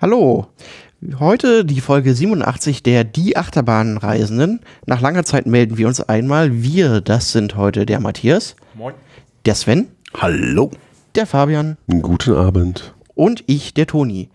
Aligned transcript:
Hallo. 0.00 0.46
Heute 1.18 1.64
die 1.64 1.80
Folge 1.80 2.14
87 2.14 2.82
der 2.82 3.04
Die 3.04 3.36
Achterbahnreisenden. 3.36 4.60
Nach 4.86 5.00
langer 5.00 5.24
Zeit 5.24 5.46
melden 5.46 5.78
wir 5.78 5.88
uns 5.88 6.00
einmal. 6.00 6.62
Wir, 6.62 7.00
das 7.00 7.32
sind 7.32 7.56
heute 7.56 7.86
der 7.86 8.00
Matthias, 8.00 8.56
Moin. 8.74 8.94
der 9.46 9.54
Sven, 9.54 9.88
Hallo. 10.14 10.70
der 11.14 11.26
Fabian 11.26 11.76
Guten 11.88 12.34
Abend. 12.34 12.94
und 13.14 13.44
ich, 13.46 13.74
der 13.74 13.86
Toni. 13.86 14.28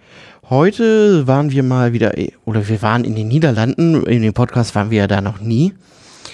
Heute 0.50 1.26
waren 1.28 1.52
wir 1.52 1.64
mal 1.64 1.94
wieder, 1.94 2.14
oder 2.46 2.68
wir 2.68 2.82
waren 2.82 3.04
in 3.04 3.16
den 3.16 3.28
Niederlanden. 3.28 4.04
In 4.06 4.22
dem 4.22 4.34
Podcast 4.34 4.76
waren 4.76 4.92
wir 4.92 5.00
ja 5.00 5.08
da 5.08 5.22
noch 5.22 5.40
nie. 5.42 5.74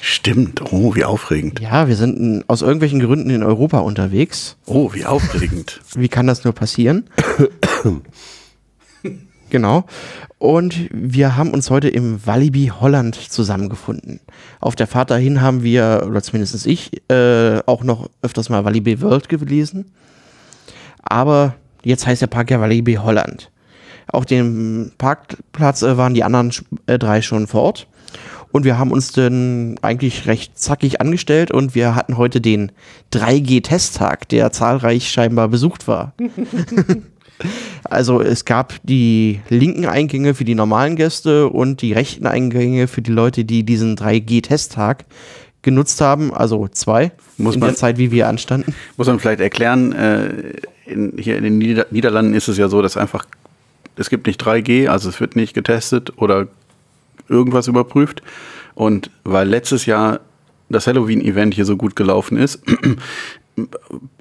Stimmt. 0.01 0.61
Oh, 0.73 0.95
wie 0.95 1.03
aufregend. 1.05 1.59
Ja, 1.61 1.87
wir 1.87 1.95
sind 1.95 2.17
in, 2.17 2.43
aus 2.47 2.61
irgendwelchen 2.61 2.99
Gründen 2.99 3.29
in 3.29 3.43
Europa 3.43 3.79
unterwegs. 3.79 4.57
Oh, 4.65 4.93
wie 4.93 5.05
aufregend. 5.05 5.79
Wie 5.95 6.09
kann 6.09 6.27
das 6.27 6.43
nur 6.43 6.53
passieren? 6.53 7.05
genau. 9.51 9.85
Und 10.39 10.89
wir 10.91 11.37
haben 11.37 11.51
uns 11.51 11.69
heute 11.69 11.87
im 11.87 12.25
Walibi 12.25 12.71
Holland 12.79 13.15
zusammengefunden. 13.15 14.19
Auf 14.59 14.75
der 14.75 14.87
Fahrt 14.87 15.11
dahin 15.11 15.41
haben 15.41 15.61
wir, 15.61 16.05
oder 16.07 16.23
zumindest 16.23 16.65
ich, 16.65 16.91
äh, 17.11 17.59
auch 17.67 17.83
noch 17.83 18.09
öfters 18.23 18.49
mal 18.49 18.65
Walibi 18.65 19.01
World 19.01 19.29
gelesen. 19.29 19.91
Aber 21.03 21.53
jetzt 21.83 22.07
heißt 22.07 22.21
der 22.21 22.27
Park 22.27 22.49
ja 22.49 22.59
Walibi 22.59 22.95
Holland. 22.95 23.51
Auf 24.07 24.25
dem 24.25 24.91
Parkplatz 24.97 25.83
äh, 25.83 25.97
waren 25.97 26.15
die 26.15 26.23
anderen 26.23 26.51
äh, 26.87 26.97
drei 26.97 27.21
schon 27.21 27.45
vor 27.45 27.61
Ort. 27.61 27.87
Und 28.51 28.65
wir 28.65 28.77
haben 28.77 28.91
uns 28.91 29.11
dann 29.11 29.77
eigentlich 29.81 30.27
recht 30.27 30.57
zackig 30.59 30.99
angestellt 30.99 31.51
und 31.51 31.73
wir 31.73 31.95
hatten 31.95 32.17
heute 32.17 32.41
den 32.41 32.71
3G-Testtag, 33.13 34.27
der 34.27 34.51
zahlreich 34.51 35.09
scheinbar 35.09 35.47
besucht 35.47 35.87
war. 35.87 36.13
also 37.83 38.21
es 38.21 38.45
gab 38.45 38.73
die 38.83 39.39
linken 39.49 39.85
Eingänge 39.85 40.33
für 40.33 40.43
die 40.45 40.55
normalen 40.55 40.95
Gäste 40.95 41.47
und 41.49 41.81
die 41.81 41.93
rechten 41.93 42.25
Eingänge 42.27 42.87
für 42.87 43.01
die 43.01 43.11
Leute, 43.11 43.45
die 43.45 43.63
diesen 43.63 43.95
3G-Testtag 43.95 45.05
genutzt 45.61 46.01
haben, 46.01 46.33
also 46.33 46.67
zwei 46.67 47.11
Muss 47.37 47.55
in 47.55 47.59
man- 47.59 47.69
der 47.69 47.75
Zeit, 47.75 47.97
wie 47.97 48.11
wir 48.11 48.27
anstanden. 48.27 48.73
Muss 48.97 49.07
man 49.07 49.19
vielleicht 49.19 49.41
erklären, 49.41 49.91
äh, 49.93 50.53
in, 50.85 51.13
hier 51.17 51.37
in 51.37 51.43
den 51.43 51.57
Nieder 51.57 51.85
Niederlanden 51.91 52.33
ist 52.33 52.47
es 52.47 52.57
ja 52.57 52.67
so, 52.67 52.81
dass 52.81 52.97
einfach, 52.97 53.25
es 53.95 54.09
gibt 54.09 54.25
nicht 54.27 54.41
3G, 54.41 54.87
also 54.87 55.09
es 55.09 55.19
wird 55.19 55.35
nicht 55.35 55.53
getestet 55.53 56.13
oder 56.17 56.47
irgendwas 57.29 57.67
überprüft. 57.67 58.21
Und 58.73 59.11
weil 59.23 59.47
letztes 59.47 59.85
Jahr 59.85 60.19
das 60.69 60.87
Halloween-Event 60.87 61.53
hier 61.53 61.65
so 61.65 61.75
gut 61.77 61.95
gelaufen 61.95 62.37
ist, 62.37 62.61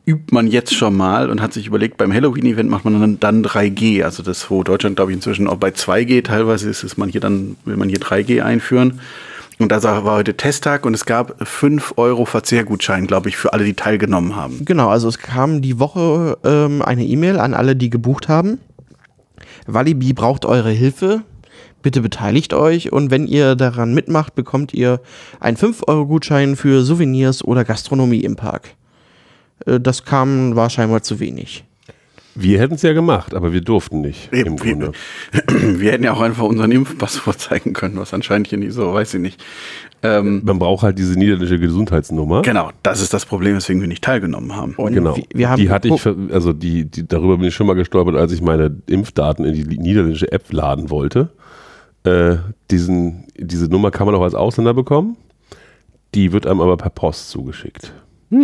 übt 0.06 0.34
man 0.34 0.46
jetzt 0.46 0.74
schon 0.74 0.96
mal 0.96 1.30
und 1.30 1.40
hat 1.40 1.52
sich 1.52 1.66
überlegt, 1.66 1.96
beim 1.96 2.12
Halloween-Event 2.12 2.68
macht 2.68 2.84
man 2.84 3.00
dann, 3.00 3.20
dann 3.20 3.44
3G. 3.44 4.02
Also 4.02 4.22
das, 4.22 4.50
wo 4.50 4.62
Deutschland, 4.62 4.96
glaube 4.96 5.12
ich, 5.12 5.16
inzwischen 5.16 5.46
auch 5.46 5.56
bei 5.56 5.68
2G 5.68 6.24
teilweise 6.24 6.68
ist, 6.68 6.82
ist 6.82 6.98
man 6.98 7.08
hier 7.08 7.20
dann, 7.20 7.56
will 7.64 7.76
man 7.76 7.88
hier 7.88 8.00
3G 8.00 8.42
einführen. 8.42 9.00
Und 9.60 9.70
da 9.72 9.82
war 9.82 10.02
heute 10.04 10.38
Testtag 10.38 10.86
und 10.86 10.94
es 10.94 11.04
gab 11.04 11.46
5 11.46 11.94
Euro 11.96 12.24
Verzehrgutschein, 12.24 13.06
glaube 13.06 13.28
ich, 13.28 13.36
für 13.36 13.52
alle, 13.52 13.64
die 13.64 13.74
teilgenommen 13.74 14.34
haben. 14.34 14.64
Genau, 14.64 14.88
also 14.88 15.06
es 15.06 15.18
kam 15.18 15.60
die 15.60 15.78
Woche 15.78 16.38
ähm, 16.44 16.80
eine 16.80 17.04
E-Mail 17.04 17.38
an 17.38 17.52
alle, 17.52 17.76
die 17.76 17.90
gebucht 17.90 18.28
haben. 18.28 18.58
Walibi 19.66 20.14
braucht 20.14 20.46
eure 20.46 20.70
Hilfe. 20.70 21.22
Bitte 21.82 22.00
beteiligt 22.00 22.52
euch 22.52 22.92
und 22.92 23.10
wenn 23.10 23.26
ihr 23.26 23.54
daran 23.54 23.94
mitmacht, 23.94 24.34
bekommt 24.34 24.74
ihr 24.74 25.00
einen 25.40 25.56
5-Euro-Gutschein 25.56 26.56
für 26.56 26.82
Souvenirs 26.82 27.42
oder 27.42 27.64
Gastronomie 27.64 28.20
im 28.20 28.36
Park. 28.36 28.74
Äh, 29.66 29.80
Das 29.80 30.04
kam, 30.04 30.56
war 30.56 30.70
scheinbar 30.70 31.02
zu 31.02 31.20
wenig. 31.20 31.64
Wir 32.36 32.60
hätten 32.60 32.74
es 32.74 32.82
ja 32.82 32.92
gemacht, 32.92 33.34
aber 33.34 33.52
wir 33.52 33.60
durften 33.60 34.00
nicht. 34.02 34.32
Eben, 34.32 34.50
Im 34.50 34.56
Grunde. 34.56 34.92
wir, 35.32 35.78
wir 35.80 35.92
hätten 35.92 36.04
ja 36.04 36.12
auch 36.12 36.20
einfach 36.20 36.44
unseren 36.44 36.70
Impfpass 36.70 37.16
vorzeigen 37.16 37.72
können, 37.74 37.96
was 37.96 38.14
anscheinend 38.14 38.46
hier 38.46 38.58
nicht 38.58 38.72
so, 38.72 38.94
weiß 38.94 39.14
ich 39.14 39.20
nicht. 39.20 39.42
Ähm, 40.02 40.40
Man 40.44 40.58
braucht 40.58 40.82
halt 40.82 40.98
diese 40.98 41.18
niederländische 41.18 41.58
Gesundheitsnummer. 41.58 42.40
genau, 42.42 42.70
das 42.82 43.02
ist 43.02 43.12
das 43.12 43.26
Problem, 43.26 43.56
weswegen 43.56 43.82
wir 43.82 43.88
nicht 43.88 44.02
teilgenommen 44.04 44.54
haben. 44.56 44.74
Und 44.76 44.94
Genau. 44.94 45.16
wir, 45.16 45.24
wir 45.34 45.50
haben 45.50 45.60
die 45.60 45.68
hatte 45.70 45.88
ich, 45.88 46.06
also 46.32 46.52
die, 46.54 46.84
die, 46.86 47.06
darüber 47.06 47.36
bin 47.36 47.48
ich 47.48 47.54
schon 47.54 47.66
mal 47.66 47.74
gestolpert, 47.74 48.16
als 48.16 48.32
ich 48.32 48.40
meine 48.40 48.74
Impfdaten 48.86 49.44
in 49.44 49.52
die 49.52 49.78
niederländische 49.78 50.30
App 50.32 50.50
laden 50.52 50.88
wollte. 50.88 51.30
Äh, 52.04 52.36
diesen, 52.70 53.24
diese 53.36 53.66
Nummer 53.66 53.90
kann 53.90 54.06
man 54.06 54.14
auch 54.14 54.22
als 54.22 54.34
Ausländer 54.34 54.72
bekommen. 54.72 55.16
Die 56.14 56.32
wird 56.32 56.46
einem 56.46 56.60
aber 56.62 56.76
per 56.78 56.90
Post 56.90 57.28
zugeschickt. 57.28 57.92
Das, 58.30 58.40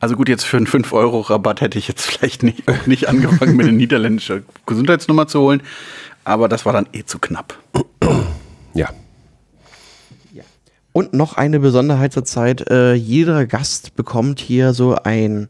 also 0.00 0.16
gut, 0.16 0.28
jetzt 0.28 0.44
für 0.44 0.56
einen 0.56 0.66
5-Euro-Rabatt 0.66 1.60
hätte 1.60 1.78
ich 1.78 1.88
jetzt 1.88 2.06
vielleicht 2.06 2.42
nicht, 2.42 2.64
nicht 2.86 3.08
angefangen, 3.08 3.56
mir 3.56 3.64
eine 3.64 3.72
niederländische 3.72 4.42
Gesundheitsnummer 4.66 5.26
zu 5.26 5.40
holen. 5.40 5.62
Aber 6.24 6.48
das 6.48 6.66
war 6.66 6.72
dann 6.72 6.86
eh 6.92 7.04
zu 7.04 7.18
knapp. 7.18 7.58
Ja. 8.74 8.90
Und 10.92 11.12
noch 11.14 11.36
eine 11.36 11.60
Besonderheit 11.60 12.12
zur 12.12 12.24
Zeit, 12.24 12.68
äh, 12.70 12.94
jeder 12.94 13.46
Gast 13.46 13.94
bekommt 13.94 14.40
hier 14.40 14.72
so 14.72 14.96
ein 14.96 15.48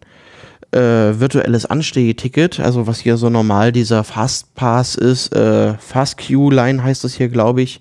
äh, 0.72 0.78
virtuelles 0.78 1.65
Anstehticket, 1.65 2.60
also 2.60 2.86
was 2.86 3.00
hier 3.00 3.16
so 3.16 3.30
normal 3.30 3.72
dieser 3.72 4.04
Fastpass 4.04 4.94
ist, 4.94 5.34
äh, 5.34 5.75
Fast 5.78 6.19
Q-Line 6.19 6.82
heißt 6.82 7.03
das 7.03 7.15
hier, 7.15 7.28
glaube 7.28 7.62
ich. 7.62 7.80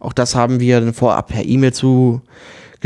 Auch 0.00 0.12
das 0.12 0.34
haben 0.34 0.58
wir 0.58 0.80
dann 0.80 0.94
vorab 0.94 1.28
per 1.28 1.44
E-Mail 1.44 1.72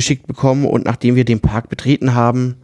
zugeschickt 0.01 0.27
bekommen 0.27 0.65
und 0.65 0.87
nachdem 0.87 1.15
wir 1.15 1.25
den 1.25 1.41
Park 1.41 1.69
betreten 1.69 2.15
haben, 2.15 2.57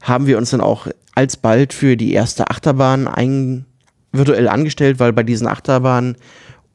haben 0.00 0.26
wir 0.26 0.38
uns 0.38 0.50
dann 0.50 0.60
auch 0.60 0.86
alsbald 1.14 1.72
für 1.72 1.96
die 1.96 2.12
erste 2.12 2.48
Achterbahn 2.50 3.08
ein 3.08 3.66
virtuell 4.12 4.48
angestellt, 4.48 5.00
weil 5.00 5.12
bei 5.12 5.24
diesen 5.24 5.48
Achterbahnen 5.48 6.16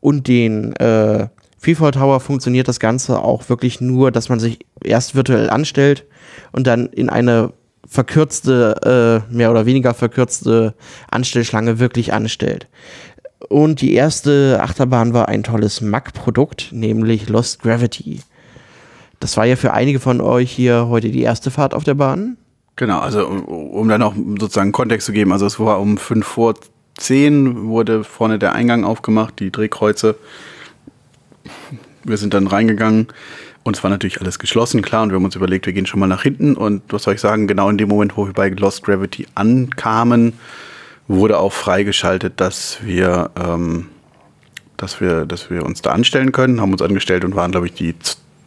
und 0.02 0.28
den 0.28 0.76
äh, 0.76 1.28
Freefall 1.58 1.92
Tower 1.92 2.20
funktioniert 2.20 2.68
das 2.68 2.82
Ganze 2.82 3.20
auch 3.22 3.48
wirklich 3.48 3.80
nur, 3.80 4.12
dass 4.12 4.28
man 4.28 4.40
sich 4.40 4.60
erst 4.84 5.16
virtuell 5.16 5.50
anstellt 5.50 6.06
und 6.52 6.68
dann 6.68 6.88
in 6.88 7.10
eine 7.10 7.54
verkürzte, 7.88 9.24
äh, 9.30 9.34
mehr 9.34 9.52
oder 9.52 9.66
weniger 9.66 9.94
verkürzte 9.94 10.74
Anstellschlange 11.10 11.80
wirklich 11.80 12.12
anstellt. 12.12 12.68
Und 13.48 13.80
die 13.82 13.94
erste 13.94 14.60
Achterbahn 14.62 15.14
war 15.14 15.30
ein 15.30 15.44
tolles 15.44 15.80
Mac-Produkt, 15.80 16.70
nämlich 16.72 17.30
Lost 17.30 17.62
Gravity. 17.62 18.20
Das 19.20 19.36
war 19.38 19.46
ja 19.46 19.56
für 19.56 19.74
einige 19.74 20.00
von 20.00 20.22
euch 20.22 20.52
hier 20.52 20.88
heute 20.90 21.10
die 21.10 21.22
erste 21.22 21.52
Fahrt 21.52 21.74
auf 21.74 21.84
der 21.84 21.96
Bahn. 21.96 22.38
Genau, 22.76 23.00
also 23.00 23.28
um- 23.28 23.90
dann 23.90 24.02
auch 24.02 24.14
sozusagen 24.40 24.72
Kontext 24.72 25.06
zu 25.06 25.12
geben, 25.12 25.34
also 25.34 25.46
es 25.46 25.60
war 25.60 25.80
um 25.82 25.98
5 25.98 26.26
vor 26.26 26.54
10 26.98 27.68
wurde 27.68 28.04
vorne 28.04 28.40
der 28.40 28.54
Eingang 28.54 28.84
aufgemacht, 28.86 29.40
die 29.40 29.52
Drehkreuze. 29.52 30.16
Wir 32.04 32.18
sind 32.18 32.34
dann 32.34 32.48
reingegangen 32.48 33.08
und 33.64 33.76
es 33.78 33.84
war 33.84 33.90
natürlich 33.90 34.22
alles 34.22 34.40
geschlossen, 34.40 34.82
klar, 34.82 35.04
und 35.04 35.10
wir 35.10 35.16
haben 35.16 35.26
uns 35.26 35.36
überlegt, 35.36 35.66
wir 35.66 35.74
gehen 35.74 35.86
schon 35.86 36.00
mal 36.00 36.08
nach 36.08 36.24
hinten 36.24 36.56
und 36.56 36.82
was 36.90 37.04
soll 37.04 37.16
ich 37.16 37.22
sagen, 37.22 37.48
genau 37.48 37.70
in 37.70 37.78
dem 37.78 37.90
Moment, 37.90 38.16
wo 38.16 38.26
wir 38.26 38.34
bei 38.34 38.50
Lost 38.50 38.84
Gravity 38.84 39.28
ankamen, 39.36 40.34
wurde 41.08 41.38
auch 41.40 41.52
freigeschaltet, 41.54 42.40
dass 42.40 42.78
wir, 42.82 43.32
ähm, 43.38 43.88
dass 44.78 45.02
wir, 45.02 45.26
dass 45.26 45.50
wir 45.50 45.66
uns 45.66 45.82
da 45.82 45.92
anstellen 45.92 46.32
können, 46.32 46.62
haben 46.62 46.72
uns 46.72 46.82
angestellt 46.82 47.26
und 47.26 47.36
waren, 47.36 47.52
glaube 47.52 47.66
ich, 47.68 47.74
die 47.74 47.96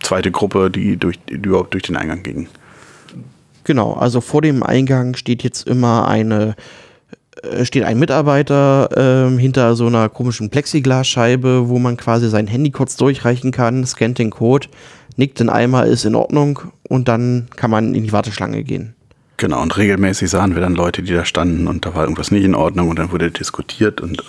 zweite 0.03 0.31
Gruppe, 0.31 0.71
die 0.71 0.97
durch, 0.97 1.19
die 1.29 1.35
überhaupt 1.35 1.75
durch 1.75 1.85
den 1.85 1.97
Eingang 1.97 2.23
ging. 2.23 2.49
Genau, 3.65 3.95
also 3.95 4.21
vor 4.21 4.43
dem 4.43 4.63
Eingang 4.63 5.15
steht 5.15 5.43
jetzt 5.43 5.67
immer 5.69 6.09
eine, 6.09 6.57
äh, 7.43 7.65
steht 7.65 7.85
ein 7.85 7.99
Mitarbeiter 7.99 8.89
ähm, 8.97 9.39
hinter 9.39 9.77
so 9.77 9.87
einer 9.87 10.09
komischen 10.09 10.51
Plexiglasscheibe, 10.51 11.69
wo 11.69 11.79
man 11.79 11.97
quasi 11.97 12.29
sein 12.29 12.47
Handy 12.47 12.71
kurz 12.71 12.97
durchreichen 12.97 13.53
kann, 13.53 13.87
scannt 13.87 14.19
den 14.19 14.31
Code, 14.31 14.69
nickt 15.17 15.39
den 15.41 15.49
Eimer, 15.49 15.87
ist 15.87 16.05
in 16.05 16.15
Ordnung 16.15 16.61
und 16.89 17.09
dann 17.09 17.49
kann 17.57 17.71
man 17.71 17.95
in 17.95 18.03
die 18.03 18.13
Warteschlange 18.13 18.65
gehen. 18.65 18.95
Genau, 19.37 19.63
und 19.63 19.77
regelmäßig 19.77 20.31
sahen 20.31 20.55
wir 20.55 20.61
dann 20.61 20.75
Leute, 20.75 21.03
die 21.03 21.13
da 21.13 21.25
standen 21.25 21.67
und 21.67 21.87
da 21.87 21.95
war 21.95 22.03
irgendwas 22.03 22.31
nicht 22.31 22.45
in 22.45 22.55
Ordnung 22.55 22.89
und 22.89 22.99
dann 22.99 23.13
wurde 23.13 23.31
diskutiert 23.31 24.01
und 24.01 24.23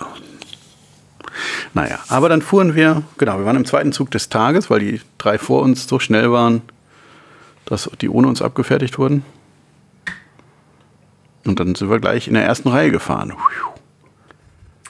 naja, 1.74 1.98
aber 2.08 2.28
dann 2.28 2.42
fuhren 2.42 2.74
wir, 2.74 3.02
genau, 3.18 3.38
wir 3.38 3.44
waren 3.44 3.56
im 3.56 3.64
zweiten 3.64 3.92
Zug 3.92 4.10
des 4.10 4.28
Tages, 4.28 4.70
weil 4.70 4.80
die 4.80 5.00
drei 5.18 5.38
vor 5.38 5.62
uns 5.62 5.86
so 5.86 5.98
schnell 5.98 6.30
waren, 6.30 6.62
dass 7.66 7.90
die 8.00 8.08
ohne 8.08 8.28
uns 8.28 8.42
abgefertigt 8.42 8.98
wurden. 8.98 9.24
Und 11.46 11.60
dann 11.60 11.74
sind 11.74 11.90
wir 11.90 11.98
gleich 12.00 12.28
in 12.28 12.34
der 12.34 12.44
ersten 12.44 12.68
Reihe 12.68 12.90
gefahren. 12.90 13.32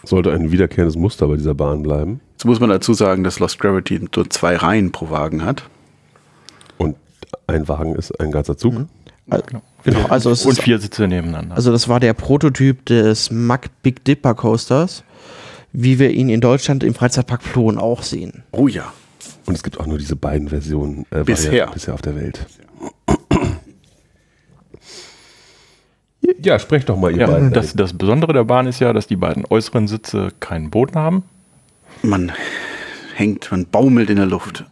Sollte 0.05 0.33
ein 0.33 0.53
wiederkehrendes 0.53 0.97
Muster 0.97 1.27
bei 1.29 1.37
dieser 1.37 1.55
Bahn 1.55 1.83
bleiben. 1.83 2.21
Jetzt 2.33 2.45
muss 2.45 2.61
man 2.61 2.69
dazu 2.71 2.93
sagen, 2.95 3.25
dass 3.25 3.39
Lost 3.41 3.59
Gravity 3.59 4.01
nur 4.15 4.31
zwei 4.31 4.57
Reihen 4.57 4.93
pro 4.93 5.11
Wagen 5.11 5.45
hat. 5.45 5.65
Und 6.79 6.97
ein 7.47 7.67
Wagen 7.69 7.95
ist 7.97 8.19
ein 8.21 8.31
ganzer 8.31 8.57
Zug. 8.57 8.87
Al- 9.31 9.43
Genau, 9.85 10.07
also 10.07 10.31
es 10.31 10.47
Und 10.47 10.59
vier 10.59 10.79
Sitze 10.79 11.07
nebeneinander. 11.07 11.55
also 11.57 11.71
das 11.71 11.91
war 11.91 12.01
der 12.01 12.15
Prototyp 12.15 12.87
des 12.87 13.31
Mack 13.31 13.69
Big 13.83 14.03
Dipper 14.07 14.33
Coasters, 14.35 15.05
wie 15.77 15.99
wir 15.99 16.11
ihn 16.13 16.29
in 16.29 16.41
Deutschland 16.41 16.85
im 16.85 16.95
Freizeitpark 16.95 17.43
Flohen 17.43 17.79
auch 17.79 18.03
sehen. 18.05 18.45
Oh 18.53 18.69
ja. 18.69 18.93
Und 19.45 19.55
es 19.55 19.63
gibt 19.63 19.79
auch 19.79 19.87
nur 19.87 19.99
diese 19.99 20.17
beiden 20.17 20.49
Versionen 20.49 21.05
äh, 21.11 21.25
Bisher. 21.25 21.51
Varianten 21.51 21.75
bisher 21.75 21.95
auf 21.95 22.01
der 22.03 22.17
Welt. 22.17 22.47
Ja, 26.41 26.59
sprecht 26.59 26.89
doch 26.89 26.97
mal, 26.97 27.11
ihr 27.13 27.19
Ja, 27.19 27.27
beiden. 27.27 27.53
das, 27.53 27.75
das 27.75 27.93
Besondere 27.93 28.33
der 28.33 28.45
Bahn 28.45 28.67
ist 28.67 28.81
ja, 28.81 28.93
dass 28.93 29.07
die 29.07 29.17
beiden 29.17 29.45
äußeren 29.49 29.89
Sitze 29.89 30.29
keinen 30.41 30.71
Boden 30.71 30.97
haben. 30.97 31.25
Man 32.03 32.33
hängt, 33.15 33.51
man 33.51 33.67
baumelt 33.67 34.09
in 34.11 34.17
der 34.17 34.27
Luft. 34.27 34.65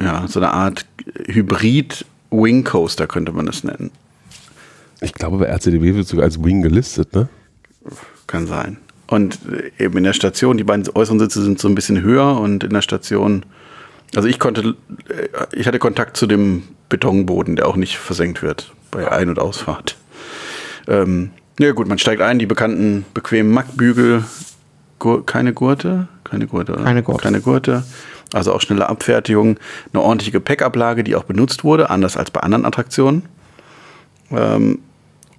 Ja, 0.00 0.26
so 0.26 0.40
eine 0.40 0.52
Art 0.52 0.86
Hybrid-Wing 1.28 2.64
Coaster 2.64 3.06
könnte 3.06 3.30
man 3.32 3.46
das 3.46 3.62
nennen. 3.62 3.90
Ich 5.00 5.12
glaube, 5.14 5.38
bei 5.38 5.46
RCDB 5.46 5.94
wird 5.94 6.08
sogar 6.08 6.24
als 6.24 6.42
Wing 6.42 6.62
gelistet, 6.62 7.12
ne? 7.14 7.28
Kann 8.26 8.46
sein. 8.46 8.78
Und 9.12 9.40
äh, 9.78 9.84
eben 9.84 9.98
in 9.98 10.04
der 10.04 10.14
Station, 10.14 10.56
die 10.56 10.64
beiden 10.64 10.88
äußeren 10.94 11.18
Sitze 11.18 11.42
sind 11.42 11.58
so 11.58 11.68
ein 11.68 11.74
bisschen 11.74 12.00
höher 12.00 12.40
und 12.40 12.64
in 12.64 12.70
der 12.70 12.80
Station, 12.80 13.44
also 14.14 14.26
ich 14.26 14.38
konnte, 14.38 14.74
äh, 15.10 15.28
ich 15.52 15.66
hatte 15.66 15.78
Kontakt 15.78 16.16
zu 16.16 16.26
dem 16.26 16.62
Betonboden, 16.88 17.56
der 17.56 17.68
auch 17.68 17.76
nicht 17.76 17.98
versenkt 17.98 18.42
wird 18.42 18.72
bei 18.90 19.12
Ein- 19.12 19.28
und 19.28 19.38
Ausfahrt. 19.38 19.98
Ähm, 20.88 21.28
ja 21.58 21.72
gut, 21.72 21.88
man 21.88 21.98
steigt 21.98 22.22
ein, 22.22 22.38
die 22.38 22.46
bekannten 22.46 23.04
bequemen 23.12 23.52
Mackbügel, 23.52 24.24
Gur 24.98 25.26
keine 25.26 25.52
Gurte, 25.52 26.08
keine 26.24 26.46
Gurte, 26.46 26.72
oder? 26.72 26.84
Keine 26.84 27.02
Gurte. 27.02 27.22
keine 27.22 27.42
Gurte. 27.42 27.84
Also 28.32 28.54
auch 28.54 28.62
schnelle 28.62 28.88
Abfertigung, 28.88 29.58
eine 29.92 30.02
ordentliche 30.02 30.32
Gepäckablage, 30.32 31.04
die 31.04 31.16
auch 31.16 31.24
benutzt 31.24 31.64
wurde, 31.64 31.90
anders 31.90 32.16
als 32.16 32.30
bei 32.30 32.40
anderen 32.40 32.64
Attraktionen. 32.64 33.24
Ähm, 34.30 34.78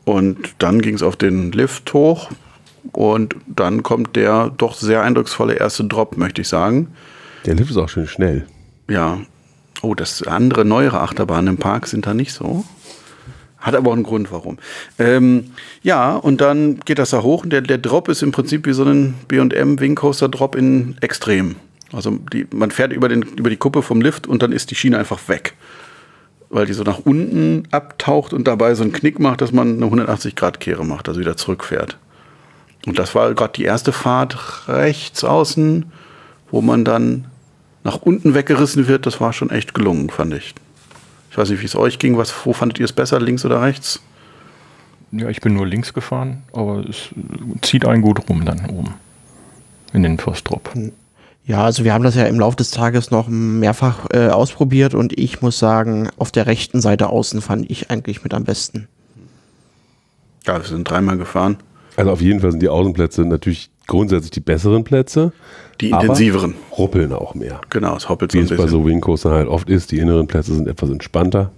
und 0.05 0.37
dann 0.59 0.79
ging 0.79 0.93
es 0.93 1.01
auf 1.01 1.15
den 1.15 1.51
Lift 1.53 1.91
hoch 1.93 2.29
und 2.91 3.35
dann 3.47 3.83
kommt 3.83 4.15
der 4.15 4.51
doch 4.57 4.75
sehr 4.75 5.01
eindrucksvolle 5.01 5.55
erste 5.55 5.85
Drop, 5.85 6.17
möchte 6.17 6.41
ich 6.41 6.47
sagen. 6.47 6.89
Der 7.45 7.55
Lift 7.55 7.71
ist 7.71 7.77
auch 7.77 7.89
schön 7.89 8.07
schnell. 8.07 8.45
Ja. 8.89 9.19
Oh, 9.81 9.95
das 9.95 10.23
andere 10.23 10.63
neuere 10.63 11.01
Achterbahnen 11.01 11.55
im 11.55 11.57
Park 11.57 11.87
sind 11.87 12.05
da 12.05 12.13
nicht 12.13 12.33
so. 12.33 12.63
Hat 13.57 13.75
aber 13.75 13.91
auch 13.91 13.95
einen 13.95 14.03
Grund, 14.03 14.31
warum. 14.31 14.57
Ähm, 14.99 15.51
ja, 15.81 16.15
und 16.15 16.41
dann 16.41 16.79
geht 16.81 16.99
das 16.99 17.11
da 17.11 17.21
hoch 17.21 17.43
und 17.43 17.51
der, 17.51 17.61
der 17.61 17.77
Drop 17.77 18.09
ist 18.09 18.21
im 18.21 18.31
Prinzip 18.31 18.65
wie 18.65 18.73
so 18.73 18.83
ein 18.83 19.13
BM 19.27 19.79
Wing 19.79 19.95
Coaster 19.95 20.27
Drop 20.27 20.55
in 20.55 20.95
Extrem. 20.99 21.55
Also 21.93 22.11
die, 22.33 22.45
man 22.53 22.71
fährt 22.71 22.91
über, 22.91 23.07
den, 23.07 23.21
über 23.21 23.49
die 23.49 23.57
Kuppe 23.57 23.81
vom 23.81 24.01
Lift 24.01 24.27
und 24.27 24.43
dann 24.43 24.51
ist 24.51 24.71
die 24.71 24.75
Schiene 24.75 24.97
einfach 24.97 25.29
weg. 25.29 25.53
Weil 26.49 26.65
die 26.65 26.73
so 26.73 26.83
nach 26.83 26.99
unten 26.99 27.63
abtaucht 27.71 28.33
und 28.33 28.47
dabei 28.47 28.75
so 28.75 28.83
einen 28.83 28.91
Knick 28.91 29.19
macht, 29.19 29.41
dass 29.41 29.53
man 29.53 29.81
eine 29.81 29.85
180-Grad-Kehre 29.85 30.85
macht, 30.85 31.07
also 31.07 31.19
wieder 31.19 31.37
zurückfährt. 31.37 31.97
Und 32.85 32.99
das 32.99 33.15
war 33.15 33.33
gerade 33.33 33.53
die 33.53 33.63
erste 33.63 33.91
Fahrt 33.91 34.67
rechts 34.67 35.23
außen, 35.23 35.85
wo 36.51 36.61
man 36.61 36.83
dann 36.83 37.25
nach 37.83 37.97
unten 37.97 38.33
weggerissen 38.33 38.87
wird. 38.87 39.05
Das 39.05 39.21
war 39.21 39.33
schon 39.33 39.49
echt 39.49 39.73
gelungen, 39.73 40.09
fand 40.09 40.33
ich. 40.33 40.53
Ich 41.31 41.37
weiß 41.37 41.49
nicht, 41.49 41.61
wie 41.61 41.65
es 41.65 41.75
euch 41.75 41.99
ging. 41.99 42.17
Was, 42.17 42.33
wo 42.45 42.53
fandet 42.53 42.79
ihr 42.79 42.85
es 42.85 42.93
besser, 42.93 43.19
links 43.19 43.45
oder 43.45 43.61
rechts? 43.61 44.01
Ja, 45.11 45.29
ich 45.29 45.41
bin 45.41 45.53
nur 45.53 45.67
links 45.67 45.93
gefahren, 45.93 46.43
aber 46.53 46.83
es 46.89 47.09
zieht 47.61 47.85
einen 47.85 48.01
gut 48.01 48.29
rum 48.29 48.45
dann 48.45 48.69
oben. 48.69 48.95
In 49.93 50.03
den 50.03 50.17
First 50.17 50.49
Drop. 50.49 50.71
Ja, 51.45 51.63
also 51.63 51.83
wir 51.83 51.93
haben 51.93 52.03
das 52.03 52.15
ja 52.15 52.25
im 52.25 52.39
Laufe 52.39 52.55
des 52.55 52.71
Tages 52.71 53.11
noch 53.11 53.27
mehrfach 53.27 54.07
äh, 54.11 54.29
ausprobiert 54.29 54.95
und 54.95 55.17
ich 55.17 55.41
muss 55.41 55.59
sagen, 55.59 56.09
auf 56.17 56.31
der 56.31 56.47
rechten 56.47 56.81
Seite 56.81 57.09
außen 57.09 57.41
fand 57.41 57.69
ich 57.69 57.91
eigentlich 57.91 58.23
mit 58.23 58.33
am 58.33 58.43
besten. 58.43 58.87
Ja, 60.47 60.57
wir 60.57 60.67
sind 60.67 60.89
dreimal 60.89 61.17
gefahren. 61.17 61.57
Also 61.95 62.11
auf 62.11 62.21
jeden 62.21 62.39
Fall 62.39 62.51
sind 62.51 62.61
die 62.61 62.69
Außenplätze 62.69 63.23
natürlich 63.25 63.69
grundsätzlich 63.87 64.31
die 64.31 64.39
besseren 64.39 64.83
Plätze. 64.83 65.31
Die 65.81 65.89
intensiveren. 65.89 66.55
Ruppeln 66.77 67.11
auch 67.13 67.35
mehr. 67.35 67.61
Genau, 67.69 67.95
es 67.95 68.09
hoppelt 68.09 68.31
so 68.31 68.37
Wie 68.37 68.41
ein 68.41 68.45
es 68.45 68.49
bei 68.51 68.55
bisschen. 68.57 68.69
so 68.69 68.85
Wingcoastern 68.85 69.33
halt 69.33 69.47
oft 69.47 69.69
ist. 69.69 69.91
Die 69.91 69.99
inneren 69.99 70.27
Plätze 70.27 70.53
sind 70.55 70.67
etwas 70.67 70.89
entspannter. 70.89 71.51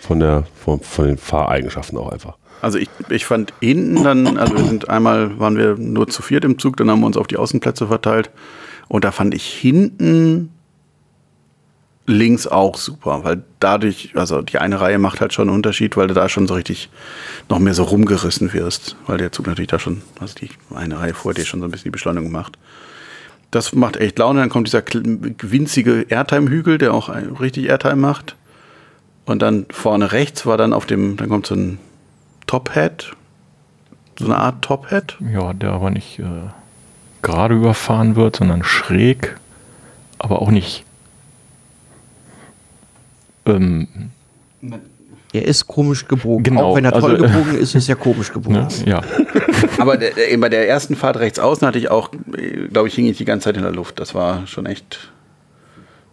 Von, 0.00 0.20
der, 0.20 0.44
von, 0.54 0.80
von 0.80 1.06
den 1.06 1.16
Fahreigenschaften 1.16 1.96
auch 1.96 2.10
einfach. 2.10 2.36
Also 2.60 2.78
ich, 2.78 2.88
ich 3.08 3.24
fand 3.24 3.52
hinten 3.60 4.04
dann, 4.04 4.36
also 4.36 4.56
wir 4.56 4.64
sind 4.64 4.88
einmal, 4.88 5.38
waren 5.38 5.56
wir 5.56 5.76
nur 5.76 6.08
zu 6.08 6.22
viert 6.22 6.44
im 6.44 6.58
Zug, 6.58 6.76
dann 6.76 6.90
haben 6.90 7.00
wir 7.00 7.06
uns 7.06 7.16
auf 7.16 7.26
die 7.26 7.36
Außenplätze 7.36 7.86
verteilt. 7.86 8.30
Und 8.88 9.04
da 9.04 9.12
fand 9.12 9.34
ich 9.34 9.46
hinten 9.46 10.50
links 12.06 12.46
auch 12.46 12.76
super, 12.76 13.24
weil 13.24 13.42
dadurch, 13.60 14.12
also 14.14 14.42
die 14.42 14.58
eine 14.58 14.80
Reihe 14.80 14.98
macht 14.98 15.20
halt 15.20 15.32
schon 15.32 15.48
einen 15.48 15.56
Unterschied, 15.56 15.96
weil 15.96 16.06
du 16.06 16.14
da 16.14 16.28
schon 16.28 16.46
so 16.46 16.54
richtig 16.54 16.90
noch 17.48 17.58
mehr 17.58 17.74
so 17.74 17.84
rumgerissen 17.84 18.52
wirst, 18.52 18.96
weil 19.06 19.18
der 19.18 19.32
Zug 19.32 19.46
natürlich 19.46 19.70
da 19.70 19.78
schon, 19.78 20.02
also 20.20 20.34
die 20.34 20.50
eine 20.74 21.00
Reihe 21.00 21.14
vor 21.14 21.32
dir 21.34 21.44
schon 21.44 21.60
so 21.60 21.66
ein 21.66 21.70
bisschen 21.70 21.84
die 21.84 21.90
Beschleunigung 21.90 22.30
macht. 22.30 22.58
Das 23.50 23.72
macht 23.72 23.96
echt 23.96 24.18
Laune. 24.18 24.40
Dann 24.40 24.48
kommt 24.50 24.66
dieser 24.66 24.82
winzige 24.82 26.06
Airtime-Hügel, 26.08 26.76
der 26.76 26.92
auch 26.92 27.08
richtig 27.40 27.66
Airtime 27.66 27.96
macht. 27.96 28.34
Und 29.26 29.42
dann 29.42 29.66
vorne 29.70 30.12
rechts 30.12 30.44
war 30.44 30.56
dann 30.56 30.72
auf 30.72 30.86
dem, 30.86 31.16
dann 31.16 31.28
kommt 31.28 31.46
so 31.46 31.54
ein 31.54 31.78
Top-Hat, 32.46 33.12
so 34.18 34.26
eine 34.26 34.36
Art 34.36 34.62
Top-Hat. 34.62 35.16
Ja, 35.32 35.52
der 35.54 35.70
aber 35.70 35.90
nicht 35.90 36.18
äh, 36.18 36.24
gerade 37.22 37.54
überfahren 37.54 38.16
wird, 38.16 38.36
sondern 38.36 38.64
schräg, 38.64 39.36
aber 40.18 40.42
auch 40.42 40.50
nicht. 40.50 40.84
Ähm, 43.46 43.88
Er 45.32 45.44
ist 45.44 45.66
komisch 45.66 46.06
gebogen. 46.08 46.44
Genau, 46.44 46.70
Auch 46.70 46.76
wenn 46.76 46.84
er 46.84 46.92
toll 46.92 47.12
also, 47.12 47.24
gebogen 47.26 47.56
ist, 47.58 47.74
ist 47.74 47.88
er 47.88 47.96
komisch 47.96 48.32
gebogen. 48.32 48.54
ne? 48.62 48.68
Ja, 48.86 49.02
Aber 49.78 49.96
der, 49.96 50.12
der, 50.12 50.36
bei 50.38 50.48
der 50.48 50.68
ersten 50.68 50.94
Fahrt 50.96 51.16
rechts 51.18 51.38
außen 51.38 51.66
hatte 51.66 51.78
ich 51.78 51.90
auch, 51.90 52.10
glaube 52.72 52.88
ich, 52.88 52.94
hing 52.94 53.06
ich 53.06 53.16
die 53.18 53.24
ganze 53.24 53.44
Zeit 53.44 53.56
in 53.56 53.62
der 53.62 53.72
Luft. 53.72 53.98
Das 54.00 54.14
war 54.14 54.46
schon 54.46 54.66
echt, 54.66 55.12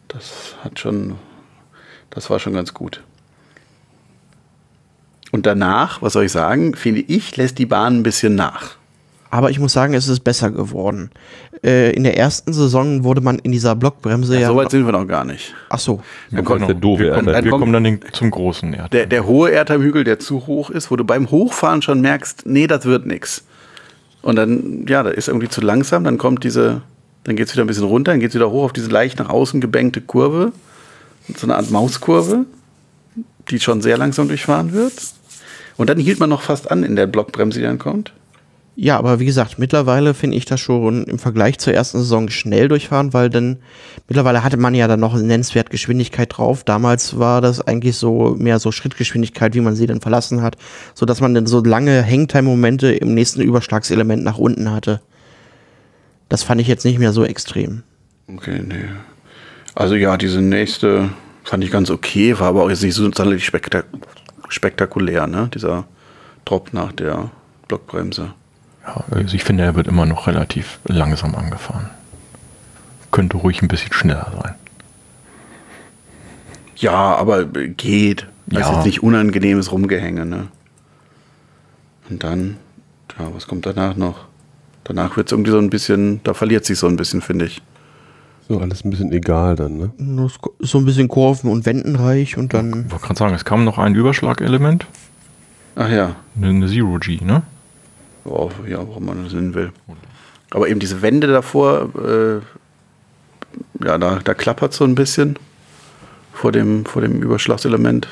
das 0.08 0.56
hat 0.64 0.80
schon, 0.80 1.16
das 2.10 2.30
war 2.30 2.40
schon 2.40 2.54
ganz 2.54 2.74
gut. 2.74 3.04
Und 5.32 5.46
danach, 5.46 6.02
was 6.02 6.14
soll 6.14 6.26
ich 6.26 6.32
sagen, 6.32 6.76
finde 6.76 7.02
ich, 7.02 7.38
lässt 7.38 7.58
die 7.58 7.66
Bahn 7.66 7.98
ein 8.00 8.04
bisschen 8.04 8.36
nach. 8.36 8.76
Aber 9.32 9.50
ich 9.50 9.60
muss 9.60 9.72
sagen, 9.72 9.94
es 9.94 10.10
ist 10.10 10.20
besser 10.20 10.52
geworden. 10.52 11.10
Äh, 11.64 11.94
in 11.96 12.04
der 12.04 12.18
ersten 12.18 12.52
Saison 12.52 13.06
wurde 13.06 13.22
man 13.22 13.40
in 13.40 13.54
dieser 13.54 13.78
Blockbremse 13.78 14.38
ja. 14.38 14.50
So 14.50 14.58
weit 14.58 14.72
sind 14.72 14.86
wir 14.86 14.92
noch 14.92 15.08
gar 15.08 15.24
nicht. 15.24 15.56
Ach 15.70 15.80
so. 15.80 16.04
Dann 16.32 16.44
kommt 16.44 16.68
der 16.68 16.76
doofe 16.76 17.04
wir 17.04 17.14
kommen, 17.14 17.28
dann 17.28 17.44
wir 17.46 17.52
kommen 17.52 17.72
dann 17.72 17.86
den, 17.86 18.02
zum 18.12 18.30
großen 18.30 18.74
Erd. 18.74 18.92
der, 18.92 19.06
der 19.06 19.26
hohe 19.26 19.50
Airtime-Hügel, 19.52 20.04
der 20.04 20.20
zu 20.20 20.48
hoch 20.48 20.70
ist, 20.70 20.92
wo 20.92 20.98
du 20.98 21.06
beim 21.06 21.32
Hochfahren 21.32 21.82
schon 21.82 22.02
merkst, 22.02 22.46
nee, 22.46 22.68
das 22.68 22.84
wird 22.84 23.06
nix. 23.06 23.46
Und 24.22 24.36
dann, 24.36 24.86
ja, 24.88 25.02
da 25.02 25.10
ist 25.10 25.30
irgendwie 25.30 25.48
zu 25.48 25.62
langsam, 25.62 26.04
dann 26.04 26.18
kommt 26.18 26.44
diese, 26.44 26.82
dann 27.24 27.38
geht 27.38 27.48
es 27.48 27.54
wieder 27.54 27.64
ein 27.64 27.68
bisschen 27.68 27.86
runter, 27.86 28.12
dann 28.12 28.20
geht 28.20 28.30
es 28.30 28.36
wieder 28.36 28.52
hoch 28.52 28.66
auf 28.66 28.74
diese 28.74 28.90
leicht 28.90 29.18
nach 29.20 29.30
außen 29.30 29.62
gebänkte 29.62 30.02
Kurve, 30.02 30.52
so 31.38 31.48
eine 31.48 31.56
Art 31.56 31.72
Mauskurve, 31.72 32.46
die 33.50 33.62
schon 33.62 33.82
sehr 33.82 33.98
langsam 33.98 34.28
durchfahren 34.28 34.74
wird. 34.74 34.94
Und 35.78 35.90
dann 35.90 36.00
hielt 36.00 36.20
man 36.20 36.30
noch 36.30 36.42
fast 36.42 36.70
an 36.70 36.84
in 36.84 36.98
der 36.98 37.08
Blockbremse, 37.08 37.60
die 37.60 37.66
dann 37.66 37.80
kommt. 37.80 38.12
Ja, 38.76 38.98
aber 38.98 39.20
wie 39.20 39.26
gesagt, 39.26 39.60
mittlerweile 39.60 40.14
finde 40.14 40.38
ich 40.38 40.46
das 40.46 40.62
schon 40.62 41.04
im 41.04 41.20
Vergleich 41.20 41.60
zur 41.60 41.74
ersten 41.74 41.98
Saison 42.00 42.30
schnell 42.30 42.70
durchfahren, 42.70 43.14
weil 43.14 43.30
dann 43.30 43.58
mittlerweile 44.08 44.44
hatte 44.44 44.56
man 44.56 44.74
ja 44.74 44.88
dann 44.88 45.02
noch 45.02 45.14
nennenswert 45.14 45.70
Geschwindigkeit 45.70 46.38
drauf. 46.38 46.64
Damals 46.64 47.20
war 47.20 47.42
das 47.42 47.60
eigentlich 47.60 47.98
so 47.98 48.36
mehr 48.40 48.60
so 48.60 48.72
Schrittgeschwindigkeit, 48.72 49.56
wie 49.56 49.62
man 49.62 49.76
sie 49.76 49.88
dann 49.88 50.00
verlassen 50.00 50.42
hat, 50.42 50.56
so 50.94 51.06
dass 51.06 51.20
man 51.20 51.34
dann 51.34 51.48
so 51.48 51.62
lange 51.62 52.06
Hangtime-Momente 52.06 52.94
im 52.94 53.14
nächsten 53.14 53.42
Überschlagselement 53.42 54.24
nach 54.24 54.38
unten 54.38 54.72
hatte. 54.72 55.02
Das 56.30 56.44
fand 56.44 56.62
ich 56.62 56.68
jetzt 56.68 56.86
nicht 56.86 56.98
mehr 56.98 57.12
so 57.12 57.26
extrem. 57.26 57.84
Okay, 58.34 58.62
nee. 58.66 58.86
Also 59.76 59.96
ja, 59.96 60.16
diese 60.16 60.42
nächste 60.42 61.10
fand 61.44 61.64
ich 61.64 61.72
ganz 61.72 61.90
okay, 61.90 62.40
war 62.40 62.48
aber 62.48 62.64
auch 62.64 62.70
jetzt 62.70 62.84
nicht 62.84 62.96
so 62.96 63.04
sonderlich 63.04 63.46
spektak 63.46 63.86
spektakulär, 64.48 65.28
ne? 65.28 65.50
Dieser 65.54 65.86
Drop 66.46 66.74
nach 66.74 66.92
der 66.92 67.32
Blockbremse. 67.68 68.34
Ja, 68.86 69.04
also 69.12 69.36
ich 69.36 69.44
finde, 69.44 69.64
er 69.64 69.76
wird 69.76 69.88
immer 69.88 70.06
noch 70.06 70.28
relativ 70.28 70.80
langsam 70.86 71.36
angefahren. 71.36 71.90
Könnte 73.12 73.38
ruhig 73.38 73.62
ein 73.62 73.68
bisschen 73.68 73.94
schneller 73.94 74.32
sein. 74.42 74.56
Ja, 76.78 77.16
aber 77.16 77.46
geht. 77.46 78.28
Das 78.48 78.62
ist 78.64 78.70
Ja. 78.70 78.76
jetzt 78.78 78.86
nicht 78.86 79.04
unangenehmes 79.04 79.72
Rumgehänge, 79.72 80.26
ne? 80.26 80.48
Und 82.10 82.24
dann, 82.24 82.58
ja, 83.20 83.28
was 83.34 83.48
kommt 83.48 83.66
danach 83.66 83.96
noch? 83.96 84.26
Danach 84.84 85.16
wird 85.16 85.28
es 85.28 85.32
irgendwie 85.32 85.52
so 85.52 85.60
ein 85.60 85.70
bisschen, 85.70 86.22
da 86.24 86.34
verliert 86.34 86.66
sich 86.66 86.80
so 86.80 86.88
ein 86.88 86.96
bisschen, 86.98 87.22
finde 87.22 87.46
ich. 87.46 87.62
So, 88.50 88.60
alles 88.60 88.84
ein 88.84 88.90
bisschen 88.90 89.12
egal 89.12 89.56
dann, 89.56 89.78
ne? 89.78 89.92
So 90.60 90.80
ein 90.80 90.86
bisschen 90.86 91.08
Kurven- 91.08 91.50
und 91.52 91.66
Wendenreich 91.66 92.36
und 92.38 92.54
dann. 92.54 92.86
Ich 92.88 92.92
wollte 92.92 93.06
gerade 93.06 93.20
sagen, 93.20 93.36
es 93.36 93.46
kam 93.46 93.64
noch 93.64 93.78
ein 93.78 93.96
Überschlagelement, 93.96 94.88
Ach 95.76 95.88
ja, 95.90 96.16
eine, 96.36 96.48
eine 96.50 96.68
Zero 96.68 96.98
G, 97.00 97.20
ne? 97.24 97.44
Worauf, 98.24 98.54
ja, 98.68 98.78
warum 98.80 99.06
man 99.06 99.24
das 99.24 99.34
nennen 99.34 99.54
will. 99.54 99.72
Aber 100.52 100.68
eben 100.68 100.80
diese 100.80 101.02
Wände 101.02 101.28
davor, 101.28 101.90
äh, 101.96 103.86
ja, 103.86 103.98
da, 103.98 104.20
da 104.24 104.34
klappert 104.34 104.74
so 104.74 104.84
ein 104.84 104.96
bisschen 104.96 105.38
vor 106.34 106.52
dem, 106.52 106.86
vor 106.86 107.02
dem 107.02 107.22
Überschlagselement. 107.22 108.08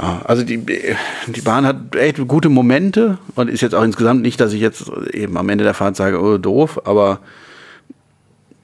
Ja, 0.00 0.22
also 0.24 0.42
die, 0.42 0.58
die 0.58 1.40
Bahn 1.42 1.66
hat 1.66 1.94
echt 1.94 2.26
gute 2.26 2.48
Momente 2.48 3.18
und 3.34 3.48
ist 3.48 3.60
jetzt 3.60 3.74
auch 3.74 3.82
insgesamt 3.82 4.22
nicht, 4.22 4.40
dass 4.40 4.52
ich 4.52 4.60
jetzt 4.60 4.90
eben 5.12 5.36
am 5.36 5.48
Ende 5.48 5.64
der 5.64 5.74
Fahrt 5.74 5.96
sage, 5.96 6.20
oh, 6.20 6.38
doof, 6.38 6.80
aber 6.86 7.20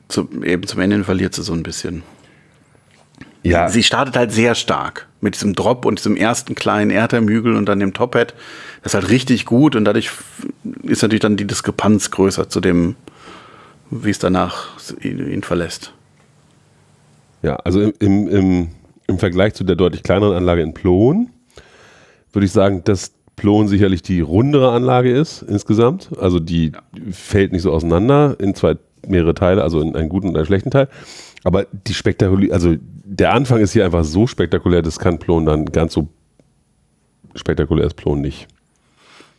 zum, 0.08 0.42
eben 0.44 0.66
zum 0.66 0.80
Ende 0.80 0.96
hin 0.96 1.04
verliert 1.04 1.34
sie 1.34 1.42
so 1.42 1.52
ein 1.52 1.62
bisschen. 1.62 2.02
Ja. 3.48 3.68
sie 3.68 3.82
startet 3.82 4.16
halt 4.16 4.32
sehr 4.32 4.54
stark 4.54 5.06
mit 5.20 5.34
diesem 5.34 5.54
Drop 5.54 5.84
und 5.84 5.98
diesem 5.98 6.16
ersten 6.16 6.54
kleinen 6.54 6.90
Erdtermhügel 6.90 7.56
und 7.56 7.66
dann 7.66 7.80
dem 7.80 7.92
Tophead. 7.94 8.34
Das 8.82 8.92
ist 8.92 9.00
halt 9.00 9.10
richtig 9.10 9.46
gut 9.46 9.76
und 9.76 9.84
dadurch 9.84 10.10
ist 10.82 11.02
natürlich 11.02 11.20
dann 11.20 11.36
die 11.36 11.46
Diskrepanz 11.46 12.10
größer 12.10 12.48
zu 12.48 12.60
dem, 12.60 12.96
wie 13.90 14.10
es 14.10 14.18
danach 14.18 14.68
ihn, 15.00 15.30
ihn 15.30 15.42
verlässt. 15.42 15.92
Ja, 17.42 17.56
also 17.56 17.80
im, 17.80 17.92
im, 17.98 18.28
im, 18.28 18.68
im 19.06 19.18
Vergleich 19.18 19.54
zu 19.54 19.64
der 19.64 19.76
deutlich 19.76 20.02
kleineren 20.02 20.36
Anlage 20.36 20.62
in 20.62 20.74
Plon 20.74 21.30
würde 22.36 22.44
ich 22.44 22.52
sagen, 22.52 22.82
dass 22.84 23.12
Plon 23.36 23.66
sicherlich 23.66 24.02
die 24.02 24.20
rundere 24.20 24.72
Anlage 24.72 25.10
ist 25.10 25.42
insgesamt. 25.42 26.10
Also 26.20 26.38
die 26.38 26.72
fällt 27.10 27.52
nicht 27.52 27.62
so 27.62 27.72
auseinander 27.72 28.36
in 28.38 28.54
zwei 28.54 28.76
mehrere 29.06 29.34
Teile, 29.34 29.62
also 29.62 29.80
in 29.80 29.96
einen 29.96 30.08
guten 30.08 30.28
und 30.28 30.36
einen 30.36 30.46
schlechten 30.46 30.70
Teil. 30.70 30.88
Aber 31.46 31.64
die 31.70 31.94
spektakulär, 31.94 32.52
also 32.52 32.74
der 32.80 33.32
Anfang 33.32 33.60
ist 33.60 33.72
hier 33.72 33.84
einfach 33.84 34.02
so 34.02 34.26
spektakulär, 34.26 34.82
das 34.82 34.98
kann 34.98 35.20
Plon 35.20 35.46
dann 35.46 35.66
ganz 35.66 35.92
so 35.92 36.08
spektakulär 37.36 37.86
ist 37.86 37.94
Plon 37.94 38.20
nicht. 38.20 38.48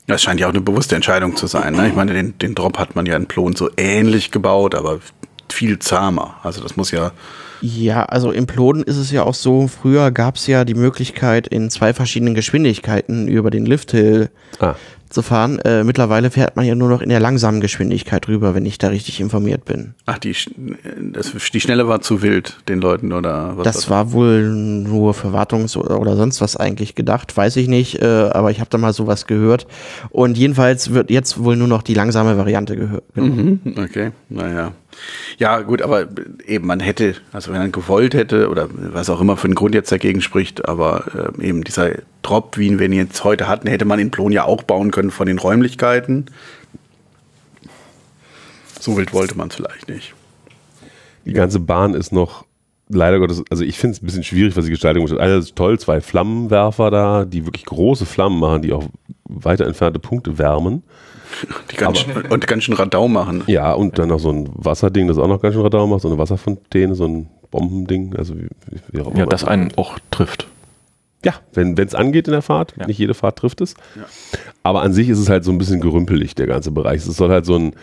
Das 0.08 0.22
scheint 0.22 0.40
ja 0.40 0.48
auch 0.48 0.54
eine 0.54 0.62
bewusste 0.62 0.96
Entscheidung 0.96 1.36
zu 1.36 1.48
sein. 1.48 1.76
Ne? 1.76 1.90
Ich 1.90 1.96
meine, 1.96 2.14
den, 2.14 2.38
den 2.38 2.56
Drop 2.56 2.78
hat 2.78 2.96
man 2.96 3.06
ja 3.06 3.18
in 3.18 3.26
Plon 3.26 3.58
so 3.58 3.70
ähnlich 3.76 4.32
gebaut, 4.32 4.74
aber 4.74 5.02
viel 5.52 5.80
zahmer. 5.80 6.36
Also 6.44 6.64
das 6.64 6.78
muss 6.78 6.92
ja 6.92 7.12
Ja, 7.60 8.06
also 8.06 8.32
im 8.32 8.48
Ploden 8.48 8.84
ist 8.84 8.96
es 8.96 9.12
ja 9.12 9.24
auch 9.24 9.34
so, 9.34 9.68
früher 9.68 10.12
gab 10.12 10.38
es 10.38 10.48
ja 10.48 10.64
die 10.64 10.76
Möglichkeit, 10.76 11.46
in 11.46 11.70
zwei 11.70 11.94
verschiedenen 11.94 12.36
Geschwindigkeiten 12.36 13.28
über 13.28 13.52
den 13.52 13.66
Lifthill 13.66 14.30
Ah, 14.60 14.76
zu 15.10 15.22
fahren. 15.22 15.60
Äh, 15.60 15.84
mittlerweile 15.84 16.30
fährt 16.32 16.56
man 16.56 16.66
ja 16.66 16.76
nur 16.76 16.90
noch 16.90 17.02
in 17.02 17.10
der 17.10 17.20
langsamen 17.20 17.62
Geschwindigkeit 17.62 18.28
rüber, 18.28 18.56
wenn 18.56 18.66
ich 18.66 18.78
da 18.78 18.90
richtig 18.90 19.20
informiert 19.20 19.66
bin. 19.66 19.94
Ach, 20.06 20.18
die, 20.18 20.36
das, 21.14 21.34
die 21.54 21.60
Schnelle 21.60 21.88
war 21.88 22.02
zu 22.02 22.22
wild, 22.22 22.58
den 22.68 22.82
Leuten, 22.82 23.14
oder 23.14 23.58
was? 23.58 23.64
Das 23.64 23.90
war 23.90 24.12
wohl 24.12 24.44
nur 24.50 25.14
für 25.14 25.30
Wartungs- 25.30 25.78
oder, 25.78 26.00
oder 26.00 26.16
sonst 26.16 26.42
was 26.42 26.56
eigentlich 26.56 26.96
gedacht, 26.96 27.36
weiß 27.36 27.56
ich 27.58 27.68
nicht, 27.68 28.02
äh, 28.02 28.06
aber 28.06 28.52
ich 28.52 28.60
habe 28.60 28.70
da 28.70 28.78
mal 28.78 28.94
sowas 28.94 29.28
gehört. 29.28 29.68
Und 30.10 30.38
jedenfalls 30.38 30.94
wird 30.94 31.10
jetzt 31.10 31.44
wohl 31.44 31.56
nur 31.56 31.68
noch 31.68 31.82
die 31.82 31.94
langsame 31.94 32.38
Variante 32.38 32.76
gehört. 32.76 33.04
Mhm, 33.16 33.60
okay, 33.78 34.12
naja. 34.30 34.74
Ja, 35.38 35.62
gut, 35.62 35.82
aber 35.82 36.08
eben, 36.46 36.66
man 36.66 36.80
hätte, 36.80 37.16
also 37.32 37.52
wenn 37.52 37.60
man 37.60 37.72
gewollt 37.72 38.14
hätte, 38.14 38.50
oder 38.50 38.68
was 38.72 39.10
auch 39.10 39.22
immer 39.22 39.38
für 39.38 39.46
einen 39.46 39.56
Grund 39.56 39.76
jetzt 39.76 39.92
dagegen 39.92 40.22
spricht, 40.22 40.68
aber 40.68 41.32
äh, 41.40 41.48
eben 41.48 41.64
dieser 41.64 41.92
Drop, 42.27 42.57
wie 42.57 42.67
ihn 42.67 42.79
wir 42.79 42.88
ihn 42.88 42.93
jetzt 42.93 43.24
heute 43.24 43.48
hatten, 43.48 43.67
hätte 43.67 43.86
man 43.86 44.00
in 44.00 44.12
Plon 44.12 44.31
ja 44.31 44.43
auch 44.43 44.63
bauen 44.63 44.91
können 44.91 45.12
von 45.12 45.27
den 45.27 45.39
Räumlichkeiten. 45.39 46.25
So 48.79 48.98
wild 48.98 49.13
wollte 49.13 49.38
man 49.38 49.48
es 49.48 49.55
vielleicht 49.55 49.88
nicht. 49.88 50.13
die 51.25 51.34
ganze 51.34 51.60
Bahn 51.60 51.93
ist 51.93 52.12
noch 52.12 52.46
leider 52.89 53.19
Gottes, 53.19 53.43
also 53.50 53.63
ich 53.63 53.77
finde 53.77 53.96
es 53.96 54.01
ein 54.01 54.05
bisschen 54.05 54.24
schwierig, 54.24 54.55
was 54.57 54.65
die 54.65 54.72
Gestaltung 54.72 55.05
ist. 55.05 55.13
Einer 55.13 55.38
ist 55.38 55.55
toll, 55.55 55.79
zwei 55.79 56.01
Flammenwerfer 56.01 56.91
da, 56.91 57.25
die 57.25 57.46
wirklich 57.46 57.65
große 57.65 58.05
Flammen 58.05 58.39
machen, 58.39 58.62
die 58.62 58.74
auch 58.74 58.86
weiter 59.24 59.65
entfernte 59.65 60.00
Punkte 60.00 60.38
wärmen. 60.38 60.84
Die 61.72 61.75
ganz, 61.75 62.05
und 62.29 62.48
ganz 62.48 62.63
schön 62.63 62.75
Radau 62.75 63.07
machen. 63.07 63.43
Ja, 63.48 63.74
und 63.74 64.00
dann 64.00 64.10
noch 64.10 64.19
so 64.19 64.31
ein 64.31 64.50
Wasserding, 64.53 65.07
das 65.07 65.17
auch 65.17 65.27
noch 65.27 65.41
ganz 65.41 65.53
schön 65.53 65.63
Radau 65.63 65.88
macht, 65.88 66.01
so 66.01 66.07
eine 66.07 66.17
Wasserfontäne, 66.17 66.96
so 66.96 67.05
ein 67.05 67.29
Bombending, 67.51 68.15
also 68.15 68.38
wie, 68.38 68.48
wie, 68.91 69.19
Ja, 69.19 69.25
das 69.25 69.43
einen 69.43 69.72
auch 69.77 70.00
trifft. 70.12 70.48
Ja, 71.27 71.34
wenn 71.53 71.77
es 71.77 71.93
angeht 71.93 72.27
in 72.27 72.31
der 72.31 72.41
Fahrt, 72.41 72.74
Ja. 72.79 72.88
nicht 72.88 72.98
jede 73.00 73.13
Fahrt 73.13 73.38
trifft 73.38 73.60
es. 73.60 73.74
Aber 74.63 74.81
an 74.81 74.93
sich 74.93 75.10
ist 75.10 75.19
es 75.19 75.27
halt 75.27 75.43
so 75.43 75.51
ein 75.51 75.57
bisschen 75.57 75.81
gerümpelig, 75.81 76.36
der 76.36 76.48
ganze 76.48 76.72
Bereich. 76.72 77.05
Es 77.05 77.17
soll 77.17 77.29
halt 77.29 77.46
so 77.46 77.55
ein, 77.57 77.74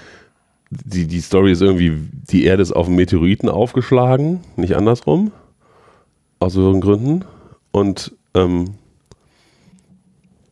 die, 0.70 1.06
die 1.06 1.20
Story 1.20 1.52
ist 1.52 1.60
irgendwie, 1.60 1.92
die 2.30 2.44
Erde 2.44 2.62
ist 2.62 2.72
auf 2.72 2.86
einen 2.86 2.96
Meteoriten 2.96 3.50
aufgeschlagen, 3.50 4.40
nicht 4.56 4.76
andersrum, 4.76 5.30
aus 6.40 6.56
höheren 6.56 6.80
Gründen. 6.80 7.26
Und 7.70 8.12
ähm, 8.34 8.76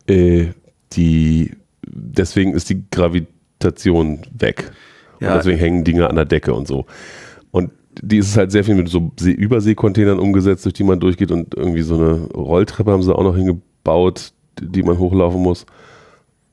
äh, 0.07 0.47
die, 0.93 1.51
deswegen 1.87 2.53
ist 2.53 2.69
die 2.69 2.83
Gravitation 2.91 4.21
weg. 4.37 4.71
Ja. 5.19 5.29
Und 5.31 5.37
deswegen 5.39 5.57
hängen 5.57 5.83
Dinge 5.83 6.09
an 6.09 6.15
der 6.15 6.25
Decke 6.25 6.53
und 6.53 6.67
so. 6.67 6.85
Und 7.49 7.71
die 8.01 8.17
ist 8.17 8.35
halt 8.37 8.51
sehr 8.51 8.63
viel 8.63 8.75
mit 8.75 8.89
so 8.89 9.11
See 9.19 9.31
Überseekontainern 9.31 10.19
umgesetzt, 10.19 10.65
durch 10.65 10.73
die 10.73 10.83
man 10.83 10.99
durchgeht 10.99 11.31
und 11.31 11.53
irgendwie 11.55 11.81
so 11.81 11.95
eine 11.95 12.13
Rolltreppe 12.33 12.91
haben 12.91 13.03
sie 13.03 13.13
auch 13.15 13.23
noch 13.23 13.35
hingebaut, 13.35 14.31
die 14.61 14.83
man 14.83 14.97
hochlaufen 14.97 15.41
muss. 15.41 15.65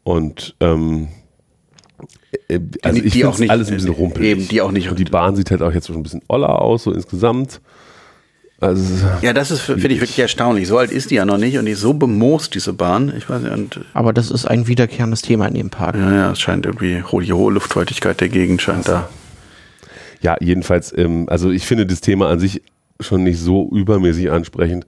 Und 0.02 0.54
ähm, 0.60 1.08
äh, 2.48 2.58
also 2.82 3.00
Die- 3.00 3.06
ich 3.06 3.12
die 3.12 3.18
finde 3.20 3.28
auch 3.28 3.38
nicht- 3.38 3.50
alles 3.50 3.68
ein 3.68 3.74
bisschen 3.74 3.90
rumpelig. 3.92 4.28
eben, 4.30 4.48
die 4.48 4.60
auch 4.60 4.72
nicht- 4.72 4.88
Und 4.90 4.98
die 4.98 5.04
Bahn 5.04 5.36
sieht 5.36 5.50
halt 5.50 5.62
auch 5.62 5.72
jetzt 5.72 5.86
schon 5.86 5.96
ein 5.96 6.02
bisschen 6.02 6.22
oller 6.28 6.60
aus, 6.60 6.84
so 6.84 6.92
insgesamt. 6.92 7.60
Also 8.62 9.06
Ja, 9.22 9.32
das 9.32 9.50
ist, 9.50 9.62
finde 9.62 9.88
ich 9.88 10.00
wirklich 10.02 10.18
erstaunlich. 10.18 10.68
So 10.68 10.76
alt 10.76 10.90
ist 10.90 11.10
die 11.10 11.14
ja 11.14 11.24
noch 11.24 11.38
nicht 11.38 11.56
und 11.56 11.64
die 11.64 11.72
ist 11.72 11.80
so 11.80 11.94
bemoost, 11.94 12.54
diese 12.54 12.74
Bahn. 12.74 13.10
Ich 13.16 13.28
weiß 13.30 13.40
nicht, 13.42 13.52
und 13.52 13.80
Aber 13.94 14.12
das 14.12 14.30
ist 14.30 14.44
ein 14.46 14.66
wiederkehrendes 14.66 15.22
Thema 15.22 15.46
in 15.46 15.54
dem 15.54 15.70
Park. 15.70 15.94
ja, 15.96 16.12
ja, 16.12 16.32
es 16.32 16.40
scheint 16.40 16.66
irgendwie, 16.66 17.02
die 17.24 17.32
hohe 17.32 17.52
Luftfeuchtigkeit 17.52 18.20
der 18.20 18.28
Gegend 18.28 18.60
scheint 18.60 18.86
da. 18.86 19.08
Ja, 20.20 20.36
jedenfalls, 20.40 20.96
ähm, 20.96 21.26
also 21.28 21.50
ich 21.50 21.66
finde 21.66 21.86
das 21.86 22.00
Thema 22.00 22.28
an 22.28 22.38
sich 22.38 22.62
schon 23.00 23.22
nicht 23.22 23.38
so 23.38 23.70
übermäßig 23.72 24.30
ansprechend. 24.30 24.86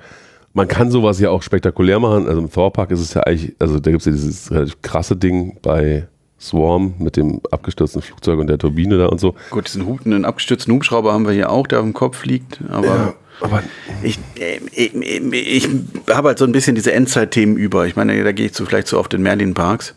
Man 0.53 0.69
kann 0.69 0.91
sowas 0.91 1.19
ja 1.19 1.31
auch 1.31 1.43
spektakulär 1.43 1.99
machen. 1.99 2.29
Also 2.29 2.41
im 2.41 2.51
Thor-Park 2.51 2.91
ist 2.91 3.01
es 3.01 3.15
ja 3.15 3.23
eigentlich, 3.23 3.57
also 3.59 3.81
da 3.81 3.91
gibt 3.91 4.03
es 4.03 4.07
ja 4.07 4.13
dieses 4.13 4.51
relativ 4.51 4.83
krasse 4.83 5.17
Ding 5.17 5.59
bei 5.63 6.07
Swarm 6.39 6.95
mit 6.99 7.17
dem 7.17 7.41
abgestürzten 7.51 8.03
Flugzeug 8.03 8.39
und 8.39 8.49
der 8.49 8.59
Turbine 8.59 8.99
da 8.99 9.07
und 9.07 9.21
so. 9.21 9.35
Gut, 9.51 9.67
diesen 9.67 9.87
Hut, 9.87 10.05
einen 10.05 10.25
abgestürzten 10.25 10.75
Hubschrauber 10.75 11.13
haben 11.13 11.25
wir 11.25 11.33
hier 11.33 11.51
auch, 11.51 11.67
der 11.67 11.79
auf 11.79 11.85
dem 11.85 11.95
Kopf 11.95 12.25
liegt, 12.25 12.61
aber 12.69 13.15
Aber 13.43 13.63
ich, 14.03 14.19
äh, 14.39 14.61
ich, 14.73 14.95
ich 14.95 15.69
habe 16.11 16.29
halt 16.29 16.39
so 16.39 16.45
ein 16.45 16.53
bisschen 16.53 16.75
diese 16.75 16.93
Endzeit-Themen 16.93 17.57
über. 17.57 17.87
Ich 17.87 17.97
meine, 17.97 18.23
da 18.23 18.33
gehe 18.33 18.47
ich 18.47 18.55
zu, 18.55 18.65
vielleicht 18.65 18.87
zu 18.87 18.99
oft 18.99 19.13
in 19.15 19.23
Merlin-Parks. 19.23 19.95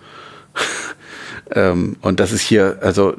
ähm, 1.51 1.97
und 2.01 2.19
das 2.19 2.31
ist 2.31 2.41
hier, 2.41 2.77
also 2.81 3.15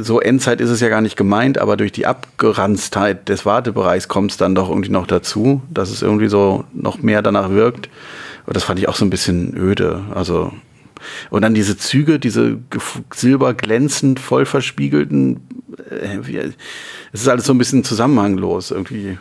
so 0.00 0.20
Endzeit 0.20 0.60
ist 0.60 0.70
es 0.70 0.80
ja 0.80 0.88
gar 0.88 1.00
nicht 1.00 1.16
gemeint, 1.16 1.58
aber 1.58 1.76
durch 1.76 1.92
die 1.92 2.06
Abgeranztheit 2.06 3.28
des 3.28 3.46
Wartebereichs 3.46 4.08
kommt 4.08 4.32
es 4.32 4.36
dann 4.36 4.54
doch 4.54 4.68
irgendwie 4.68 4.90
noch 4.90 5.06
dazu, 5.06 5.62
dass 5.70 5.90
es 5.90 6.02
irgendwie 6.02 6.28
so 6.28 6.64
noch 6.72 7.02
mehr 7.02 7.22
danach 7.22 7.50
wirkt. 7.50 7.88
Und 8.46 8.56
das 8.56 8.64
fand 8.64 8.78
ich 8.78 8.88
auch 8.88 8.96
so 8.96 9.04
ein 9.04 9.10
bisschen 9.10 9.56
öde. 9.56 10.02
Also 10.14 10.52
und 11.30 11.42
dann 11.42 11.54
diese 11.54 11.76
Züge, 11.76 12.18
diese 12.18 12.58
silberglänzend, 13.12 14.20
voll 14.20 14.46
verspiegelten, 14.46 15.40
äh, 15.90 16.18
es 17.12 17.22
ist 17.22 17.28
alles 17.28 17.46
so 17.46 17.52
ein 17.52 17.58
bisschen 17.58 17.84
zusammenhanglos 17.84 18.70
irgendwie. 18.70 19.18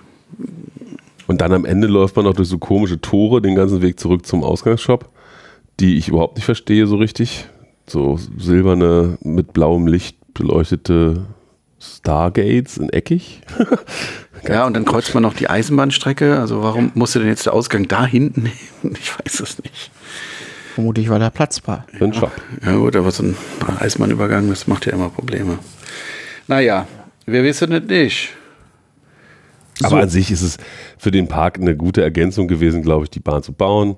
Und 1.27 1.41
dann 1.41 1.53
am 1.53 1.65
Ende 1.65 1.87
läuft 1.87 2.15
man 2.15 2.25
noch 2.25 2.33
durch 2.33 2.49
so 2.49 2.57
komische 2.57 2.99
Tore 2.99 3.41
den 3.41 3.55
ganzen 3.55 3.81
Weg 3.81 3.99
zurück 3.99 4.25
zum 4.25 4.43
Ausgangsshop, 4.43 5.09
die 5.79 5.97
ich 5.97 6.09
überhaupt 6.09 6.35
nicht 6.35 6.45
verstehe 6.45 6.87
so 6.87 6.97
richtig. 6.97 7.47
So 7.85 8.17
silberne, 8.37 9.17
mit 9.21 9.51
blauem 9.51 9.87
Licht 9.87 10.17
beleuchtete 10.33 11.25
Stargates 11.79 12.77
in 12.77 12.89
eckig. 12.89 13.41
Ja, 14.45 14.65
und 14.65 14.73
dann 14.75 14.83
kreuzt 14.83 15.13
man 15.13 15.23
noch 15.23 15.33
die 15.33 15.49
Eisenbahnstrecke. 15.49 16.37
Also 16.37 16.61
warum 16.61 16.91
musste 16.95 17.19
denn 17.19 17.29
jetzt 17.29 17.45
der 17.45 17.53
Ausgang 17.53 17.87
da 17.87 18.05
hinten 18.05 18.43
nehmen? 18.43 18.97
Ich 18.99 19.17
weiß 19.17 19.39
es 19.39 19.63
nicht. 19.63 19.89
Vermutlich, 20.75 21.09
weil 21.09 21.19
da 21.19 21.29
Platz 21.29 21.61
war. 21.65 21.85
Einen 21.97 22.13
Shop. 22.13 22.31
Ja 22.61 22.75
gut, 22.75 22.95
aber 22.95 23.11
so 23.11 23.23
ein 23.23 23.37
Eisenbahnübergang, 23.79 24.49
das 24.49 24.67
macht 24.67 24.85
ja 24.85 24.91
immer 24.91 25.09
Probleme. 25.09 25.59
Naja, 26.47 26.87
wir 27.25 27.43
wissen 27.43 27.71
es 27.71 27.83
nicht. 27.83 28.29
Aber 29.81 30.01
an 30.01 30.09
sich 30.09 30.31
ist 30.31 30.41
es 30.41 30.57
für 30.97 31.11
den 31.11 31.27
Park 31.27 31.59
eine 31.59 31.75
gute 31.75 32.01
Ergänzung 32.01 32.47
gewesen, 32.47 32.81
glaube 32.81 33.05
ich, 33.05 33.11
die 33.11 33.19
Bahn 33.19 33.43
zu 33.43 33.53
bauen. 33.53 33.97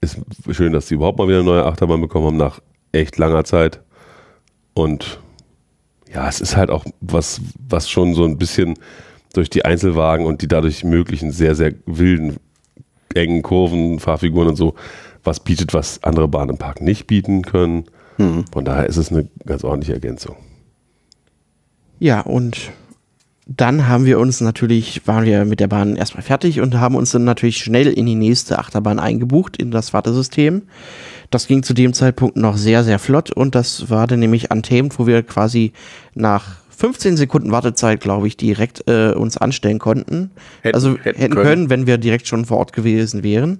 Ist 0.00 0.18
schön, 0.50 0.72
dass 0.72 0.88
sie 0.88 0.94
überhaupt 0.94 1.18
mal 1.18 1.28
wieder 1.28 1.38
eine 1.38 1.46
neue 1.46 1.64
Achterbahn 1.64 2.00
bekommen 2.00 2.26
haben 2.26 2.36
nach 2.36 2.60
echt 2.92 3.16
langer 3.16 3.44
Zeit. 3.44 3.80
Und 4.74 5.18
ja, 6.12 6.28
es 6.28 6.40
ist 6.40 6.56
halt 6.56 6.70
auch 6.70 6.84
was, 7.00 7.40
was 7.68 7.88
schon 7.90 8.14
so 8.14 8.24
ein 8.24 8.38
bisschen 8.38 8.74
durch 9.34 9.50
die 9.50 9.64
Einzelwagen 9.64 10.26
und 10.26 10.42
die 10.42 10.48
dadurch 10.48 10.84
möglichen 10.84 11.32
sehr, 11.32 11.54
sehr 11.54 11.74
wilden, 11.86 12.36
engen 13.14 13.42
Kurven, 13.42 13.98
Fahrfiguren 13.98 14.48
und 14.48 14.56
so, 14.56 14.74
was 15.24 15.40
bietet, 15.40 15.74
was 15.74 16.02
andere 16.02 16.28
Bahnen 16.28 16.50
im 16.50 16.58
Park 16.58 16.80
nicht 16.80 17.06
bieten 17.06 17.42
können. 17.42 17.84
Von 18.52 18.64
daher 18.64 18.86
ist 18.86 18.96
es 18.96 19.12
eine 19.12 19.28
ganz 19.46 19.62
ordentliche 19.62 19.92
Ergänzung. 19.92 20.34
Ja, 22.00 22.20
und 22.20 22.72
dann 23.46 23.86
haben 23.86 24.06
wir 24.06 24.18
uns 24.18 24.40
natürlich, 24.40 25.06
waren 25.06 25.24
wir 25.24 25.44
mit 25.44 25.60
der 25.60 25.68
Bahn 25.68 25.96
erstmal 25.96 26.22
fertig 26.22 26.60
und 26.60 26.74
haben 26.74 26.96
uns 26.96 27.12
dann 27.12 27.24
natürlich 27.24 27.58
schnell 27.58 27.86
in 27.86 28.06
die 28.06 28.16
nächste 28.16 28.58
Achterbahn 28.58 28.98
eingebucht, 28.98 29.56
in 29.56 29.70
das 29.70 29.92
Wartesystem. 29.92 30.62
Das 31.30 31.46
ging 31.46 31.62
zu 31.62 31.74
dem 31.74 31.92
Zeitpunkt 31.92 32.36
noch 32.36 32.56
sehr, 32.56 32.84
sehr 32.84 32.98
flott 32.98 33.30
und 33.30 33.54
das 33.54 33.90
war 33.90 34.06
dann 34.06 34.20
nämlich 34.20 34.50
Untamed, 34.50 34.98
wo 34.98 35.06
wir 35.06 35.22
quasi 35.22 35.72
nach 36.14 36.56
15 36.76 37.16
Sekunden 37.16 37.50
Wartezeit, 37.50 38.00
glaube 38.00 38.28
ich, 38.28 38.36
direkt 38.36 38.84
äh, 38.88 39.12
uns 39.12 39.36
anstellen 39.36 39.78
konnten. 39.78 40.30
Hätten- 40.62 40.74
also 40.74 40.90
hätten 41.02 41.18
hätten, 41.20 41.34
können. 41.34 41.44
können. 41.46 41.70
wenn 41.70 41.86
wir 41.86 41.98
direkt 41.98 42.28
schon 42.28 42.44
vor 42.46 42.58
Ort 42.58 42.72
gewesen 42.72 43.22
wären. 43.22 43.58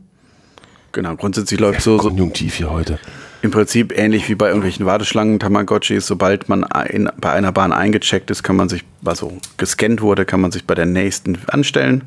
Genau, 0.92 1.14
grundsätzlich 1.16 1.60
läuft 1.60 1.82
so, 1.82 1.98
so 1.98 2.08
Konjunktiv 2.08 2.54
hier 2.54 2.70
heute. 2.70 2.98
im 3.42 3.50
Prinzip 3.50 3.92
ähnlich 3.96 4.26
wie 4.30 4.34
bei 4.34 4.46
irgendwelchen 4.46 4.86
Warteschlangen, 4.86 5.38
Tamagotchis. 5.38 6.06
Sobald 6.06 6.48
man 6.48 6.64
ein, 6.64 7.10
bei 7.20 7.30
einer 7.32 7.52
Bahn 7.52 7.72
eingecheckt 7.72 8.30
ist, 8.30 8.42
kann 8.42 8.56
man 8.56 8.70
sich, 8.70 8.84
also 9.04 9.36
gescannt 9.58 10.00
wurde, 10.00 10.24
kann 10.24 10.40
man 10.40 10.50
sich 10.50 10.64
bei 10.66 10.74
der 10.74 10.86
nächsten 10.86 11.38
anstellen. 11.48 12.04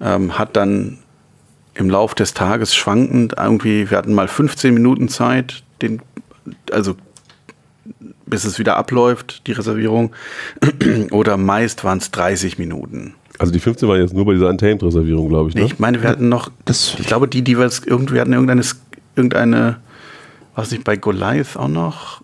ähm, 0.00 0.38
hat 0.38 0.56
dann 0.56 0.98
im 1.74 1.88
Lauf 1.90 2.14
des 2.14 2.34
Tages 2.34 2.74
schwankend 2.74 3.34
irgendwie, 3.38 3.90
wir 3.90 3.98
hatten 3.98 4.14
mal 4.14 4.28
15 4.28 4.74
Minuten 4.74 5.08
Zeit, 5.08 5.62
den, 5.82 6.00
also 6.72 6.96
bis 8.26 8.44
es 8.44 8.58
wieder 8.58 8.76
abläuft, 8.76 9.46
die 9.46 9.52
Reservierung, 9.52 10.12
oder 11.10 11.36
meist 11.36 11.84
waren 11.84 11.98
es 11.98 12.10
30 12.10 12.58
Minuten. 12.58 13.14
Also 13.38 13.52
die 13.52 13.60
15 13.60 13.88
waren 13.88 14.00
jetzt 14.00 14.12
nur 14.14 14.26
bei 14.26 14.34
dieser 14.34 14.48
Untamed-Reservierung, 14.48 15.28
glaube 15.28 15.48
ich. 15.48 15.54
Ne? 15.54 15.62
Ich 15.62 15.78
meine, 15.78 16.02
wir 16.02 16.08
hatten 16.10 16.28
noch, 16.28 16.50
Das- 16.64 16.94
ich 16.98 17.06
glaube, 17.06 17.26
die, 17.26 17.42
die 17.42 17.56
wir 17.56 17.64
jetzt 17.64 17.86
irgendwie 17.86 18.14
wir 18.14 18.20
hatten 18.20 18.32
irgendeine, 18.32 18.62
irgendeine, 19.16 19.78
was 20.54 20.70
nicht, 20.70 20.84
bei 20.84 20.96
Goliath 20.96 21.56
auch 21.56 21.68
noch? 21.68 22.22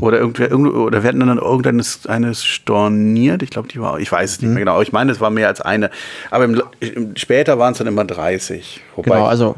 Oder 0.00 0.18
irgendwer, 0.18 0.50
irgend- 0.50 0.74
oder 0.74 1.02
wir 1.02 1.08
hatten 1.08 1.20
dann 1.20 1.38
irgendeines 1.38 2.06
eines 2.06 2.44
storniert. 2.44 3.42
Ich 3.42 3.50
glaube, 3.50 3.68
die 3.68 3.80
war, 3.80 3.98
ich 3.98 4.12
weiß 4.12 4.32
es 4.32 4.42
nicht 4.42 4.50
mehr 4.50 4.60
genau. 4.60 4.74
aber 4.74 4.82
Ich 4.82 4.92
meine, 4.92 5.10
es 5.12 5.20
war 5.20 5.30
mehr 5.30 5.48
als 5.48 5.60
eine. 5.62 5.90
Aber 6.30 6.44
im, 6.44 7.16
später 7.16 7.58
waren 7.58 7.72
es 7.72 7.78
dann 7.78 7.86
immer 7.86 8.04
30. 8.04 8.80
Wobei, 8.96 9.10
Genau, 9.10 9.24
also 9.26 9.56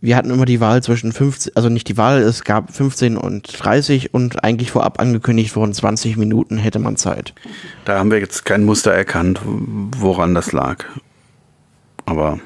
wir 0.00 0.16
hatten 0.16 0.30
immer 0.30 0.44
die 0.44 0.60
Wahl 0.60 0.82
zwischen 0.82 1.12
15, 1.12 1.56
also 1.56 1.68
nicht 1.68 1.88
die 1.88 1.96
Wahl, 1.96 2.22
es 2.22 2.44
gab 2.44 2.72
15 2.74 3.16
und 3.16 3.46
30 3.62 4.14
und 4.14 4.42
eigentlich 4.44 4.70
vorab 4.70 5.00
angekündigt 5.00 5.54
wurden 5.56 5.74
20 5.74 6.16
Minuten 6.16 6.58
hätte 6.58 6.78
man 6.78 6.96
Zeit. 6.96 7.34
da 7.84 7.98
haben 7.98 8.10
wir 8.10 8.18
jetzt 8.18 8.44
kein 8.44 8.64
Muster 8.64 8.92
erkannt, 8.92 9.40
woran 9.44 10.34
das 10.34 10.52
lag. 10.52 10.84
Aber 12.06 12.38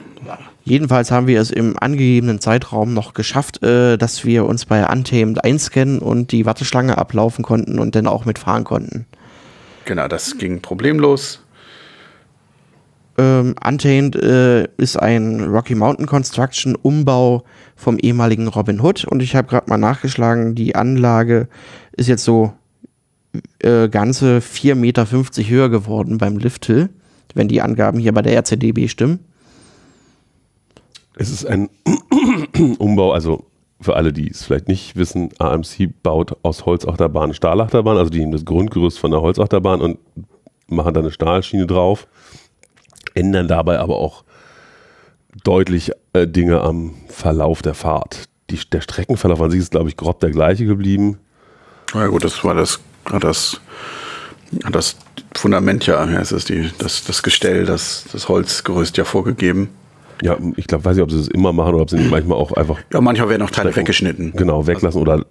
Jedenfalls 0.66 1.12
haben 1.12 1.28
wir 1.28 1.40
es 1.40 1.52
im 1.52 1.78
angegebenen 1.78 2.40
Zeitraum 2.40 2.92
noch 2.92 3.14
geschafft, 3.14 3.62
äh, 3.62 3.96
dass 3.96 4.24
wir 4.24 4.44
uns 4.46 4.64
bei 4.64 4.84
Untamed 4.84 5.44
einscannen 5.44 6.00
und 6.00 6.32
die 6.32 6.44
Warteschlange 6.44 6.98
ablaufen 6.98 7.44
konnten 7.44 7.78
und 7.78 7.94
dann 7.94 8.08
auch 8.08 8.24
mitfahren 8.24 8.64
konnten. 8.64 9.06
genau, 9.84 10.08
das 10.08 10.38
ging 10.38 10.60
problemlos. 10.60 11.40
Ähm, 13.16 13.54
Untamed 13.64 14.16
äh, 14.16 14.64
ist 14.76 14.96
ein 14.96 15.44
Rocky 15.44 15.76
Mountain 15.76 16.06
Construction 16.06 16.74
Umbau 16.74 17.44
vom 17.76 17.96
ehemaligen 17.98 18.48
Robin 18.48 18.80
Hood 18.80 19.04
und 19.04 19.22
ich 19.22 19.36
habe 19.36 19.46
gerade 19.46 19.70
mal 19.70 19.78
nachgeschlagen, 19.78 20.56
die 20.56 20.74
Anlage 20.74 21.46
ist 21.92 22.08
jetzt 22.08 22.24
so 22.24 22.52
äh, 23.60 23.88
ganze 23.88 24.38
4,50 24.38 24.74
Meter 24.74 25.06
höher 25.48 25.68
geworden 25.68 26.18
beim 26.18 26.38
Lifthill, 26.38 26.88
wenn 27.34 27.46
die 27.46 27.62
Angaben 27.62 28.00
hier 28.00 28.12
bei 28.12 28.22
der 28.22 28.34
RCDB 28.34 28.88
stimmen. 28.88 29.20
Es 31.16 31.30
ist 31.30 31.46
ein 31.46 31.70
Umbau, 32.78 33.12
also 33.12 33.46
für 33.80 33.96
alle, 33.96 34.12
die 34.12 34.30
es 34.30 34.44
vielleicht 34.44 34.68
nicht 34.68 34.96
wissen, 34.96 35.30
AMC 35.38 36.02
baut 36.02 36.36
aus 36.42 36.66
Holzachterbahn 36.66 37.34
Stahlachterbahn, 37.34 37.96
also 37.96 38.10
die 38.10 38.20
nehmen 38.20 38.32
das 38.32 38.44
Grundgerüst 38.44 38.98
von 38.98 39.10
der 39.10 39.22
Holzachterbahn 39.22 39.80
und 39.80 39.98
machen 40.68 40.94
da 40.94 41.00
eine 41.00 41.10
Stahlschiene 41.10 41.66
drauf, 41.66 42.06
ändern 43.14 43.48
dabei 43.48 43.78
aber 43.78 43.96
auch 43.96 44.24
deutlich 45.42 45.92
äh, 46.12 46.26
Dinge 46.26 46.60
am 46.60 46.94
Verlauf 47.08 47.62
der 47.62 47.74
Fahrt. 47.74 48.24
Die, 48.50 48.58
der 48.70 48.80
Streckenverlauf 48.80 49.40
an 49.40 49.50
sich 49.50 49.60
ist, 49.60 49.70
glaube 49.70 49.88
ich, 49.88 49.96
grob 49.96 50.20
der 50.20 50.30
gleiche 50.30 50.66
geblieben. 50.66 51.18
Ja 51.94 52.06
gut, 52.08 52.24
das 52.24 52.44
war 52.44 52.54
das, 52.54 52.80
hat 53.10 53.24
das, 53.24 53.60
das 54.70 54.96
Fundament 55.34 55.86
ja, 55.86 56.04
ja 56.04 56.20
es 56.20 56.32
ist 56.32 56.48
die, 56.50 56.70
das, 56.78 57.04
das 57.04 57.22
Gestell, 57.22 57.64
das, 57.64 58.04
das 58.12 58.28
Holzgerüst 58.28 58.96
ja 58.96 59.04
vorgegeben. 59.04 59.70
Ja, 60.22 60.36
ich 60.56 60.66
glaube, 60.66 60.84
weiß 60.84 60.96
nicht, 60.96 61.02
ob 61.04 61.10
sie 61.10 61.18
das 61.18 61.28
immer 61.28 61.52
machen 61.52 61.74
oder 61.74 61.82
ob 61.82 61.90
sie 61.90 61.96
nicht 61.96 62.10
manchmal 62.10 62.38
auch 62.38 62.52
einfach 62.52 62.78
Ja, 62.92 63.00
manchmal 63.00 63.28
werden 63.28 63.42
auch 63.42 63.50
Teile 63.50 63.70
Strecken- 63.70 63.80
weggeschnitten. 63.86 64.32
genau 64.34 64.66
weglassen 64.66 65.00
oder 65.00 65.24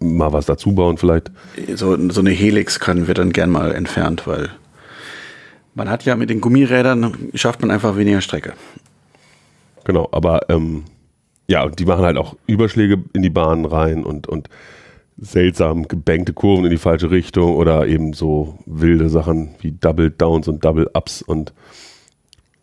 mal 0.00 0.32
was 0.32 0.46
dazu 0.46 0.72
bauen 0.72 0.96
vielleicht. 0.96 1.30
So, 1.74 1.96
so 2.10 2.20
eine 2.20 2.30
Helix 2.30 2.80
kann, 2.80 3.06
wird 3.06 3.18
dann 3.18 3.32
gern 3.32 3.50
mal 3.50 3.72
entfernt, 3.72 4.26
weil 4.26 4.48
man 5.74 5.90
hat 5.90 6.04
ja 6.04 6.16
mit 6.16 6.30
den 6.30 6.40
Gummirädern, 6.40 7.14
schafft 7.34 7.60
man 7.60 7.70
einfach 7.70 7.96
weniger 7.96 8.20
Strecke. 8.22 8.54
Genau, 9.84 10.08
aber 10.12 10.48
ähm, 10.48 10.84
ja, 11.48 11.64
und 11.64 11.78
die 11.78 11.84
machen 11.84 12.04
halt 12.04 12.16
auch 12.16 12.36
Überschläge 12.46 13.02
in 13.12 13.22
die 13.22 13.30
Bahnen 13.30 13.64
rein 13.66 14.04
und, 14.04 14.26
und 14.26 14.48
seltsam 15.18 15.86
gebankte 15.86 16.32
Kurven 16.32 16.64
in 16.64 16.70
die 16.70 16.78
falsche 16.78 17.10
Richtung 17.10 17.56
oder 17.56 17.86
eben 17.86 18.14
so 18.14 18.58
wilde 18.66 19.10
Sachen 19.10 19.54
wie 19.60 19.72
Double 19.72 20.10
Downs 20.10 20.48
und 20.48 20.64
Double 20.64 20.88
Ups 20.94 21.20
und 21.22 21.52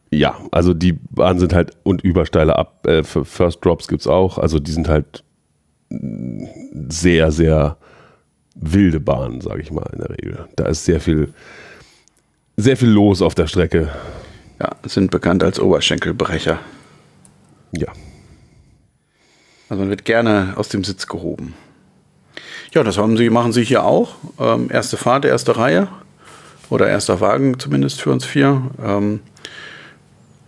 ja, 0.10 0.38
also 0.52 0.74
die 0.74 0.94
Bahnen 0.94 1.40
sind 1.40 1.54
halt 1.54 1.72
und 1.84 2.02
übersteile 2.04 2.56
Up, 2.58 2.86
äh, 2.88 3.04
für 3.04 3.26
First 3.26 3.64
Drops 3.64 3.88
gibt's 3.88 4.08
auch, 4.08 4.38
also 4.38 4.60
die 4.60 4.72
sind 4.72 4.88
halt 4.88 5.24
mm, 5.90 6.46
sehr, 6.90 7.32
sehr 7.32 7.78
wilde 8.56 9.00
Bahnen, 9.00 9.42
sage 9.42 9.62
ich 9.62 9.72
mal 9.72 9.90
in 9.94 10.00
der 10.00 10.10
Regel. 10.10 10.48
Da 10.56 10.66
ist 10.66 10.86
sehr 10.86 11.00
viel, 11.00 11.34
sehr 12.56 12.78
viel 12.78 12.90
los 12.90 13.22
auf 13.22 13.36
der 13.36 13.48
Strecke. 13.48 13.90
Ja, 14.60 14.76
sind 14.86 15.12
bekannt 15.12 15.44
als 15.44 15.60
Oberschenkelbrecher. 15.60 16.60
Ja, 17.74 17.92
Also 19.70 19.82
man 19.82 19.90
wird 19.90 20.06
gerne 20.06 20.54
aus 20.56 20.70
dem 20.70 20.84
Sitz 20.84 21.06
gehoben. 21.06 21.54
Ja, 22.74 22.84
das 22.84 22.98
haben 22.98 23.18
sie, 23.18 23.30
machen 23.30 23.54
sie 23.54 23.64
hier 23.64 23.84
auch. 23.84 24.16
Ähm, 24.40 24.70
erste 24.72 24.98
Fahrt, 24.98 25.26
erste 25.26 25.58
Reihe. 25.58 25.88
Oder 26.70 26.88
erster 26.88 27.22
Wagen 27.22 27.60
zumindest 27.60 28.02
für 28.02 28.12
uns 28.12 28.26
vier. 28.26 28.72
Ähm, 28.84 29.20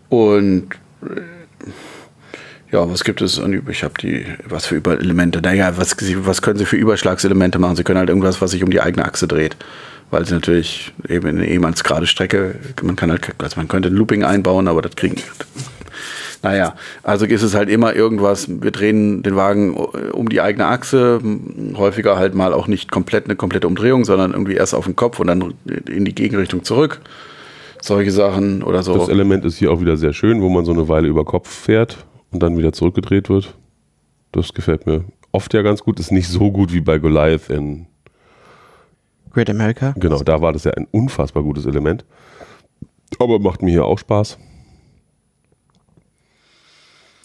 und 0.10 0.70
äh, 1.04 1.22
ja, 2.72 2.88
was 2.90 3.04
gibt 3.04 3.22
es? 3.22 3.42
Ich 3.70 3.84
habe 3.84 3.96
die, 4.00 4.26
was 4.46 4.68
für 4.68 4.76
Überelemente? 4.76 5.42
Naja, 5.42 5.76
was, 5.78 5.96
was 6.26 6.42
können 6.42 6.60
sie 6.60 6.66
für 6.66 6.76
Überschlagselemente 6.76 7.58
machen? 7.58 7.76
Sie 7.76 7.84
können 7.84 7.98
halt 7.98 8.10
irgendwas, 8.10 8.42
was 8.42 8.52
sich 8.52 8.64
um 8.64 8.70
die 8.70 8.82
eigene 8.82 9.06
Achse 9.06 9.28
dreht. 9.28 9.58
Weil 10.12 10.26
sie 10.26 10.34
natürlich 10.34 10.92
eben 11.08 11.28
in 11.28 11.38
eine 11.38 11.48
ehemals 11.48 11.84
gerade 11.84 12.08
Strecke, 12.08 12.56
man 12.82 12.96
kann 12.96 13.12
halt, 13.12 13.28
also 13.40 13.58
man 13.58 13.68
könnte 13.68 13.90
ein 13.90 13.96
Looping 13.96 14.24
einbauen, 14.24 14.68
aber 14.68 14.82
das 14.82 14.96
kriegen, 14.96 15.18
naja, 16.42 16.76
also 17.04 17.26
ist 17.26 17.44
es 17.44 17.54
halt 17.54 17.70
immer 17.70 17.96
irgendwas, 17.96 18.48
wir 18.50 18.72
drehen 18.72 19.24
den 19.24 19.36
Wagen 19.36 19.76
um 19.76 20.30
die 20.30 20.42
eigene 20.42 20.66
Achse, 20.68 21.20
häufiger 21.76 22.18
halt 22.18 22.34
mal 22.34 22.54
auch 22.54 22.68
nicht 22.68 22.92
komplett 22.92 23.26
eine 23.26 23.36
komplette 23.36 23.68
Umdrehung, 23.68 24.06
sondern 24.06 24.32
irgendwie 24.32 24.54
erst 24.56 24.74
auf 24.74 24.86
den 24.86 24.96
Kopf 24.96 25.20
und 25.20 25.28
dann 25.28 25.54
in 25.88 26.06
die 26.06 26.16
Gegenrichtung 26.16 26.64
zurück. 26.64 27.02
Solche 27.82 28.12
Sachen 28.12 28.64
oder 28.64 28.84
so. 28.84 28.98
Das 28.98 29.10
Element 29.10 29.46
ist 29.46 29.58
hier 29.58 29.72
auch 29.72 29.82
wieder 29.82 29.98
sehr 29.98 30.14
schön, 30.14 30.42
wo 30.42 30.50
man 30.50 30.66
so 30.66 30.72
eine 30.72 30.88
Weile 30.88 31.08
über 31.08 31.26
Kopf 31.26 31.50
fährt 31.50 32.06
und 32.32 32.44
dann 32.44 32.58
wieder 32.58 32.74
zurückgedreht 32.74 33.30
wird. 33.30 33.56
Das 34.32 34.54
gefällt 34.54 34.86
mir 34.86 35.06
oft 35.32 35.54
ja 35.54 35.62
ganz 35.62 35.82
gut. 35.82 36.00
Ist 36.00 36.12
nicht 36.12 36.28
so 36.28 36.52
gut 36.52 36.74
wie 36.74 36.82
bei 36.82 37.00
Goliath 37.00 37.50
in, 37.50 37.88
Great 39.32 39.50
America. 39.50 39.94
genau, 39.98 40.22
da 40.24 40.42
war 40.42 40.54
das 40.54 40.64
ja 40.64 40.72
ein 40.72 40.88
unfassbar 40.92 41.44
gutes 41.44 41.66
Element. 41.66 42.04
Aber 43.20 43.40
macht 43.40 43.62
mir 43.62 43.72
hier 43.72 43.86
auch 43.86 44.00
Spaß. 44.00 44.38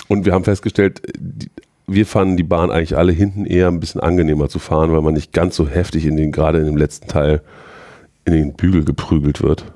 Und 0.08 0.24
wir 0.26 0.32
haben 0.32 0.44
festgestellt, 0.44 1.02
die, 1.18 1.50
wir 1.86 2.06
fanden 2.06 2.36
die 2.36 2.42
Bahn 2.42 2.70
eigentlich 2.70 2.96
alle 2.96 3.12
hinten 3.12 3.46
eher 3.46 3.68
ein 3.68 3.80
bisschen 3.80 4.00
angenehmer 4.00 4.48
zu 4.48 4.58
fahren, 4.58 4.92
weil 4.92 5.02
man 5.02 5.14
nicht 5.14 5.32
ganz 5.32 5.56
so 5.56 5.68
heftig 5.68 6.06
in 6.06 6.16
den, 6.16 6.32
gerade 6.32 6.58
in 6.58 6.66
dem 6.66 6.76
letzten 6.76 7.08
Teil, 7.08 7.42
in 8.24 8.32
den 8.32 8.54
Bügel 8.54 8.84
geprügelt 8.84 9.42
wird. 9.42 9.66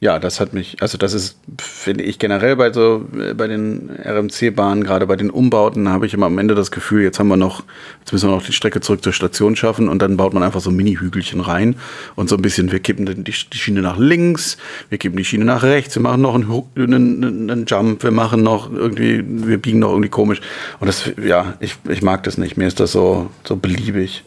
Ja, 0.00 0.20
das 0.20 0.38
hat 0.38 0.52
mich, 0.52 0.80
also 0.80 0.96
das 0.96 1.12
ist, 1.12 1.40
finde 1.58 2.04
ich 2.04 2.20
generell 2.20 2.54
bei 2.54 2.72
so, 2.72 3.04
äh, 3.18 3.34
bei 3.34 3.48
den 3.48 3.90
RMC-Bahnen, 3.90 4.84
gerade 4.84 5.08
bei 5.08 5.16
den 5.16 5.28
Umbauten, 5.28 5.88
habe 5.88 6.06
ich 6.06 6.14
immer 6.14 6.26
am 6.26 6.38
Ende 6.38 6.54
das 6.54 6.70
Gefühl, 6.70 7.02
jetzt 7.02 7.18
haben 7.18 7.26
wir 7.26 7.36
noch, 7.36 7.64
jetzt 7.98 8.12
müssen 8.12 8.28
wir 8.28 8.36
noch 8.36 8.46
die 8.46 8.52
Strecke 8.52 8.80
zurück 8.80 9.02
zur 9.02 9.12
Station 9.12 9.56
schaffen 9.56 9.88
und 9.88 10.00
dann 10.00 10.16
baut 10.16 10.34
man 10.34 10.44
einfach 10.44 10.60
so 10.60 10.70
Mini-Hügelchen 10.70 11.40
rein 11.40 11.74
und 12.14 12.28
so 12.28 12.36
ein 12.36 12.42
bisschen, 12.42 12.70
wir 12.70 12.78
kippen 12.78 13.06
die, 13.06 13.24
die 13.24 13.58
Schiene 13.58 13.82
nach 13.82 13.98
links, 13.98 14.56
wir 14.88 14.98
kippen 14.98 15.16
die 15.16 15.24
Schiene 15.24 15.44
nach 15.44 15.64
rechts, 15.64 15.96
wir 15.96 16.02
machen 16.02 16.22
noch 16.22 16.36
einen, 16.36 16.64
einen 16.76 17.50
einen 17.50 17.66
Jump, 17.66 18.04
wir 18.04 18.12
machen 18.12 18.44
noch 18.44 18.72
irgendwie, 18.72 19.24
wir 19.26 19.58
biegen 19.58 19.80
noch 19.80 19.90
irgendwie 19.90 20.10
komisch 20.10 20.40
und 20.78 20.86
das, 20.86 21.10
ja, 21.20 21.54
ich, 21.58 21.74
ich 21.88 22.02
mag 22.02 22.22
das 22.22 22.38
nicht, 22.38 22.56
mir 22.56 22.68
ist 22.68 22.78
das 22.78 22.92
so, 22.92 23.30
so 23.42 23.56
beliebig. 23.56 24.22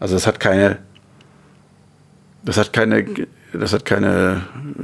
Also 0.00 0.16
es 0.16 0.26
hat 0.26 0.40
keine, 0.40 0.78
das 2.44 2.58
hat 2.58 2.72
keine, 2.72 3.04
das 3.58 3.72
hat 3.72 3.84
keine, 3.84 4.42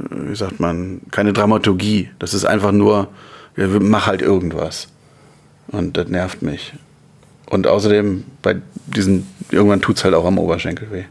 wie 0.09 0.35
sagt 0.35 0.59
man, 0.59 1.01
keine 1.11 1.33
Dramaturgie. 1.33 2.09
Das 2.19 2.33
ist 2.33 2.45
einfach 2.45 2.71
nur, 2.71 3.09
ja, 3.57 3.67
mach 3.67 4.07
halt 4.07 4.21
irgendwas. 4.21 4.87
Und 5.67 5.97
das 5.97 6.07
nervt 6.07 6.41
mich. 6.41 6.73
Und 7.49 7.67
außerdem, 7.67 8.23
bei 8.41 8.57
diesen, 8.87 9.27
irgendwann 9.51 9.81
tut 9.81 9.97
es 9.97 10.03
halt 10.03 10.13
auch 10.13 10.25
am 10.25 10.37
Oberschenkel 10.37 10.91
weh. 10.91 11.03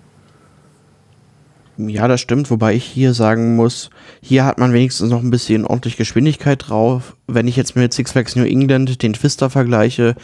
Ja, 1.79 2.07
das 2.07 2.21
stimmt, 2.21 2.51
wobei 2.51 2.75
ich 2.75 2.85
hier 2.85 3.15
sagen 3.15 3.57
muss, 3.57 3.89
hier 4.21 4.45
hat 4.45 4.59
man 4.59 4.75
wenigstens 4.75 5.09
noch 5.09 5.23
ein 5.23 5.31
bisschen 5.31 5.65
ordentlich 5.65 5.97
Geschwindigkeit 5.97 6.69
drauf. 6.69 7.17
Wenn 7.27 7.49
ich 7.49 7.57
jetzt 7.57 7.77
mit 7.77 7.95
Six 7.95 8.13
Flags 8.13 8.37
New 8.37 8.45
England 8.45 9.03
den 9.03 9.15
Twister 9.15 9.49
vergleiche, 9.49 10.15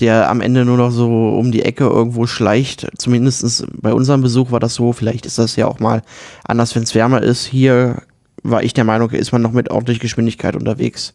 der 0.00 0.28
am 0.28 0.42
Ende 0.42 0.66
nur 0.66 0.76
noch 0.76 0.90
so 0.90 1.30
um 1.38 1.50
die 1.50 1.62
Ecke 1.62 1.84
irgendwo 1.84 2.26
schleicht, 2.26 2.88
zumindest 2.98 3.66
bei 3.80 3.94
unserem 3.94 4.20
Besuch 4.20 4.50
war 4.50 4.60
das 4.60 4.74
so, 4.74 4.92
vielleicht 4.92 5.24
ist 5.24 5.38
das 5.38 5.56
ja 5.56 5.66
auch 5.66 5.80
mal 5.80 6.02
anders, 6.44 6.76
wenn 6.76 6.82
es 6.82 6.94
wärmer 6.94 7.22
ist. 7.22 7.46
Hier 7.46 8.02
war 8.42 8.62
ich 8.62 8.74
der 8.74 8.84
Meinung, 8.84 9.10
ist 9.10 9.32
man 9.32 9.40
noch 9.40 9.52
mit 9.52 9.70
ordentlich 9.70 10.00
Geschwindigkeit 10.00 10.56
unterwegs. 10.56 11.14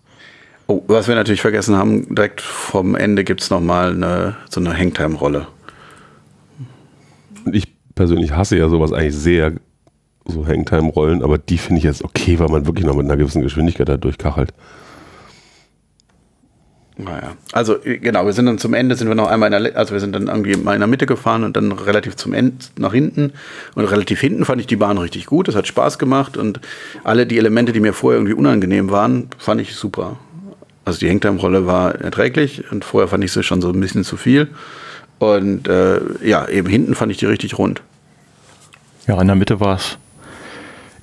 Oh, 0.68 0.82
was 0.88 1.08
wir 1.08 1.16
natürlich 1.16 1.42
vergessen 1.42 1.76
haben, 1.76 2.16
direkt 2.16 2.42
vom 2.42 2.96
Ende 2.96 3.24
gibt 3.24 3.42
es 3.42 3.50
nochmal 3.52 3.92
eine, 3.92 4.38
so 4.50 4.60
eine 4.60 4.76
Hangtime-Rolle. 4.76 5.48
Und 7.46 7.56
ich 7.56 7.68
persönlich 7.94 8.32
hasse 8.32 8.58
ja 8.58 8.70
sowas 8.70 8.92
eigentlich 8.92 9.16
sehr. 9.16 9.54
So 10.26 10.48
Hangtime-Rollen, 10.48 11.24
aber 11.24 11.38
die 11.38 11.58
finde 11.58 11.80
ich 11.80 11.84
jetzt 11.84 12.04
okay, 12.04 12.40
weil 12.40 12.50
man 12.50 12.66
wirklich 12.66 12.86
noch 12.86 12.96
mit 12.96 13.06
einer 13.06 13.18
gewissen 13.18 13.42
Geschwindigkeit 13.42 13.90
da 13.90 13.98
durchkachelt. 13.98 14.54
Naja. 16.98 17.34
Also 17.52 17.84
äh, 17.84 17.98
genau, 17.98 18.26
wir 18.26 18.34
sind 18.34 18.46
dann 18.46 18.60
zum 18.60 18.74
Ende, 18.74 18.96
sind 18.96 19.08
wir 19.08 19.16
noch 19.16 19.28
einmal 19.28 19.52
in 19.52 19.64
der, 19.64 19.78
also 19.78 19.94
wir 19.94 20.00
sind 20.00 20.14
dann 20.14 20.28
irgendwie 20.28 20.56
mal 20.56 20.74
in 20.74 20.80
der 20.80 20.88
Mitte 20.88 21.06
gefahren 21.06 21.44
und 21.44 21.58
dann 21.58 21.72
relativ 21.72 22.16
zum 22.16 22.34
Ende 22.34 22.58
nach 22.78 22.94
hinten. 22.94 23.34
Und 23.76 23.86
relativ 23.86 24.22
hinten 24.22 24.46
fand 24.46 24.62
ich 24.62 24.68
die 24.68 24.76
Bahn 24.76 24.98
richtig 24.98 25.26
gut, 25.26 25.48
es 25.48 25.56
hat 25.56 25.68
Spaß 25.68 25.98
gemacht 25.98 26.38
und 26.38 26.60
alle 27.04 27.26
die 27.26 27.38
Elemente, 27.38 27.74
die 27.74 27.80
mir 27.80 27.94
vorher 27.94 28.20
irgendwie 28.20 28.36
unangenehm 28.36 28.92
waren, 28.92 29.28
fand 29.38 29.60
ich 29.62 29.76
super. 29.76 30.18
Also 30.86 31.00
die 31.00 31.10
Hangtime-Rolle 31.10 31.66
war 31.66 31.96
erträglich 31.96 32.72
und 32.72 32.86
vorher 32.86 33.08
fand 33.08 33.24
ich 33.24 33.32
sie 33.32 33.44
schon 33.44 33.62
so 33.62 33.70
ein 33.70 33.80
bisschen 33.80 34.04
zu 34.04 34.18
viel. 34.18 34.50
Und 35.18 35.68
äh, 35.68 36.00
ja, 36.24 36.48
eben 36.48 36.68
hinten 36.68 36.96
fand 36.96 37.12
ich 37.12 37.18
die 37.18 37.26
richtig 37.26 37.58
rund. 37.58 37.82
Ja, 39.08 39.20
in 39.20 39.28
der 39.28 39.36
Mitte 39.36 39.60
war 39.60 39.78
es, 39.78 39.98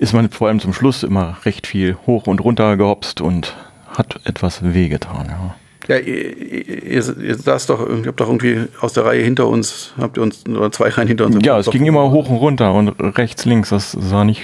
ist 0.01 0.13
man 0.13 0.29
vor 0.31 0.47
allem 0.47 0.59
zum 0.59 0.73
Schluss 0.73 1.03
immer 1.03 1.37
recht 1.45 1.67
viel 1.67 1.95
hoch 2.07 2.25
und 2.25 2.43
runter 2.43 2.75
gehopst 2.75 3.21
und 3.21 3.55
hat 3.87 4.19
etwas 4.25 4.73
wehgetan, 4.73 5.27
ja. 5.29 5.55
Ja, 5.87 5.97
ihr, 5.97 6.37
ihr, 6.37 7.17
ihr 7.17 7.35
saß 7.35 7.67
doch, 7.67 7.87
ihr 7.87 8.07
habt 8.07 8.19
doch 8.19 8.27
irgendwie 8.27 8.61
aus 8.81 8.93
der 8.93 9.05
Reihe 9.05 9.23
hinter 9.23 9.47
uns, 9.47 9.93
habt 9.99 10.17
ihr 10.17 10.23
uns, 10.23 10.43
oder 10.47 10.71
zwei 10.71 10.89
Reihen 10.89 11.07
hinter 11.07 11.25
uns. 11.27 11.37
Ja, 11.45 11.59
es 11.59 11.69
ging 11.69 11.85
immer 11.85 12.09
hoch 12.09 12.29
und 12.29 12.37
runter 12.37 12.73
und 12.73 12.89
rechts, 13.17 13.45
links, 13.45 13.69
das 13.69 13.91
sah 13.91 14.23
nicht 14.23 14.41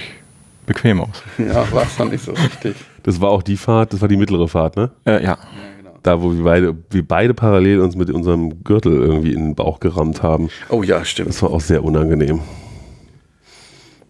bequem 0.66 1.00
aus. 1.00 1.22
Ja, 1.38 1.70
war 1.72 1.82
es 1.82 1.96
dann 1.96 2.10
nicht 2.10 2.24
so 2.24 2.32
richtig. 2.32 2.76
Das 3.02 3.20
war 3.20 3.30
auch 3.30 3.42
die 3.42 3.56
Fahrt, 3.56 3.92
das 3.92 4.00
war 4.00 4.08
die 4.08 4.16
mittlere 4.16 4.46
Fahrt, 4.46 4.76
ne? 4.76 4.90
Äh, 5.06 5.24
ja, 5.24 5.38
Da, 6.04 6.22
wo 6.22 6.32
wir 6.32 6.44
beide, 6.44 6.76
wir 6.90 7.06
beide 7.06 7.34
parallel 7.34 7.80
uns 7.80 7.96
mit 7.96 8.10
unserem 8.10 8.62
Gürtel 8.62 8.92
irgendwie 8.92 9.32
in 9.32 9.44
den 9.46 9.54
Bauch 9.56 9.80
gerammt 9.80 10.22
haben. 10.22 10.50
Oh 10.68 10.82
ja, 10.84 11.04
stimmt. 11.04 11.30
Das 11.30 11.42
war 11.42 11.50
auch 11.50 11.60
sehr 11.60 11.82
unangenehm. 11.82 12.40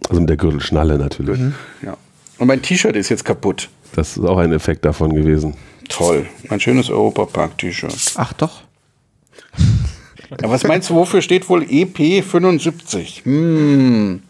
Also 0.09 0.21
mit 0.21 0.31
der 0.31 0.37
Gürtelschnalle 0.37 0.99
natürlich. 0.99 1.39
Ja. 1.83 1.97
Und 2.39 2.47
mein 2.47 2.63
T-Shirt 2.63 2.97
ist 2.97 3.09
jetzt 3.09 3.25
kaputt. 3.25 3.69
Das 3.95 4.17
ist 4.17 4.25
auch 4.25 4.39
ein 4.39 4.53
Effekt 4.53 4.85
davon 4.85 5.15
gewesen. 5.15 5.55
Toll. 5.89 6.27
Mein 6.49 6.61
schönes 6.61 6.91
Europapark-T-Shirt. 6.91 8.13
Ach 8.17 8.33
doch. 8.35 8.63
Ja, 10.43 10.51
was 10.51 10.65
meinst 10.65 10.91
du, 10.91 10.95
wofür 10.95 11.23
steht 11.23 11.49
wohl 11.49 11.63
EP75? 11.63 13.25
Hm. 13.25 14.23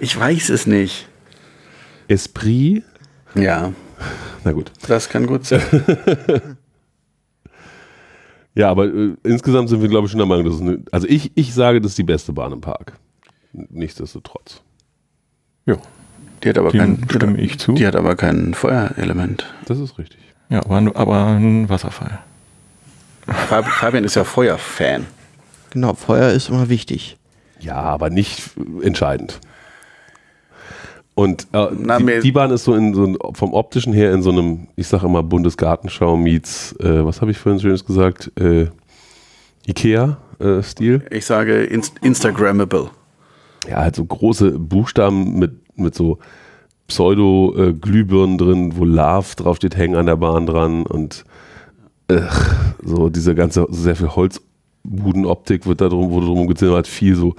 Ich 0.00 0.18
weiß 0.18 0.48
es 0.50 0.66
nicht. 0.66 1.08
Esprit, 2.06 2.84
Ja, 3.34 3.72
na 4.44 4.52
gut. 4.52 4.70
das 4.86 5.08
kann 5.08 5.26
gut 5.26 5.44
sein. 5.44 5.60
Ja, 8.54 8.70
aber 8.70 8.86
äh, 8.86 9.14
insgesamt 9.22 9.68
sind 9.68 9.82
wir, 9.82 9.88
glaube 9.88 10.06
ich, 10.06 10.10
schon 10.10 10.18
der 10.18 10.26
Meinung, 10.26 10.44
dass 10.44 10.54
es 10.56 10.60
eine, 10.60 10.82
also 10.90 11.06
ich, 11.06 11.30
ich 11.36 11.54
sage, 11.54 11.80
das 11.80 11.92
ist 11.92 11.98
die 11.98 12.02
beste 12.02 12.32
Bahn 12.32 12.50
im 12.52 12.60
Park. 12.60 12.94
Nichtsdestotrotz. 13.52 14.62
Ja, 15.68 15.76
Die 16.42 16.48
hat 16.48 16.58
aber 16.58 16.70
dem 16.70 16.78
kein, 16.80 17.06
stimme 17.10 17.38
ich 17.38 17.58
zu. 17.58 17.72
die 17.74 17.86
hat 17.86 17.96
aber 17.96 18.16
kein 18.16 18.54
Feuerelement. 18.54 19.46
Das 19.66 19.78
ist 19.78 19.98
richtig. 19.98 20.18
Ja, 20.50 20.62
nur- 20.80 20.96
aber 20.96 21.26
ein 21.26 21.68
Wasserfall. 21.68 22.18
Fab- 23.26 23.66
Fabian 23.66 24.04
ist 24.04 24.14
ja 24.16 24.24
Feuerfan. 24.24 25.06
Genau, 25.70 25.94
Feuer 25.94 26.30
ist 26.30 26.48
immer 26.48 26.68
wichtig. 26.70 27.16
Ja, 27.60 27.74
aber 27.76 28.08
nicht 28.10 28.50
äh, 28.82 28.86
entscheidend. 28.86 29.40
Und 31.14 31.48
äh, 31.52 31.66
Na, 31.76 31.98
die, 31.98 32.20
die 32.20 32.32
Bahn 32.32 32.50
ist 32.52 32.64
so 32.64 32.74
in 32.74 32.94
so 32.94 33.04
ein, 33.04 33.18
vom 33.34 33.52
optischen 33.52 33.92
her 33.92 34.12
in 34.12 34.22
so 34.22 34.30
einem, 34.30 34.68
ich 34.76 34.86
sag 34.86 35.02
immer 35.02 35.22
Bundesgartenschau 35.24 36.16
meets, 36.16 36.72
äh, 36.80 37.04
was 37.04 37.20
habe 37.20 37.32
ich 37.32 37.38
vorhin 37.38 37.60
schönes 37.60 37.84
gesagt, 37.84 38.30
äh, 38.40 38.68
Ikea-Stil. 39.66 41.02
Ich 41.10 41.26
sage 41.26 41.64
Inst 41.64 41.94
Instagrammable. 42.02 42.90
Ja, 43.68 43.76
halt 43.76 43.96
so 43.96 44.04
große 44.04 44.58
Buchstaben 44.58 45.38
mit, 45.38 45.52
mit 45.78 45.94
so 45.94 46.18
Pseudo-Glühbirnen 46.88 48.38
drin, 48.38 48.72
wo 48.76 48.84
Love 48.84 49.34
draufsteht, 49.36 49.76
hängen 49.76 49.96
an 49.96 50.06
der 50.06 50.16
Bahn 50.16 50.46
dran 50.46 50.84
und 50.86 51.24
äh, 52.08 52.20
so 52.82 53.08
diese 53.08 53.34
ganze, 53.34 53.66
sehr 53.70 53.96
viel 53.96 54.08
Holzbudenoptik 54.08 55.66
wird 55.66 55.80
da 55.80 55.88
drum, 55.88 56.10
wurde 56.10 56.26
drum 56.26 56.46
gezimmert, 56.46 56.86
viel 56.86 57.14
so 57.14 57.34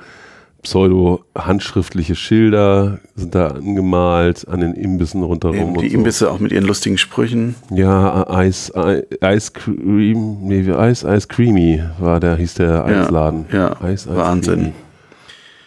pseudo-handschriftliche 0.61 2.15
Schilder 2.15 2.99
sind 3.15 3.33
da 3.33 3.47
angemalt, 3.47 4.47
an 4.47 4.59
den 4.59 4.73
Imbissen 4.73 5.23
rundherum. 5.23 5.73
Und 5.77 5.81
die 5.81 5.89
so. 5.89 5.97
Imbisse 5.97 6.29
auch 6.31 6.39
mit 6.39 6.51
ihren 6.51 6.65
lustigen 6.65 6.97
Sprüchen. 6.97 7.55
Ja, 7.73 8.29
Eis, 8.29 8.73
Ei- 8.75 9.03
Ice 9.23 9.51
Cream, 9.53 10.37
nee, 10.41 10.69
Eis, 10.71 11.03
Ice 11.03 11.27
Creamy 11.27 11.81
war 11.99 12.19
der, 12.19 12.35
hieß 12.35 12.55
der 12.55 12.83
Eisladen. 12.85 13.45
ja, 13.53 13.71
Eis, 13.81 14.07
Eis 14.07 14.15
Wahnsinn. 14.15 14.53
Creamy. 14.59 14.73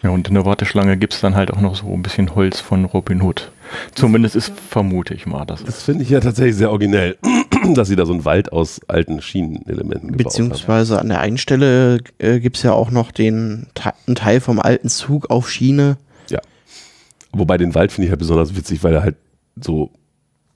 Ja, 0.02 0.10
und 0.10 0.26
in 0.26 0.34
der 0.34 0.44
Warteschlange 0.44 0.96
gibt 0.96 1.14
es 1.14 1.20
dann 1.20 1.36
halt 1.36 1.52
auch 1.52 1.60
noch 1.60 1.76
so 1.76 1.86
ein 1.92 2.02
bisschen 2.02 2.34
Holz 2.34 2.58
von 2.60 2.84
Robin 2.84 3.22
Hood. 3.22 3.52
Zumindest 3.94 4.34
ist, 4.34 4.52
vermute 4.68 5.14
ich 5.14 5.26
mal, 5.26 5.44
das 5.44 5.60
ist. 5.60 5.68
Das 5.68 5.82
finde 5.84 6.02
ich 6.02 6.10
ja 6.10 6.18
tatsächlich 6.18 6.56
sehr 6.56 6.70
originell, 6.70 7.16
dass 7.74 7.86
sie 7.86 7.94
da 7.94 8.04
so 8.04 8.12
einen 8.12 8.24
Wald 8.24 8.52
aus 8.52 8.80
alten 8.88 9.22
Schienenelementen 9.22 10.10
gebaut 10.10 10.34
haben. 10.34 10.48
Beziehungsweise 10.48 11.00
an 11.00 11.08
der 11.08 11.20
einen 11.20 11.38
Stelle 11.38 12.00
äh, 12.18 12.40
gibt 12.40 12.56
es 12.56 12.64
ja 12.64 12.72
auch 12.72 12.90
noch 12.90 13.12
den 13.12 13.68
einen 14.06 14.16
Teil 14.16 14.40
vom 14.40 14.58
alten 14.58 14.88
Zug 14.88 15.30
auf 15.30 15.48
Schiene. 15.48 15.98
Ja. 16.28 16.40
Wobei 17.32 17.56
den 17.56 17.74
Wald 17.76 17.92
finde 17.92 18.06
ich 18.06 18.10
halt 18.10 18.18
besonders 18.18 18.56
witzig, 18.56 18.82
weil 18.82 18.94
er 18.94 19.02
halt 19.04 19.16
so, 19.60 19.92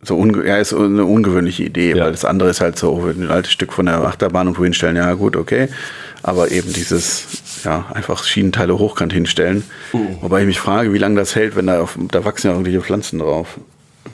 So 0.03 0.25
ja, 0.45 0.59
ist 0.59 0.73
eine 0.75 1.05
ungewöhnliche 1.05 1.65
Idee, 1.65 1.95
Ja. 1.97 2.05
weil 2.05 2.13
das 2.13 2.25
andere 2.25 2.51
ist 2.51 2.61
halt 2.61 2.79
so 2.79 3.05
ein 3.07 3.31
altes 3.31 3.51
Stück 3.53 3.73
von 3.73 3.87
der 3.87 4.03
Achterbahn 4.03 4.47
und 4.49 4.59
hinstellen, 4.59 4.97
ja 4.97 5.13
gut, 5.15 5.37
okay. 5.37 5.69
Aber 6.23 6.51
eben 6.51 6.73
dieses, 6.73 7.27
ja, 7.65 7.87
einfach 7.93 8.25
Schienenteile 8.25 8.79
hochkant 8.79 9.13
hinstellen. 9.13 9.65
Wobei 10.21 10.41
ich 10.41 10.47
mich 10.47 10.61
frage, 10.61 10.93
wie 10.93 10.99
lange 10.99 11.17
das 11.17 11.35
hält, 11.35 11.57
wenn 11.57 11.67
da 11.67 11.81
auf, 11.81 11.99
da 12.11 12.25
wachsen 12.25 12.49
ja 12.49 12.53
irgendwelche 12.53 12.83
Pflanzen 12.83 13.19
drauf. 13.21 13.59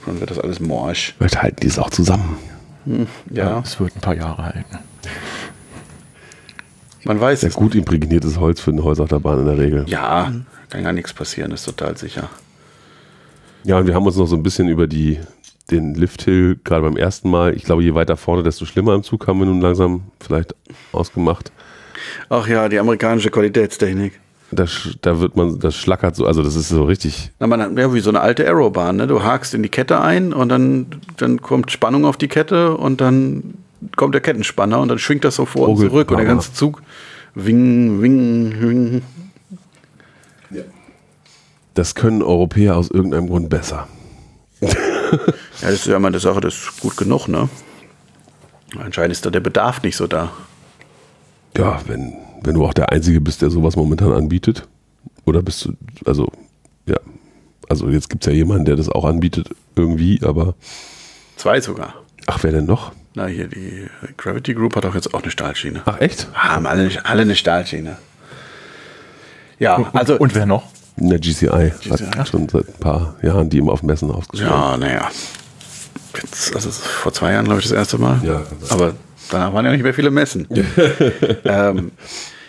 Dann 0.06 0.20
wird 0.20 0.30
das 0.30 0.38
alles 0.38 0.60
morsch. 0.60 1.14
vielleicht 1.18 1.42
halten 1.42 1.56
die 1.62 1.66
es 1.68 1.78
auch 1.78 1.90
zusammen. 1.90 2.36
Ja, 3.30 3.60
Es 3.64 3.78
wird 3.78 3.94
ein 3.96 4.00
paar 4.00 4.16
Jahre 4.16 4.44
halten. 4.44 4.78
man 7.04 7.20
weiß 7.20 7.40
Sehr 7.40 7.50
es. 7.50 7.54
gut 7.56 7.74
imprägniertes 7.74 8.38
Holz 8.38 8.60
für 8.60 8.70
eine 8.70 8.82
Holzachterbahn 8.84 9.40
in 9.40 9.46
der 9.46 9.58
Regel. 9.58 9.84
Ja, 9.88 10.32
kann 10.68 10.82
gar 10.84 10.92
nichts 10.92 11.12
passieren, 11.12 11.52
ist 11.52 11.64
total 11.64 11.96
sicher. 11.96 12.28
Ja, 13.64 13.78
und 13.78 13.86
wir 13.86 13.94
haben 13.94 14.06
uns 14.06 14.16
noch 14.16 14.26
so 14.26 14.36
ein 14.36 14.42
bisschen 14.42 14.68
über 14.68 14.86
die, 14.86 15.20
den 15.70 15.94
Lifthill, 15.94 16.59
gerade 16.64 16.83
beim 16.83 16.96
ersten 16.96 17.31
Mal, 17.31 17.55
ich 17.55 17.64
glaube, 17.64 17.83
je 17.83 17.94
weiter 17.94 18.16
vorne, 18.16 18.42
desto 18.42 18.64
schlimmer 18.64 18.94
im 18.94 19.03
Zug, 19.03 19.27
haben 19.27 19.38
wir 19.38 19.46
nun 19.46 19.61
langsam 19.61 20.03
vielleicht 20.20 20.55
ausgemacht. 20.92 21.53
Ach 22.29 22.46
ja, 22.46 22.68
die 22.68 22.79
amerikanische 22.79 23.31
Qualitätstechnik. 23.31 24.20
Da, 24.51 24.66
da 25.01 25.18
wird 25.18 25.35
man, 25.35 25.59
das 25.61 25.77
schlackert 25.77 26.14
so, 26.14 26.27
also 26.27 26.42
das 26.42 26.57
ist 26.57 26.68
so 26.68 26.85
richtig, 26.85 27.31
Na, 27.38 27.46
man 27.46 27.62
hat 27.62 27.79
ja 27.79 27.94
wie 27.94 28.01
so 28.01 28.11
eine 28.11 28.20
alte 28.20 28.44
Aerobahn, 28.44 28.96
ne? 28.96 29.07
Du 29.07 29.22
hakst 29.22 29.55
in 29.55 29.62
die 29.62 29.70
Kette 29.70 30.01
ein 30.03 30.35
und 30.35 30.51
dann, 30.51 30.87
dann 31.16 31.40
kommt 31.40 31.70
Spannung 31.70 32.05
auf 32.05 32.18
die 32.18 32.29
Kette 32.29 32.77
und 32.77 33.01
dann 33.01 33.55
kommt 33.96 34.14
der 34.14 34.20
Kettenspanner 34.20 34.79
und 34.81 34.88
dann 34.88 34.98
schwingt 34.98 35.25
das 35.25 35.37
so 35.37 35.46
vor 35.46 35.68
und 35.70 35.79
zurück 35.79 36.11
und 36.11 36.18
der 36.18 36.27
Hammer. 36.27 36.35
ganze 36.35 36.53
Zug 36.53 36.83
wing, 37.35 38.03
wing, 38.03 38.55
wing. 38.61 39.03
das 41.75 41.94
können 41.94 42.22
Europäer 42.22 42.77
aus 42.77 42.90
irgendeinem 42.90 43.29
Grund 43.29 43.48
besser. 43.48 43.88
Ja, 45.62 45.70
das 45.70 45.81
ist 45.81 45.87
ja 45.87 45.96
immer 45.96 46.09
eine 46.09 46.18
Sache, 46.18 46.40
das 46.40 46.55
ist 46.55 46.81
gut 46.81 46.96
genug, 46.96 47.29
ne? 47.29 47.48
Anscheinend 48.79 49.12
ist 49.12 49.25
da 49.25 49.31
der 49.31 49.40
Bedarf 49.40 49.83
nicht 49.83 49.96
so 49.96 50.07
da. 50.07 50.33
Ja, 51.57 51.81
wenn, 51.87 52.14
wenn 52.42 52.55
du 52.55 52.64
auch 52.64 52.75
der 52.75 52.90
Einzige 52.90 53.20
bist, 53.20 53.42
der 53.42 53.51
sowas 53.51 53.77
momentan 53.77 54.12
anbietet. 54.12 54.66
Oder 55.25 55.42
bist 55.42 55.66
du, 55.66 55.75
also, 56.05 56.31
ja. 56.87 56.96
Also 57.68 57.88
jetzt 57.88 58.11
gibt 58.11 58.25
es 58.25 58.33
ja 58.33 58.37
jemanden, 58.37 58.64
der 58.64 58.77
das 58.77 58.88
auch 58.88 59.05
anbietet, 59.05 59.51
irgendwie, 59.77 60.20
aber. 60.25 60.55
Zwei 61.37 61.61
sogar. 61.61 61.94
Ach, 62.27 62.42
wer 62.42 62.53
denn 62.53 62.66
noch? 62.66 62.92
Na, 63.14 63.27
hier, 63.27 63.46
die 63.46 63.87
Gravity 64.16 64.55
Group 64.55 64.75
hat 64.75 64.87
auch 64.87 64.94
jetzt 64.94 65.14
auch 65.14 65.22
eine 65.22 65.31
Stahlschiene. 65.31 65.83
Ach, 65.85 66.01
echt? 66.01 66.27
Haben 66.35 66.66
alle, 66.66 66.90
alle 67.05 67.22
eine 67.22 67.37
Stahlschiene. 67.37 67.98
Ja, 69.59 69.90
also. 69.92 70.18
Und 70.18 70.35
wer 70.35 70.46
noch? 70.46 70.64
Na, 70.96 71.18
GCI. 71.18 71.72
GCI. 71.81 72.07
Hat 72.16 72.29
schon 72.29 72.48
seit 72.48 72.68
ein 72.68 72.81
paar 72.81 73.14
Jahren 73.22 73.48
die 73.48 73.59
immer 73.59 73.72
auf 73.72 73.83
Messen 73.83 74.11
ausgestellt. 74.11 74.51
Ja, 74.51 74.77
naja. 74.77 75.09
Jetzt, 76.20 76.55
also 76.55 76.70
vor 76.70 77.12
zwei 77.12 77.33
Jahren, 77.33 77.44
glaube 77.44 77.61
ich, 77.61 77.66
das 77.66 77.77
erste 77.77 77.98
Mal. 77.98 78.20
Ja. 78.25 78.42
Aber 78.70 78.94
danach 79.31 79.53
waren 79.53 79.64
ja 79.64 79.72
nicht 79.72 79.83
mehr 79.83 79.94
viele 79.94 80.11
Messen. 80.11 80.46
ähm, 81.44 81.92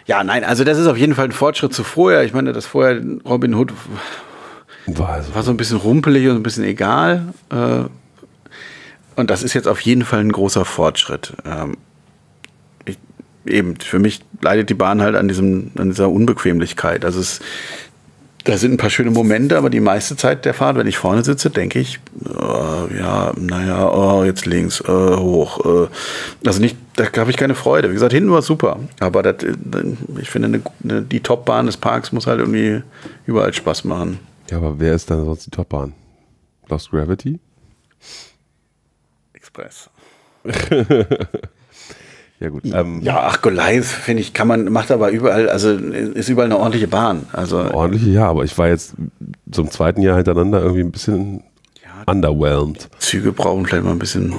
ja, 0.06 0.24
nein, 0.24 0.44
also 0.44 0.64
das 0.64 0.78
ist 0.78 0.88
auf 0.88 0.98
jeden 0.98 1.16
Fall 1.16 1.26
ein 1.26 1.32
Fortschritt 1.32 1.74
zu 1.74 1.84
vorher. 1.84 2.24
Ich 2.24 2.34
meine, 2.34 2.52
das 2.52 2.66
vorher 2.66 3.02
Robin 3.26 3.56
Hood 3.56 3.74
War 4.88 5.10
also, 5.10 5.34
war 5.34 5.44
so 5.44 5.52
ein 5.52 5.58
bisschen 5.58 5.78
rumpelig 5.78 6.28
und 6.28 6.36
ein 6.36 6.44
bisschen 6.44 6.66
egal. 6.66 7.34
Äh, 7.50 7.86
und 9.16 9.30
das 9.30 9.44
ist 9.44 9.54
jetzt 9.54 9.68
auf 9.68 9.80
jeden 9.80 10.04
Fall 10.04 10.20
ein 10.20 10.32
großer 10.32 10.66
Fortschritt. 10.66 11.34
Ähm, 11.46 11.78
ich, 12.86 12.98
eben, 13.46 13.78
für 13.80 14.00
mich 14.00 14.22
leidet 14.42 14.70
die 14.70 14.74
Bahn 14.74 15.02
halt 15.02 15.16
an, 15.16 15.28
diesem, 15.28 15.72
an 15.78 15.90
dieser 15.90 16.10
Unbequemlichkeit. 16.10 17.06
Also 17.06 17.20
es, 17.20 17.40
da 18.44 18.58
sind 18.58 18.74
ein 18.74 18.78
paar 18.78 18.90
schöne 18.90 19.12
Momente, 19.12 19.58
aber 19.58 19.70
die 19.70 19.80
meiste 19.80 20.18
Zeit 20.18 20.44
der 20.44 20.54
Fahrt, 20.54 20.76
wenn 20.78 20.88
ich 20.88 20.98
vorne 20.98 21.24
sitze, 21.24 21.50
denke 21.50 21.80
ich, 21.80 22.00
äh, 22.26 22.98
ja, 22.98 23.32
naja, 23.38 23.90
oh, 23.90 24.24
jetzt 24.24 24.46
links, 24.46 24.82
äh, 24.82 24.88
hoch. 24.88 25.66
Äh. 25.66 25.88
Also 26.46 26.60
nicht, 26.60 26.76
da 26.96 27.06
habe 27.16 27.32
ich 27.32 27.38
keine 27.38 27.56
Freude. 27.56 27.90
Wie 27.90 27.94
gesagt, 27.94 28.12
hinten 28.12 28.32
war 28.32 28.40
es 28.40 28.46
super. 28.46 28.80
Aber 29.00 29.24
das, 29.24 29.44
äh, 29.44 29.54
ich 30.20 30.30
finde, 30.30 30.48
eine, 30.50 30.62
eine, 30.84 31.02
die 31.04 31.22
Top-Bahn 31.22 31.68
des 31.68 31.78
Parks 31.78 32.12
muss 32.12 32.28
halt 32.28 32.40
irgendwie 32.40 32.82
überall 33.26 33.54
Spaß 33.54 33.86
machen. 33.86 34.20
Ja, 34.52 34.58
aber 34.58 34.78
wer 34.78 34.94
ist 34.94 35.10
dann 35.10 35.24
sonst 35.24 35.46
die 35.46 35.52
Topbahn? 35.52 35.94
Lost 36.68 36.92
Gravity? 36.92 37.40
Express. 39.34 39.90
Ja, 42.40 42.50
gut. 42.50 42.64
Ähm, 42.66 43.02
Ja, 43.02 43.22
ach, 43.22 43.42
Goliath, 43.42 43.86
finde 43.86 44.22
ich, 44.22 44.34
kann 44.34 44.48
man, 44.48 44.66
macht 44.72 44.92
aber 44.92 45.10
überall, 45.12 45.50
also 45.50 45.72
ist 45.72 46.30
überall 46.30 46.48
eine 46.48 46.58
ordentliche 46.58 46.88
Bahn. 46.88 47.26
Also, 47.32 47.60
Ordentliche, 47.74 48.10
ja, 48.10 48.28
aber 48.28 48.44
ich 48.44 48.58
war 48.58 48.68
jetzt 48.68 48.96
zum 49.52 49.70
zweiten 49.72 50.02
Jahr 50.02 50.18
hintereinander 50.18 50.62
irgendwie 50.62 50.82
ein 50.82 50.92
bisschen 50.92 51.44
underwhelmed. 52.06 52.90
Züge 53.00 53.32
brauchen 53.32 53.66
vielleicht 53.66 53.86
mal 53.86 53.92
ein 53.92 54.00
bisschen. 54.00 54.34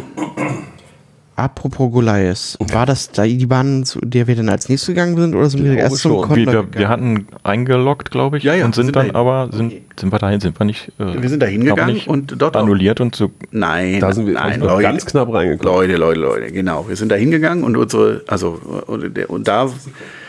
Apropos 1.37 1.91
Goliath, 1.91 2.57
war 2.61 2.87
das 2.87 3.11
da 3.11 3.25
die 3.25 3.47
Bahn, 3.47 3.85
zu 3.85 3.99
der 4.01 4.29
wir 4.29 4.37
dann 4.37 4.49
als 4.49 4.69
nächstes 4.69 4.87
gegangen 4.89 5.17
sind, 5.17 5.35
oder 5.35 5.51
sind 5.51 5.65
wir 5.65 5.77
erst 5.77 5.97
zum. 5.99 6.13
Condor 6.23 6.37
Wir, 6.37 6.47
wir, 6.47 6.53
gegangen? 6.63 6.69
wir 6.79 6.89
hatten 6.89 7.27
eingeloggt, 7.43 8.13
glaube 8.13 8.39
ich, 8.39 8.45
Ja, 8.45 8.55
ja, 8.55 8.65
und 8.65 8.75
sind, 8.75 8.85
sind 8.87 8.97
dann 8.97 9.09
dahin. 9.09 9.17
aber, 9.17 9.49
sind, 9.53 9.73
sind 9.99 10.13
wir 10.13 10.19
dahin, 10.21 10.39
sind 10.41 10.59
wir 10.61 10.65
nicht. 10.65 10.93
Äh, 11.01 11.21
Wir 11.21 11.29
sind 11.29 11.43
da 11.43 11.47
hingegangen 11.47 12.01
und 12.07 12.35
dort 12.41 12.57
auch- 12.57 12.61
annulliert 12.61 13.01
und 13.01 13.17
so. 13.17 13.33
Nein, 13.51 13.99
Da 13.99 14.13
sind 14.13 14.27
wir 14.27 14.35
nein, 14.35 14.61
Leute, 14.61 14.83
ganz 14.83 15.07
knapp 15.07 15.33
reingekommen. 15.33 15.75
Leute, 15.75 15.97
Leute, 15.97 16.21
Leute, 16.21 16.53
genau. 16.53 16.89
Wir 16.89 16.95
sind 16.95 17.11
da 17.11 17.17
hingegangen 17.17 17.65
und 17.65 17.77
unsere, 17.77 18.23
also, 18.29 18.61
und, 18.87 19.19
und 19.29 19.49
da, 19.49 19.69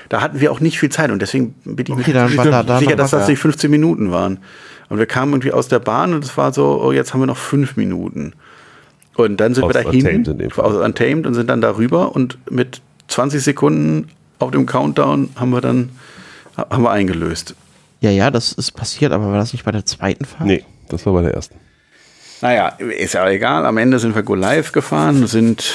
da 0.09 0.21
hatten 0.21 0.39
wir 0.41 0.51
auch 0.51 0.59
nicht 0.59 0.79
viel 0.79 0.89
Zeit 0.89 1.11
und 1.11 1.21
deswegen 1.21 1.53
bin 1.65 1.85
ich 1.87 1.93
Okay, 1.93 2.13
dann 2.13 2.35
war 2.35 2.45
da- 2.45 2.63
da 2.63 2.79
sicher, 2.79 2.95
dass 2.95 3.11
das 3.11 3.27
nicht 3.27 3.37
15 3.39 3.69
Minuten 3.69 4.11
waren. 4.11 4.39
Und 4.89 4.99
wir 4.99 5.05
kamen 5.07 5.33
irgendwie 5.33 5.51
aus 5.51 5.67
der 5.67 5.79
Bahn 5.79 6.13
und 6.13 6.23
es 6.23 6.35
war 6.37 6.53
so, 6.53 6.79
oh, 6.83 6.91
jetzt 6.91 7.13
haben 7.13 7.19
wir 7.19 7.25
noch 7.27 7.37
fünf 7.37 7.75
Minuten. 7.75 8.33
Und 9.15 9.37
dann 9.37 9.53
sind 9.53 9.63
Aus 9.63 9.73
wir 9.73 9.83
dahin, 9.83 10.05
Untamed 10.05 10.27
in 10.27 10.37
dem 10.37 10.51
Fall. 10.51 10.65
aus 10.65 10.75
Untamed 10.75 11.25
und 11.25 11.33
sind 11.33 11.49
dann 11.49 11.61
darüber 11.61 12.15
und 12.15 12.37
mit 12.51 12.81
20 13.07 13.41
Sekunden 13.41 14.09
auf 14.39 14.51
dem 14.51 14.65
Countdown 14.65 15.29
haben 15.35 15.51
wir 15.51 15.61
dann 15.61 15.89
haben 16.57 16.83
wir 16.83 16.91
eingelöst. 16.91 17.55
Ja, 18.01 18.11
ja, 18.11 18.29
das 18.31 18.51
ist 18.51 18.71
passiert, 18.71 19.11
aber 19.11 19.27
war 19.31 19.37
das 19.37 19.53
nicht 19.53 19.65
bei 19.65 19.71
der 19.71 19.85
zweiten 19.85 20.25
Fahrt? 20.25 20.45
Nee, 20.45 20.63
das 20.89 21.05
war 21.05 21.13
bei 21.13 21.21
der 21.21 21.33
ersten. 21.33 21.55
Naja, 22.41 22.67
ist 22.69 23.13
ja 23.13 23.27
egal. 23.29 23.65
Am 23.65 23.77
Ende 23.77 23.99
sind 23.99 24.15
wir 24.15 24.23
Go 24.23 24.35
Live 24.35 24.71
gefahren, 24.71 25.25
sind. 25.27 25.73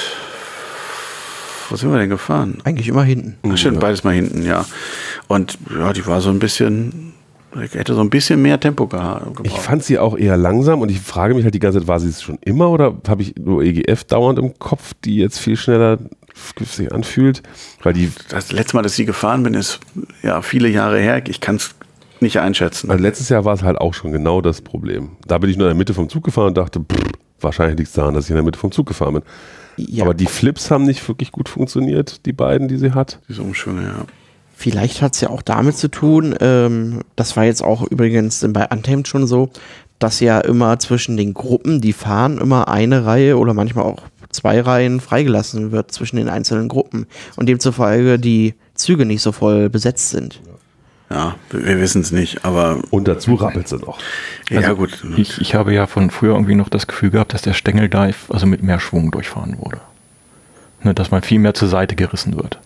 Wo 1.69 1.75
sind 1.75 1.91
wir 1.91 1.99
denn 1.99 2.09
gefahren? 2.09 2.59
Eigentlich 2.63 2.87
immer 2.87 3.03
hinten. 3.03 3.37
Ach, 3.51 3.57
stimmt, 3.57 3.79
beides 3.79 4.03
mal 4.03 4.13
hinten, 4.13 4.45
ja. 4.45 4.65
Und 5.27 5.57
ja, 5.73 5.93
die 5.93 6.05
war 6.05 6.21
so 6.21 6.29
ein 6.29 6.39
bisschen. 6.39 7.10
Ich 7.63 7.73
hätte 7.73 7.93
so 7.93 8.01
ein 8.01 8.09
bisschen 8.09 8.41
mehr 8.41 8.59
Tempo 8.59 8.87
gebraucht. 8.87 9.41
Ich 9.43 9.51
fand 9.51 9.83
sie 9.83 9.99
auch 9.99 10.17
eher 10.17 10.37
langsam 10.37 10.81
und 10.81 10.89
ich 10.89 10.99
frage 11.01 11.33
mich 11.33 11.43
halt 11.43 11.53
die 11.53 11.59
ganze 11.59 11.79
Zeit, 11.79 11.87
war 11.87 11.99
sie 11.99 12.07
es 12.09 12.21
schon 12.21 12.37
immer 12.45 12.69
oder 12.69 12.95
habe 13.07 13.21
ich 13.21 13.35
nur 13.35 13.61
EGF 13.61 14.05
dauernd 14.05 14.39
im 14.39 14.57
Kopf, 14.57 14.93
die 15.03 15.17
jetzt 15.17 15.39
viel 15.39 15.57
schneller 15.57 15.99
sich 16.59 16.93
anfühlt? 16.93 17.43
Weil 17.83 17.93
die, 17.93 18.11
das 18.29 18.51
letzte 18.51 18.77
Mal, 18.77 18.83
dass 18.83 18.97
ich 18.97 19.05
gefahren 19.05 19.43
bin, 19.43 19.53
ist 19.53 19.79
ja 20.23 20.41
viele 20.41 20.69
Jahre 20.69 20.99
her. 20.99 21.21
Ich 21.27 21.41
kann 21.41 21.57
es 21.57 21.75
nicht 22.21 22.39
einschätzen. 22.39 22.87
weil 22.87 22.99
letztes 22.99 23.29
Jahr 23.29 23.45
war 23.45 23.53
es 23.53 23.63
halt 23.63 23.77
auch 23.77 23.93
schon 23.93 24.11
genau 24.11 24.41
das 24.41 24.61
Problem. 24.61 25.09
Da 25.27 25.37
bin 25.37 25.49
ich 25.49 25.57
nur 25.57 25.67
in 25.67 25.71
der 25.71 25.77
Mitte 25.77 25.93
vom 25.93 26.07
Zug 26.07 26.23
gefahren 26.23 26.49
und 26.49 26.57
dachte, 26.57 26.79
pff, 26.79 27.11
wahrscheinlich 27.41 27.77
liegt 27.77 27.89
es 27.89 27.95
daran, 27.95 28.13
dass 28.13 28.25
ich 28.25 28.29
in 28.29 28.35
der 28.35 28.45
Mitte 28.45 28.59
vom 28.59 28.71
Zug 28.71 28.87
gefahren 28.87 29.15
bin. 29.15 29.23
Ja, 29.77 30.03
Aber 30.03 30.13
die 30.13 30.27
Flips 30.27 30.69
haben 30.69 30.85
nicht 30.85 31.05
wirklich 31.07 31.31
gut 31.31 31.49
funktioniert, 31.49 32.25
die 32.25 32.33
beiden, 32.33 32.67
die 32.67 32.77
sie 32.77 32.91
hat. 32.93 33.19
Diese 33.27 33.41
Umschwünge, 33.41 33.83
ja. 33.83 34.05
Vielleicht 34.61 35.01
hat 35.01 35.15
es 35.15 35.21
ja 35.21 35.31
auch 35.31 35.41
damit 35.41 35.75
zu 35.75 35.87
tun, 35.87 36.35
ähm, 36.39 36.99
das 37.15 37.35
war 37.35 37.45
jetzt 37.45 37.63
auch 37.63 37.81
übrigens 37.81 38.45
bei 38.47 38.67
Untamed 38.67 39.07
schon 39.07 39.25
so, 39.25 39.49
dass 39.97 40.19
ja 40.19 40.39
immer 40.39 40.77
zwischen 40.77 41.17
den 41.17 41.33
Gruppen, 41.33 41.81
die 41.81 41.93
fahren, 41.93 42.37
immer 42.37 42.67
eine 42.67 43.03
Reihe 43.03 43.39
oder 43.39 43.55
manchmal 43.55 43.85
auch 43.85 44.03
zwei 44.29 44.61
Reihen 44.61 44.99
freigelassen 44.99 45.71
wird 45.71 45.91
zwischen 45.91 46.17
den 46.17 46.29
einzelnen 46.29 46.67
Gruppen 46.67 47.07
und 47.37 47.49
demzufolge 47.49 48.19
die 48.19 48.53
Züge 48.75 49.07
nicht 49.07 49.23
so 49.23 49.31
voll 49.31 49.67
besetzt 49.67 50.11
sind. 50.11 50.39
Ja, 51.09 51.37
wir, 51.49 51.79
wissen 51.81 52.01
es 52.01 52.11
nicht, 52.11 52.45
aber 52.45 52.81
Und 52.91 53.07
dazu 53.07 53.33
rappelt 53.33 53.67
sie 53.67 53.77
noch. 53.77 53.97
ja 54.51 54.73
gut. 54.73 55.03
Ich, 55.17 55.41
ich 55.41 55.55
habe 55.55 55.73
ja 55.73 55.87
von 55.87 56.11
früher 56.11 56.35
irgendwie 56.35 56.53
noch 56.53 56.69
das 56.69 56.85
Gefühl 56.85 57.09
gehabt, 57.09 57.33
dass 57.33 57.41
der 57.41 57.53
Stängeldive 57.53 58.15
also 58.29 58.45
mit 58.45 58.61
mehr 58.61 58.79
Schwung 58.79 59.09
durchfahren 59.09 59.57
wurde. 59.57 59.81
Ne, 60.83 60.93
dass 60.93 61.09
man 61.09 61.23
viel 61.23 61.39
mehr 61.39 61.55
zur 61.55 61.67
Seite 61.67 61.95
gerissen 61.95 62.35
wird. 62.37 62.59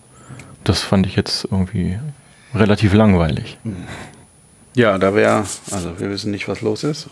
Das 0.66 0.82
fand 0.82 1.06
ich 1.06 1.14
jetzt 1.14 1.44
irgendwie 1.50 1.98
relativ 2.54 2.92
langweilig. 2.92 3.56
Ja, 4.74 4.98
da 4.98 5.14
wäre, 5.14 5.44
also 5.70 5.98
wir 6.00 6.10
wissen 6.10 6.30
nicht, 6.32 6.48
was 6.48 6.60
los 6.60 6.82
ist. 6.82 7.08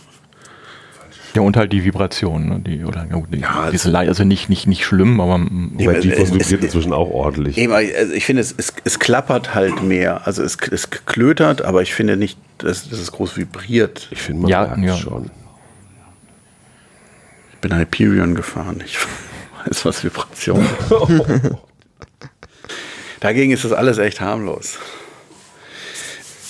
Ja, 1.34 1.42
und 1.42 1.56
halt 1.56 1.72
die 1.72 1.84
Vibration, 1.84 2.48
ne, 2.48 2.60
die, 2.60 2.84
oder 2.84 3.06
ja, 3.10 3.20
die, 3.28 3.38
Ja, 3.40 3.70
diese 3.70 3.90
Le 3.90 3.98
also 3.98 4.24
nicht, 4.24 4.48
nicht, 4.48 4.66
nicht 4.66 4.84
schlimm, 4.84 5.20
aber 5.20 5.34
aber 5.34 5.94
die 6.00 6.10
es- 6.12 6.30
inzwischen 6.52 6.92
auch 6.92 7.10
ordentlich. 7.10 7.56
Eben, 7.58 7.72
also 7.72 8.12
ich 8.12 8.24
finde, 8.24 8.42
es, 8.42 8.54
es, 8.56 8.72
es 8.84 8.98
klappert 8.98 9.54
halt 9.54 9.82
mehr. 9.82 10.26
Also 10.26 10.42
es, 10.42 10.56
es 10.70 10.90
klötert, 10.90 11.62
aber 11.62 11.82
ich 11.82 11.92
finde 11.94 12.16
nicht, 12.16 12.38
dass, 12.58 12.88
dass 12.88 12.98
es 12.98 13.10
groß 13.12 13.36
vibriert. 13.36 14.08
Ich 14.10 14.20
finde, 14.22 14.42
man 14.42 14.50
Ja, 14.50 14.66
merkt 14.66 14.84
ja. 14.84 14.96
schon. 14.96 15.30
Ich 17.52 17.58
bin 17.60 17.76
Hyperion 17.78 18.34
gefahren. 18.34 18.80
Ich 18.84 18.96
weiß, 19.66 19.84
was 19.84 20.04
Vibration 20.04 20.60
ist. 20.60 20.90
Dagegen 23.24 23.52
ist 23.52 23.64
das 23.64 23.72
alles 23.72 23.96
echt 23.96 24.20
harmlos. 24.20 24.78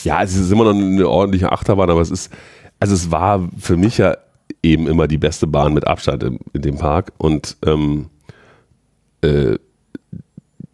Ja, 0.03 0.25
es 0.25 0.35
ist 0.35 0.51
immer 0.51 0.65
noch 0.65 0.75
eine 0.75 1.09
ordentliche 1.09 1.53
Achterbahn, 1.53 1.89
aber 1.89 2.01
es 2.01 2.11
ist, 2.11 2.33
also 2.81 2.97
es 2.97 3.13
war 3.13 3.49
für 3.57 3.77
mich 3.77 3.99
ja 3.99 4.17
eben 4.61 4.89
immer 4.89 5.07
die 5.07 5.17
beste 5.17 5.47
Bahn 5.47 5.73
mit 5.73 5.87
Abstand 5.87 6.25
im, 6.25 6.41
in 6.53 6.63
dem 6.63 6.77
Park 6.77 7.13
und 7.17 7.57
ähm, 7.65 8.11
äh, 9.21 9.57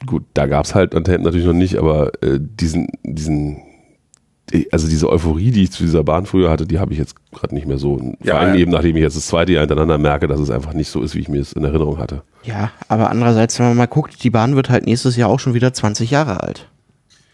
gut, 0.06 0.24
da 0.32 0.46
gab 0.46 0.64
es 0.64 0.74
halt 0.74 0.94
Antennen 0.94 1.22
natürlich 1.22 1.46
noch 1.46 1.52
nicht, 1.52 1.76
aber 1.76 2.12
äh, 2.22 2.38
diesen, 2.40 2.88
diesen, 3.02 3.60
also 4.72 4.88
diese 4.88 5.08
Euphorie, 5.08 5.50
die 5.50 5.64
ich 5.64 5.70
zu 5.70 5.82
dieser 5.82 6.02
Bahn 6.02 6.26
früher 6.26 6.50
hatte, 6.50 6.66
die 6.66 6.78
habe 6.78 6.92
ich 6.92 6.98
jetzt 6.98 7.14
gerade 7.32 7.54
nicht 7.54 7.66
mehr 7.66 7.78
so. 7.78 7.98
Ja, 8.22 8.32
Vor 8.32 8.40
allem 8.40 8.54
ja. 8.54 8.60
eben, 8.60 8.70
nachdem 8.72 8.96
ich 8.96 9.02
jetzt 9.02 9.16
das 9.16 9.26
zweite 9.26 9.52
Jahr 9.52 9.60
hintereinander 9.62 9.98
merke, 9.98 10.26
dass 10.26 10.40
es 10.40 10.50
einfach 10.50 10.72
nicht 10.72 10.90
so 10.90 11.02
ist, 11.02 11.14
wie 11.14 11.20
ich 11.20 11.28
mir 11.28 11.40
es 11.40 11.52
in 11.52 11.64
Erinnerung 11.64 11.98
hatte. 11.98 12.22
Ja, 12.42 12.70
aber 12.88 13.10
andererseits, 13.10 13.58
wenn 13.58 13.66
man 13.66 13.76
mal 13.76 13.86
guckt, 13.86 14.22
die 14.22 14.30
Bahn 14.30 14.56
wird 14.56 14.70
halt 14.70 14.86
nächstes 14.86 15.16
Jahr 15.16 15.28
auch 15.28 15.40
schon 15.40 15.54
wieder 15.54 15.72
20 15.72 16.10
Jahre 16.10 16.42
alt. 16.42 16.68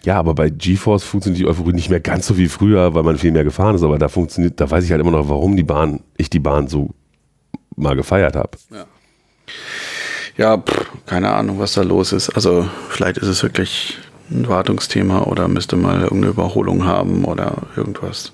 Ja, 0.05 0.19
aber 0.19 0.35
bei 0.35 0.51
GeForce 0.51 1.03
funktioniert 1.05 1.41
die 1.41 1.47
Euphorie 1.47 1.73
nicht 1.73 1.91
mehr 1.91 2.01
ganz 2.01 2.27
so 2.27 2.39
wie 2.39 2.49
früher, 2.49 2.95
weil 2.95 3.03
man 3.03 3.19
viel 3.19 3.33
mehr 3.33 3.45
gefahren 3.45 3.75
ist, 3.75 3.83
aber 3.83 3.99
da 3.99 4.09
funktioniert, 4.09 4.61
da 4.61 4.71
weiß 4.71 4.85
ich 4.85 4.91
halt 4.93 5.01
immer 5.01 5.11
noch, 5.11 5.29
warum 5.29 5.57
die 5.57 5.65
Bahn, 5.65 6.01
ich 6.17 6.31
die 6.31 6.39
Bahn 6.39 6.69
so 6.69 6.91
mal 7.75 7.97
gefeiert 7.97 8.37
habe. 8.37 8.51
Ja, 10.37 10.59
pff, 10.59 10.87
keine 11.07 11.31
Ahnung, 11.33 11.59
was 11.59 11.73
da 11.73 11.83
los 11.83 12.13
ist. 12.13 12.31
Also 12.31 12.69
vielleicht 12.89 13.19
ist 13.19 13.29
es 13.29 13.43
wirklich 13.43 13.99
ein 14.31 14.49
Wartungsthema 14.49 15.23
oder 15.23 15.49
müsste 15.49 15.77
mal 15.77 16.03
irgendeine 16.03 16.29
Überholung 16.29 16.85
haben 16.85 17.25
oder 17.25 17.63
irgendwas. 17.77 18.33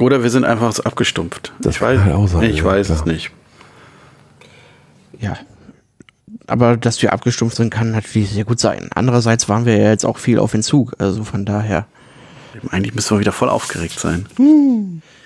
Oder 0.00 0.22
wir 0.22 0.30
sind 0.30 0.44
einfach 0.44 0.78
abgestumpft. 0.80 1.52
Das 1.60 1.76
ich 1.76 1.82
weiß, 1.82 1.98
kann 1.98 2.06
halt 2.06 2.16
auch 2.16 2.28
sein, 2.28 2.42
ich 2.44 2.58
ja, 2.58 2.64
weiß 2.64 2.90
es 2.90 3.04
nicht. 3.04 3.30
Ja. 5.20 5.36
Aber 6.46 6.76
dass 6.76 7.00
wir 7.02 7.12
abgestumpft 7.12 7.56
sind, 7.56 7.70
kann 7.70 7.92
natürlich 7.92 8.30
sehr 8.30 8.44
gut 8.44 8.58
sein. 8.58 8.88
Andererseits 8.94 9.48
waren 9.48 9.64
wir 9.66 9.76
ja 9.76 9.90
jetzt 9.90 10.04
auch 10.04 10.18
viel 10.18 10.38
auf 10.38 10.54
Entzug, 10.54 10.94
also 10.98 11.24
von 11.24 11.44
daher. 11.44 11.86
Eigentlich 12.70 12.94
müssen 12.94 13.16
wir 13.16 13.20
wieder 13.20 13.32
voll 13.32 13.48
aufgeregt 13.48 13.98
sein. 13.98 14.26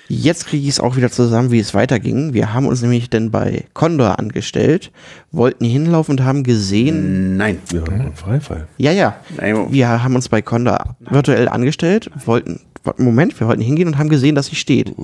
Jetzt 0.08 0.46
kriege 0.46 0.62
ich 0.62 0.68
es 0.70 0.80
auch 0.80 0.96
wieder 0.96 1.10
zusammen, 1.10 1.50
wie 1.50 1.58
es 1.58 1.74
weiterging. 1.74 2.32
Wir 2.32 2.54
haben 2.54 2.66
uns 2.66 2.80
nämlich 2.82 3.10
dann 3.10 3.30
bei 3.32 3.64
Condor 3.74 4.18
angestellt, 4.18 4.92
wollten 5.32 5.64
hinlaufen 5.64 6.18
und 6.18 6.24
haben 6.24 6.44
gesehen, 6.44 7.36
Nein. 7.36 7.58
Ja, 7.72 7.82
ein 7.84 8.14
Freifall. 8.14 8.68
ja, 8.78 8.92
ja, 8.92 9.16
wir 9.38 10.02
haben 10.02 10.14
uns 10.14 10.28
bei 10.28 10.42
Condor 10.42 10.96
virtuell 11.00 11.48
angestellt, 11.48 12.10
wollten, 12.24 12.60
Moment, 12.98 13.38
wir 13.40 13.48
wollten 13.48 13.62
hingehen 13.62 13.88
und 13.88 13.98
haben 13.98 14.08
gesehen, 14.08 14.36
dass 14.36 14.46
sie 14.46 14.54
steht. 14.54 14.94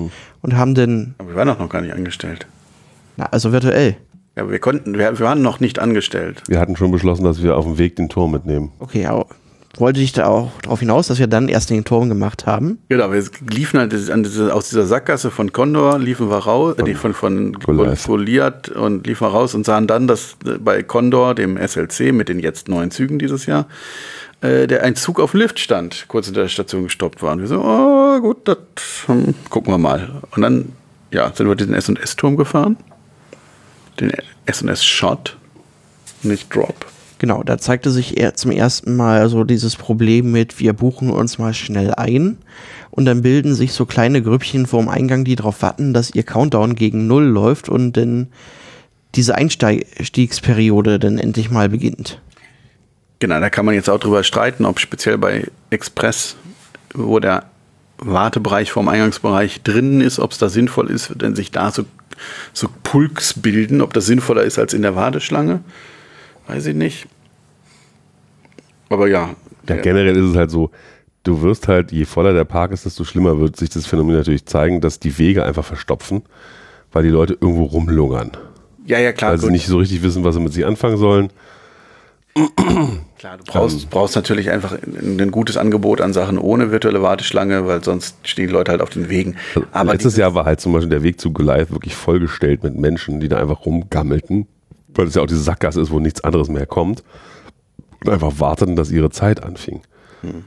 Und 0.41 0.57
haben 0.57 0.75
dann, 0.77 1.15
Aber 1.19 1.31
wir 1.31 1.37
waren 1.37 1.49
doch 1.49 1.59
noch 1.59 1.69
gar 1.69 1.81
nicht 1.83 1.93
angestellt. 1.95 2.47
na, 3.17 3.27
also 3.27 3.51
virtuell. 3.53 3.97
Ja, 4.37 4.45
aber 4.45 4.53
wir 4.53 4.61
konnten, 4.61 4.95
wir, 4.95 5.19
wir 5.19 5.27
waren 5.27 5.43
noch 5.43 5.59
nicht 5.61 5.79
angestellt. 5.81 6.43
Wir 6.47 6.59
hatten 6.61 6.77
schon 6.77 6.91
beschlossen, 6.93 7.25
dass 7.25 7.43
wir 7.43 7.57
auf 7.57 7.65
dem 7.67 7.77
Weg 7.79 7.97
den 7.97 8.09
Turm 8.09 8.31
mitnehmen. 8.31 8.71
Okay, 8.79 9.03
ja, 9.03 9.25
wollte 9.77 10.01
ich 10.01 10.13
da 10.13 10.27
auch 10.27 10.51
darauf 10.61 10.81
hinaus, 10.81 11.07
dass 11.07 11.19
wir 11.19 11.27
dann 11.27 11.49
erst 11.49 11.71
den 11.71 11.85
Turm 11.85 12.09
gemacht 12.09 12.47
haben. 12.47 12.79
Genau, 12.89 13.11
wir 13.11 13.25
liefen 13.51 13.81
halt 13.81 14.11
an 14.11 14.23
diese, 14.23 14.55
aus 14.55 14.69
dieser 14.69 14.87
Sackgasse 14.87 15.31
von 15.31 15.53
Condor, 15.53 15.99
liefen 15.99 16.29
wir 16.29 16.39
raus, 16.39 16.77
äh, 16.79 16.83
nee, 16.83 16.95
von, 16.95 17.15
von 17.15 17.53
Goliath. 17.55 18.05
Goliath 18.05 18.69
und 18.69 19.07
liefen 19.07 19.27
wir 19.27 19.31
raus 19.31 19.55
und 19.55 19.65
sahen 19.65 19.87
dann, 19.87 20.07
dass 20.07 20.37
äh, 20.45 20.59
bei 20.59 20.83
Condor, 20.83 21.35
dem 21.35 21.57
SLC, 21.57 22.13
mit 22.13 22.29
den 22.29 22.39
jetzt 22.39 22.69
neuen 22.69 22.91
Zügen 22.91 23.19
dieses 23.19 23.47
Jahr, 23.47 23.67
äh, 24.43 24.67
der 24.67 24.83
ein 24.83 24.95
Zug 24.95 25.19
auf 25.21 25.31
dem 25.31 25.41
Lift 25.41 25.59
stand, 25.59 26.05
kurz 26.09 26.27
hinter 26.27 26.43
der 26.43 26.49
Station 26.49 26.85
gestoppt 26.85 27.23
war. 27.23 27.33
Und 27.33 27.41
wir 27.41 27.49
so, 27.49 27.63
oh 27.63 28.21
gut, 28.21 28.47
das 28.47 28.59
hm, 29.07 29.35
gucken 29.49 29.73
wir 29.73 29.79
mal. 29.79 30.23
Und 30.37 30.43
dann, 30.43 30.73
ja, 31.13 31.33
sind 31.35 31.49
wir 31.49 31.55
diesen 31.55 31.75
S&S-Turm 31.75 32.37
gefahren, 32.37 32.77
den 34.01 34.13
S&S-Shot, 34.45 35.37
nicht 36.23 36.55
Drop. 36.55 36.75
Genau, 37.23 37.45
da 37.45 37.57
zeigte 37.57 37.93
sich 37.93 38.19
er 38.19 38.35
zum 38.35 38.51
ersten 38.51 38.97
Mal 38.97 39.29
so 39.29 39.45
dieses 39.45 39.77
Problem 39.77 40.33
mit, 40.33 40.59
wir 40.59 40.73
buchen 40.73 41.09
uns 41.09 41.39
mal 41.39 41.55
schnell 41.55 41.95
ein 41.95 42.39
und 42.91 43.05
dann 43.05 43.23
bilden 43.23 43.55
sich 43.55 43.75
so 43.75 43.87
kleine 43.87 44.23
Grüppchen 44.23 44.67
vorm 44.67 44.89
Eingang, 44.89 45.23
die 45.23 45.37
darauf 45.37 45.63
warten, 45.63 45.95
dass 45.95 46.13
ihr 46.13 46.25
Countdown 46.25 46.75
gegen 46.75 47.07
Null 47.07 47.23
läuft 47.23 47.69
und 47.69 47.93
dann 47.97 48.27
diese 49.15 49.37
Einstiegsperiode 49.37 50.99
dann 50.99 51.17
endlich 51.17 51.49
mal 51.49 51.69
beginnt. 51.69 52.21
Genau, 53.21 53.39
da 53.39 53.51
kann 53.51 53.67
man 53.67 53.77
jetzt 53.77 53.89
auch 53.89 54.01
drüber 54.01 54.25
streiten, 54.25 54.65
ob 54.65 54.81
speziell 54.81 55.17
bei 55.17 55.47
Express, 55.71 56.35
wo 56.93 57.21
der 57.21 57.45
Wartebereich 57.99 58.73
vorm 58.73 58.89
Eingangsbereich 58.89 59.63
drinnen 59.63 60.01
ist, 60.01 60.19
ob 60.19 60.33
es 60.33 60.39
da 60.39 60.49
sinnvoll 60.49 60.91
ist, 60.91 61.13
wenn 61.21 61.37
sich 61.37 61.53
da 61.53 61.71
so, 61.71 61.85
so 62.53 62.69
Pulks 62.83 63.35
bilden, 63.35 63.81
ob 63.81 63.95
das 63.95 64.07
sinnvoller 64.07 64.43
ist 64.43 64.59
als 64.59 64.75
in 64.75 64.83
der 64.83 64.97
Warteschlange. 64.97 65.61
Weiß 66.47 66.67
ich 66.67 66.75
nicht. 66.75 67.07
Aber 68.89 69.09
ja. 69.09 69.31
Ja, 69.69 69.77
generell 69.77 70.17
ist 70.17 70.31
es 70.31 70.37
halt 70.37 70.51
so, 70.51 70.71
du 71.23 71.41
wirst 71.43 71.69
halt, 71.69 71.93
je 71.93 72.05
voller 72.05 72.33
der 72.33 72.45
Park 72.45 72.73
ist, 72.73 72.85
desto 72.85 73.05
schlimmer 73.05 73.39
wird 73.41 73.57
sich 73.57 73.71
das 73.71 73.87
Phänomen 73.87 74.17
natürlich 74.17 74.45
zeigen, 74.45 74.81
dass 74.81 74.99
die 75.01 75.17
Wege 75.19 75.45
einfach 75.45 75.65
verstopfen, 75.65 76.23
weil 76.91 77.05
die 77.05 77.09
Leute 77.09 77.35
irgendwo 77.41 77.65
rumlungern. 77.65 78.33
ja, 78.85 78.99
ja, 78.99 79.13
klar. 79.13 79.33
Weil 79.33 79.39
sie 79.39 79.47
gut. 79.47 79.53
nicht 79.53 79.67
so 79.67 79.79
richtig 79.79 80.03
wissen, 80.03 80.25
was 80.25 80.35
sie 80.35 80.41
mit 80.41 80.53
sich 80.53 80.67
anfangen 80.67 80.97
sollen. 80.97 81.31
Klar, 83.19 83.37
du 83.37 83.45
brauchst, 83.45 83.91
brauchst 83.91 84.17
natürlich 84.17 84.51
einfach 84.51 84.73
ein, 84.83 85.31
gutes 85.31 85.59
Angebot 85.59 86.01
an 86.01 86.15
Sachen 86.15 86.39
ohne 86.39 86.71
virtuelle 86.71 87.03
Warteschlange, 87.03 87.67
weil 87.67 87.85
sonst 87.85 88.17
stehen 88.27 88.47
die 88.47 88.53
Leute 88.53 88.73
halt 88.73 88.81
auf 88.81 88.89
den 88.89 89.11
Wegen. 89.11 89.37
Aber 89.71 89.93
Letztes 89.93 90.17
Jahr 90.17 90.35
war 90.35 90.47
halt 90.47 90.61
zum 90.61 90.73
Beispiel 90.73 90.89
der 90.89 91.03
Weg 91.03 91.21
zu 91.21 91.31
Goliath 91.31 91.71
wirklich 91.71 91.95
vollgestellt 91.95 92.63
mit 92.63 92.75
Menschen, 92.75 93.21
die 93.21 93.29
da 93.29 93.39
einfach 93.39 93.67
rumgammelten, 93.67 94.47
weil 94.95 95.07
es 95.07 95.15
ja 95.15 95.23
auch 95.23 95.27
diese 95.27 95.43
Sackgasse 95.43 95.81
ist, 95.81 95.91
wo 95.91 96.01
nichts 96.01 96.23
anderes 96.23 96.49
mehr 96.49 96.67
kommt 96.67 97.03
und 98.05 98.11
einfach 98.11 98.39
warteten, 98.39 98.77
dass 98.77 98.91
ihre 98.91 99.11
Zeit 99.11 99.43
anfing. 99.43 99.83
Hm. 100.23 100.45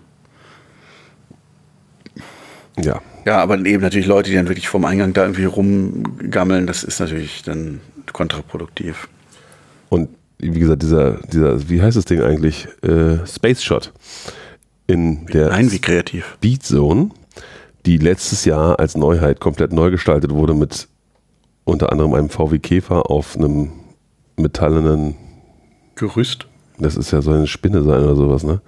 Ja, 2.77 3.01
Ja, 3.25 3.41
aber 3.41 3.57
eben 3.65 3.81
natürlich 3.81 4.07
Leute, 4.07 4.29
die 4.29 4.35
dann 4.35 4.49
wirklich 4.49 4.67
vom 4.67 4.85
Eingang 4.85 5.13
da 5.13 5.23
irgendwie 5.23 5.45
rumgammeln, 5.45 6.67
das 6.67 6.83
ist 6.83 6.99
natürlich 6.99 7.41
dann 7.43 7.79
kontraproduktiv. 8.11 9.07
und 9.89 10.09
wie 10.37 10.59
gesagt, 10.59 10.83
dieser, 10.83 11.13
dieser, 11.31 11.69
wie 11.69 11.81
heißt 11.81 11.95
das 11.95 12.05
Ding 12.05 12.21
eigentlich? 12.21 12.67
Äh, 12.83 13.25
Space 13.25 13.63
Shot 13.63 13.93
in 14.85 15.25
der 15.27 15.49
Nein, 15.49 15.71
wie 15.71 15.79
kreativ. 15.79 16.37
Beat 16.41 16.63
Zone, 16.63 17.09
die 17.85 17.97
letztes 17.97 18.45
Jahr 18.45 18.79
als 18.79 18.97
Neuheit 18.97 19.39
komplett 19.39 19.71
neu 19.71 19.91
gestaltet 19.91 20.31
wurde 20.31 20.53
mit 20.53 20.87
unter 21.63 21.91
anderem 21.91 22.13
einem 22.13 22.29
VW 22.29 22.59
Käfer 22.59 23.09
auf 23.09 23.37
einem 23.37 23.71
metallenen 24.37 25.15
Gerüst. 25.95 26.47
Das 26.77 26.95
ist 26.97 27.11
ja 27.11 27.21
so 27.21 27.31
eine 27.31 27.47
Spinne 27.47 27.83
sein 27.83 28.03
oder 28.03 28.15
sowas, 28.15 28.43
ne? 28.43 28.61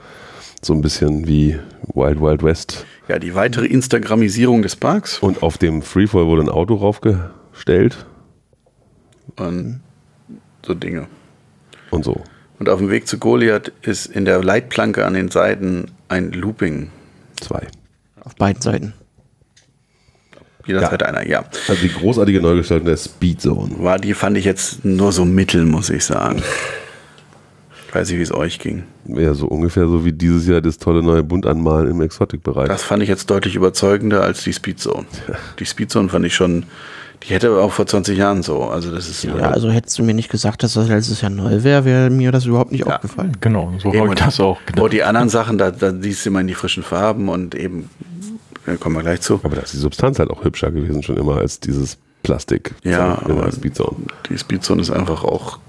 So 0.61 0.73
ein 0.73 0.81
bisschen 0.81 1.27
wie 1.27 1.59
Wild 1.93 2.19
Wild 2.21 2.41
West. 2.43 2.85
Ja, 3.07 3.19
die 3.19 3.35
weitere 3.35 3.65
Instagramisierung 3.65 4.61
des 4.61 4.75
Parks. 4.75 5.19
Und 5.19 5.43
auf 5.43 5.57
dem 5.57 5.81
Freefall 5.81 6.25
wurde 6.25 6.43
ein 6.43 6.49
Auto 6.49 6.75
raufgestellt 6.75 8.05
Und 9.37 9.81
so 10.65 10.73
Dinge. 10.73 11.07
und 11.91 12.03
so. 12.03 12.21
Und 12.59 12.69
auf 12.69 12.79
dem 12.79 12.89
Weg 12.89 13.07
zu 13.07 13.19
Goliath 13.19 13.71
ist 13.83 14.07
in 14.07 14.25
der 14.25 14.43
Leitplanke 14.43 15.05
an 15.05 15.13
den 15.13 15.29
Seiten 15.29 15.91
ein 16.09 16.31
Looping. 16.31 16.89
Zwei. 17.39 17.67
Auf 18.23 18.35
beiden 18.35 18.61
Seiten. 18.61 18.93
Jederzeit 20.67 21.01
einer, 21.03 21.25
ja. 21.27 21.43
Also 21.67 21.81
die 21.81 21.91
großartige 21.93 22.41
Neugestaltung 22.41 22.85
der 22.87 22.97
Speed 22.97 23.41
Zone. 23.41 23.71
War 23.79 23.97
die, 23.99 24.13
fand 24.13 24.37
ich 24.37 24.45
jetzt 24.45 24.83
nur 24.85 25.11
so 25.11 25.25
mittel, 25.25 25.65
muss 25.65 25.89
ich 25.89 26.03
sagen. 26.05 26.41
Ich 27.87 27.95
weiß 27.95 28.09
nicht, 28.09 28.19
wie 28.19 28.23
es 28.23 28.33
euch 28.33 28.59
ging. 28.59 28.83
Ja, 29.07 29.33
so 29.33 29.47
ungefähr 29.47 29.87
so 29.87 30.03
wie 30.03 30.11
dieses 30.11 30.45
Jahr 30.47 30.59
das 30.61 30.77
tolle 30.77 31.01
neue 31.01 31.23
Bunt 31.23 31.45
anmalen 31.45 31.89
im 31.89 32.01
Exotic-Bereich. 32.01 32.67
Das 32.67 32.83
fand 32.83 33.01
ich 33.01 33.09
jetzt 33.09 33.29
deutlich 33.29 33.55
überzeugender 33.55 34.21
als 34.23 34.43
die 34.43 34.51
Speedzone. 34.53 35.05
Die 35.59 35.65
Speedzone 35.65 36.09
fand 36.09 36.25
ich 36.25 36.35
schon, 36.35 36.65
die 37.23 37.29
hätte 37.33 37.47
aber 37.47 37.61
auch 37.63 37.71
vor 37.71 37.87
20 37.87 38.17
Jahren 38.17 38.43
so. 38.43 38.63
Also 38.63 38.91
das 38.93 39.07
ist 39.07 39.23
Ja, 39.23 39.33
also 39.35 39.71
hättest 39.71 39.97
du 39.97 40.03
mir 40.03 40.13
nicht 40.13 40.29
gesagt, 40.29 40.63
dass 40.63 40.73
das 40.73 40.89
letztes 40.89 41.21
Jahr 41.21 41.31
neu 41.31 41.63
wäre, 41.63 41.85
wäre 41.85 42.09
mir 42.09 42.33
das 42.33 42.45
überhaupt 42.45 42.73
nicht 42.73 42.85
Ja. 42.85 42.95
aufgefallen. 42.97 43.37
Genau, 43.39 43.73
so 43.81 43.93
habe 43.93 44.09
ich 44.09 44.15
das 44.15 44.39
auch 44.41 44.59
gedacht. 44.65 44.91
die 44.91 45.03
anderen 45.03 45.29
Sachen, 45.29 45.57
da, 45.57 45.71
da 45.71 45.93
siehst 45.99 46.25
du 46.25 46.29
immer 46.29 46.41
in 46.41 46.47
die 46.47 46.53
frischen 46.55 46.83
Farben 46.83 47.29
und 47.29 47.55
eben, 47.55 47.89
da 48.67 48.77
kommen 48.77 48.95
wir 48.95 49.01
gleich 49.01 49.21
zu. 49.21 49.39
Aber 49.43 49.55
da 49.55 49.61
ist 49.63 49.73
die 49.73 49.77
Substanz 49.77 50.19
halt 50.19 50.29
auch 50.29 50.43
hübscher 50.43 50.71
gewesen 50.71 51.01
schon 51.01 51.17
immer 51.17 51.37
als 51.37 51.59
dieses 51.59 51.97
Plastik 52.23 52.75
Ja, 52.83 53.15
in 53.25 53.31
aber- 53.31 53.51
Speed 53.51 53.75
Zone. 53.75 53.97
Die 54.29 54.37
Speedzone 54.37 54.81
ist 54.81 54.91
einfach 54.91 55.23
auch, 55.23 55.59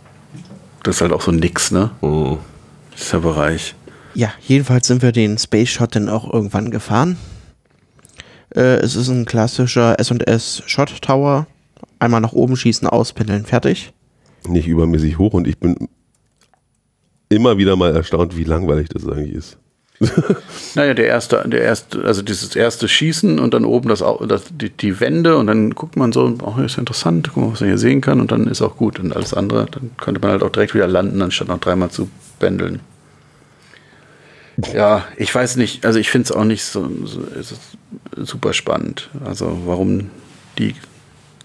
das 0.82 0.96
ist 0.96 1.00
halt 1.02 1.12
auch 1.12 1.22
so 1.22 1.30
nix, 1.32 1.70
ne? 1.70 1.90
Mhm. 2.02 2.38
Dieser 2.98 3.20
Bereich. 3.20 3.74
Ja, 4.14 4.32
jedenfalls 4.46 4.88
sind 4.88 5.02
wir 5.02 5.12
den 5.12 5.38
Space 5.38 5.68
Shot 5.70 5.94
dann 5.94 6.08
auch 6.08 6.32
irgendwann 6.32 6.70
gefahren. 6.70 7.16
Äh, 8.54 8.78
es 8.78 8.96
ist 8.96 9.08
ein 9.08 9.24
klassischer 9.26 9.98
S&S 10.00 10.62
Shot 10.66 11.00
Tower. 11.02 11.46
Einmal 12.00 12.20
nach 12.20 12.32
oben 12.32 12.56
schießen, 12.56 12.88
auspendeln, 12.88 13.44
fertig. 13.44 13.92
Nicht 14.48 14.66
übermäßig 14.66 15.18
hoch 15.18 15.34
und 15.34 15.46
ich 15.46 15.58
bin 15.58 15.88
immer 17.28 17.58
wieder 17.58 17.76
mal 17.76 17.94
erstaunt, 17.94 18.36
wie 18.36 18.44
langweilig 18.44 18.88
das 18.88 19.06
eigentlich 19.06 19.34
ist. 19.34 19.58
Naja, 20.74 20.94
der 20.94 21.06
erste, 21.06 21.44
der 21.48 21.62
erste, 21.62 22.04
also 22.04 22.22
dieses 22.22 22.54
erste 22.54 22.88
Schießen 22.88 23.38
und 23.40 23.54
dann 23.54 23.64
oben 23.64 23.88
das, 23.88 24.04
das 24.28 24.44
die, 24.50 24.70
die 24.70 25.00
Wände 25.00 25.36
und 25.36 25.48
dann 25.48 25.74
guckt 25.74 25.96
man 25.96 26.12
so, 26.12 26.36
oh, 26.42 26.60
ist 26.60 26.76
ja 26.76 26.80
interessant, 26.80 27.30
guck 27.32 27.42
mal, 27.42 27.52
was 27.52 27.60
man 27.60 27.70
hier 27.70 27.78
sehen 27.78 28.00
kann 28.00 28.20
und 28.20 28.30
dann 28.30 28.46
ist 28.46 28.62
auch 28.62 28.76
gut. 28.76 29.00
Und 29.00 29.14
alles 29.14 29.34
andere, 29.34 29.66
dann 29.66 29.90
könnte 29.96 30.20
man 30.20 30.30
halt 30.30 30.42
auch 30.42 30.50
direkt 30.50 30.74
wieder 30.74 30.86
landen, 30.86 31.20
anstatt 31.20 31.48
noch 31.48 31.58
dreimal 31.58 31.90
zu 31.90 32.08
pendeln. 32.38 32.80
Ja, 34.72 35.06
ich 35.16 35.34
weiß 35.34 35.56
nicht, 35.56 35.84
also 35.86 35.98
ich 35.98 36.10
finde 36.10 36.26
es 36.26 36.32
auch 36.32 36.44
nicht 36.44 36.64
so, 36.64 36.88
so 37.04 37.54
super 38.16 38.52
spannend. 38.52 39.10
Also 39.24 39.58
warum 39.64 40.10
die 40.58 40.74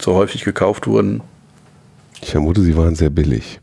so 0.01 0.15
häufig 0.15 0.43
gekauft 0.43 0.87
wurden. 0.87 1.21
Ich 2.21 2.31
vermute, 2.31 2.61
sie 2.61 2.75
waren 2.75 2.95
sehr 2.95 3.09
billig. 3.09 3.59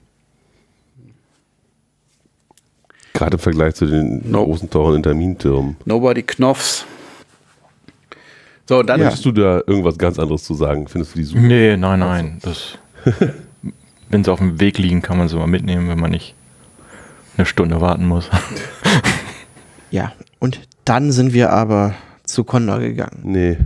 Gerade 3.20 3.34
im 3.34 3.38
Vergleich 3.38 3.74
zu 3.74 3.84
den 3.86 4.30
No. 4.30 4.44
großen, 4.46 4.70
teuren 4.70 4.96
Intermintürmen. 4.96 5.76
Nobody 5.84 6.22
Knopfs. 6.22 6.86
So, 8.66 8.82
dann 8.82 9.00
Möchtest 9.00 9.24
du 9.26 9.32
da 9.32 9.60
irgendwas 9.66 9.98
ganz 9.98 10.18
anderes 10.18 10.42
zu 10.44 10.54
sagen? 10.54 10.88
Findest 10.88 11.14
du 11.14 11.18
die 11.18 11.24
super? 11.24 11.40
Nee, 11.40 11.76
nein, 11.76 11.98
nein. 11.98 12.38
Das, 12.42 12.78
wenn 14.08 14.24
sie 14.24 14.32
auf 14.32 14.38
dem 14.38 14.58
Weg 14.58 14.78
liegen, 14.78 15.02
kann 15.02 15.18
man 15.18 15.28
sie 15.28 15.36
mal 15.36 15.46
mitnehmen, 15.48 15.88
wenn 15.90 16.00
man 16.00 16.12
nicht 16.12 16.34
eine 17.36 17.44
Stunde 17.46 17.80
warten 17.80 18.06
muss. 18.06 18.28
Ja, 19.92 20.12
und 20.38 20.60
dann 20.84 21.10
sind 21.10 21.32
wir 21.32 21.50
aber 21.50 21.94
zu 22.24 22.44
Condor 22.44 22.78
gegangen. 22.78 23.22
Nee. 23.24 23.58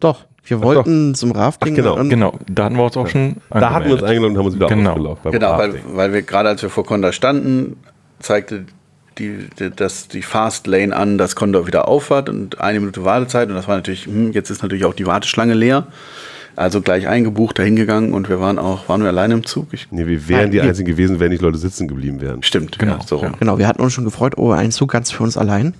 Doch, 0.00 0.26
wir 0.44 0.60
wollten 0.62 1.14
zum 1.14 1.32
Rafting. 1.32 1.72
Ach, 1.72 1.76
genau, 1.76 1.96
und 1.98 2.10
genau, 2.10 2.38
da 2.46 2.64
hatten 2.64 2.76
wir 2.76 2.84
uns 2.84 2.96
auch 2.98 3.06
schon 3.08 3.36
Da 3.48 3.70
hatten 3.72 3.86
wir 3.86 3.94
uns 3.94 4.02
angemeldet. 4.02 4.04
eingeladen 4.04 4.32
und 4.32 4.38
haben 4.38 4.46
uns 4.46 4.54
wieder 4.54 4.66
Genau. 4.68 5.16
Genau, 5.30 5.56
weil, 5.58 5.80
weil 5.94 6.12
wir 6.12 6.20
gerade 6.20 6.50
als 6.50 6.60
wir 6.62 6.68
vor 6.68 6.84
Condor 6.84 7.12
standen, 7.12 7.78
zeigte 8.18 8.66
die, 9.18 9.48
die, 9.58 9.70
das, 9.70 10.08
die 10.08 10.22
Fast 10.22 10.66
Lane 10.66 10.94
an, 10.94 11.18
dass 11.18 11.36
Condor 11.36 11.66
wieder 11.66 11.88
aufhat 11.88 12.28
und 12.28 12.60
eine 12.60 12.80
Minute 12.80 13.04
Wartezeit. 13.04 13.48
Und 13.48 13.54
das 13.54 13.68
war 13.68 13.76
natürlich, 13.76 14.06
hm, 14.06 14.32
jetzt 14.32 14.50
ist 14.50 14.62
natürlich 14.62 14.84
auch 14.84 14.94
die 14.94 15.06
Warteschlange 15.06 15.54
leer. 15.54 15.86
Also 16.56 16.80
gleich 16.80 17.06
eingebucht, 17.06 17.58
dahin 17.58 17.76
gegangen 17.76 18.14
und 18.14 18.30
wir 18.30 18.40
waren 18.40 18.58
auch, 18.58 18.88
waren 18.88 19.02
wir 19.02 19.08
alleine 19.08 19.34
im 19.34 19.44
Zug? 19.44 19.68
Ich, 19.72 19.88
Nee, 19.90 20.06
wir 20.06 20.26
wären 20.26 20.42
Nein, 20.44 20.50
die 20.52 20.60
Einzigen 20.62 20.88
gewesen, 20.88 21.20
wenn 21.20 21.30
nicht 21.30 21.42
Leute 21.42 21.58
sitzen 21.58 21.86
geblieben 21.86 22.22
wären. 22.22 22.42
stimmt, 22.42 22.78
Genau, 22.78 22.94
ja, 22.94 23.06
so 23.06 23.16
rum. 23.16 23.34
Genau, 23.38 23.58
wir 23.58 23.68
hatten 23.68 23.82
uns 23.82 23.92
schon 23.92 24.06
gefreut, 24.06 24.38
oh, 24.38 24.52
ein 24.52 24.72
Zug 24.72 24.90
ganz 24.90 25.10
für 25.10 25.22
uns 25.22 25.36
allein. 25.36 25.74